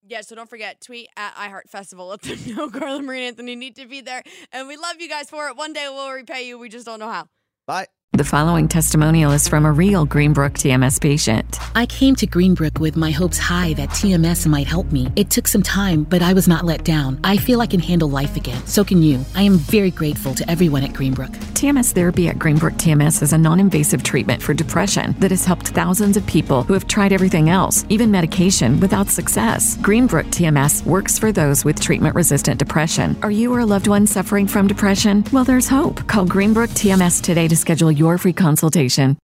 Yeah, 0.09 0.21
so 0.21 0.37
don't 0.37 0.49
forget, 0.49 0.81
tweet 0.81 1.09
at 1.17 1.35
iHeart 1.35 1.69
Festival. 1.69 2.07
Let 2.09 2.23
them 2.23 2.39
know 2.55 2.71
Carla 2.71 3.03
Marie 3.03 3.19
and 3.19 3.27
Anthony 3.29 3.57
need 3.57 3.77
to 3.77 3.87
be 3.87 4.01
there. 4.01 4.23
And 4.53 4.69
we 4.69 4.77
love 4.77 5.01
you 5.01 5.09
guys 5.09 5.29
for 5.29 5.49
it. 5.49 5.57
One 5.57 5.73
day 5.73 5.89
we'll 5.89 6.11
repay 6.11 6.47
you. 6.47 6.59
We 6.59 6.69
just 6.69 6.87
don't 6.87 7.01
know 7.01 7.11
how. 7.11 7.29
Bye. 7.67 7.87
The 8.17 8.25
following 8.25 8.67
testimonial 8.67 9.33
is 9.33 9.47
from 9.47 9.67
a 9.67 9.73
real 9.73 10.07
Greenbrook 10.07 10.53
TMS 10.53 10.99
patient. 10.99 11.59
I 11.75 11.85
came 11.85 12.17
to 12.17 12.27
Greenbrook 12.27 12.81
with 12.81 12.97
my 12.97 13.11
hopes 13.11 13.37
high 13.37 13.75
that 13.75 13.91
TMS 13.91 14.47
might 14.47 14.67
help 14.67 14.91
me. 14.91 15.13
It 15.17 15.29
took 15.29 15.47
some 15.47 15.63
time, 15.63 16.05
but 16.05 16.23
I 16.23 16.33
was 16.33 16.49
not 16.49 16.65
let 16.65 16.83
down. 16.83 17.21
I 17.25 17.37
feel 17.37 17.61
I 17.61 17.67
can 17.67 17.79
handle 17.79 18.09
life 18.09 18.35
again. 18.35 18.65
So 18.65 18.85
can 18.85 19.03
you. 19.03 19.23
I 19.35 19.43
am 19.43 19.59
very 19.59 19.91
grateful 19.91 20.33
to 20.33 20.51
everyone 20.51 20.83
at 20.83 20.95
Greenbrook. 20.95 21.37
TMS 21.53 21.93
therapy 21.93 22.29
at 22.29 22.39
Greenbrook 22.39 22.79
TMS 22.79 23.23
is 23.23 23.35
a 23.35 23.39
non 23.39 23.61
invasive 23.61 24.03
treatment 24.03 24.43
for 24.43 24.55
depression 24.55 25.15
that 25.19 25.31
has 25.31 25.45
helped 25.45 25.69
thousands 25.69 26.17
of 26.17 26.27
people 26.27 26.63
who 26.63 26.73
have 26.73 26.89
tried 26.89 27.13
everything 27.13 27.51
else, 27.51 27.85
even 27.91 28.11
medication, 28.11 28.81
without 28.81 29.09
success. 29.09 29.77
Greenbrook 29.79 30.25
TMS 30.31 30.87
works 30.87 31.19
for 31.19 31.33
those 31.33 31.67
with 31.67 31.79
treatment 31.79 32.15
resistant 32.15 32.59
depression. 32.59 33.15
Are 33.23 33.31
you 33.31 33.53
or 33.53 33.61
a 33.61 33.67
loved 33.67 33.89
one 33.89 34.07
suffering 34.07 34.47
from 34.47 34.67
depression? 34.67 35.23
Well, 35.35 35.45
there's 35.45 35.69
hope. 35.69 36.07
Call 36.07 36.25
Greenbrook 36.25 36.71
TMS 36.71 37.23
today 37.23 37.47
to 37.49 37.57
schedule 37.57 37.93
your 38.07 38.19
free 38.19 38.33
consultation. 38.33 39.15